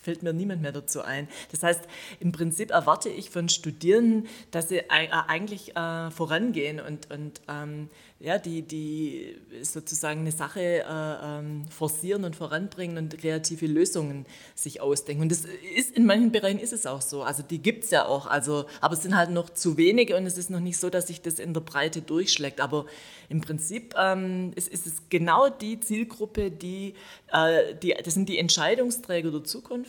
fällt 0.01 0.23
mir 0.23 0.33
niemand 0.33 0.61
mehr 0.61 0.71
dazu 0.71 1.01
ein. 1.01 1.27
Das 1.51 1.63
heißt, 1.63 1.81
im 2.19 2.31
Prinzip 2.31 2.71
erwarte 2.71 3.09
ich 3.09 3.29
von 3.29 3.49
Studierenden, 3.49 4.27
dass 4.51 4.69
sie 4.69 4.77
äh, 4.77 5.09
eigentlich 5.27 5.75
äh, 5.75 6.11
vorangehen 6.11 6.79
und, 6.79 7.11
und 7.11 7.41
ähm, 7.47 7.89
ja, 8.21 8.37
die, 8.37 8.63
die 8.63 9.37
sozusagen 9.61 10.21
eine 10.21 10.33
Sache 10.33 10.59
äh, 10.59 10.83
ähm, 10.85 11.65
forcieren 11.69 12.25
und 12.25 12.35
voranbringen 12.35 12.97
und 12.97 13.17
kreative 13.17 13.65
Lösungen 13.65 14.25
sich 14.55 14.81
ausdenken. 14.81 15.23
Und 15.23 15.31
das 15.31 15.45
ist 15.77 15.95
in 15.95 16.05
manchen 16.05 16.31
Bereichen 16.33 16.59
ist 16.59 16.73
es 16.73 16.85
auch 16.85 17.01
so. 17.01 17.23
Also 17.23 17.43
die 17.43 17.59
gibt 17.59 17.85
es 17.85 17.91
ja 17.91 18.05
auch, 18.05 18.27
also, 18.27 18.65
aber 18.81 18.95
es 18.95 19.03
sind 19.03 19.15
halt 19.15 19.29
noch 19.29 19.49
zu 19.49 19.77
wenige 19.77 20.17
und 20.17 20.25
es 20.25 20.37
ist 20.37 20.49
noch 20.49 20.59
nicht 20.59 20.77
so, 20.77 20.89
dass 20.89 21.07
sich 21.07 21.21
das 21.21 21.39
in 21.39 21.53
der 21.53 21.61
Breite 21.61 22.01
durchschlägt. 22.01 22.59
Aber 22.59 22.87
im 23.29 23.39
Prinzip 23.39 23.95
ähm, 23.97 24.51
ist, 24.55 24.67
ist, 24.67 24.85
es 24.85 25.03
genau 25.09 25.49
die 25.49 25.79
Zielgruppe, 25.79 26.51
die, 26.51 26.95
äh, 27.31 27.73
die, 27.81 27.95
das 28.03 28.15
sind 28.15 28.27
die 28.27 28.37
Entscheidungsträger 28.37 29.31
der 29.31 29.45
Zukunft. 29.45 29.88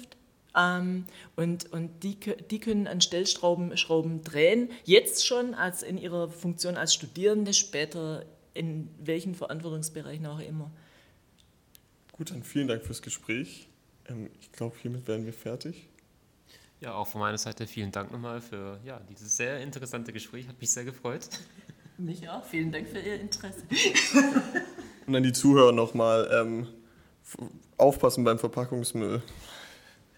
Ähm, 0.56 1.04
und 1.36 1.72
und 1.72 2.02
die, 2.02 2.16
die 2.50 2.58
können 2.58 2.86
an 2.86 3.00
Stellschrauben 3.00 3.76
Schrauben 3.76 4.22
drehen, 4.22 4.70
jetzt 4.84 5.26
schon 5.26 5.54
als 5.54 5.82
in 5.82 5.98
ihrer 5.98 6.28
Funktion 6.28 6.76
als 6.76 6.94
Studierende, 6.94 7.54
später 7.54 8.24
in 8.54 8.88
welchen 8.98 9.34
Verantwortungsbereichen 9.34 10.26
auch 10.26 10.40
immer. 10.40 10.70
Gut, 12.12 12.30
dann 12.30 12.42
vielen 12.42 12.68
Dank 12.68 12.82
fürs 12.82 13.02
Gespräch. 13.02 13.68
Ähm, 14.08 14.30
ich 14.40 14.52
glaube, 14.52 14.76
hiermit 14.80 15.06
werden 15.06 15.24
wir 15.24 15.32
fertig. 15.32 15.88
Ja, 16.80 16.94
auch 16.94 17.06
von 17.06 17.20
meiner 17.20 17.38
Seite 17.38 17.66
vielen 17.66 17.92
Dank 17.92 18.10
nochmal 18.10 18.40
für 18.40 18.80
ja, 18.84 19.00
dieses 19.10 19.36
sehr 19.36 19.60
interessante 19.60 20.12
Gespräch. 20.12 20.48
Hat 20.48 20.60
mich 20.60 20.70
sehr 20.70 20.84
gefreut. 20.84 21.28
Mich 21.98 22.26
auch. 22.28 22.44
Vielen 22.44 22.72
Dank 22.72 22.88
für 22.88 22.98
Ihr 22.98 23.20
Interesse. 23.20 23.62
Und 25.06 25.14
an 25.14 25.22
die 25.22 25.32
Zuhörer 25.32 25.72
nochmal, 25.72 26.30
ähm, 26.32 26.66
aufpassen 27.76 28.24
beim 28.24 28.38
Verpackungsmüll. 28.38 29.22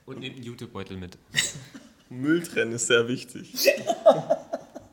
Und 0.07 0.21
nehmt 0.21 0.37
einen 0.37 0.45
Jutebeutel 0.45 0.97
mit. 0.97 1.19
Müll 2.09 2.43
trennen 2.43 2.73
ist 2.73 2.89
sehr 2.89 3.09
wichtig. 3.09 3.55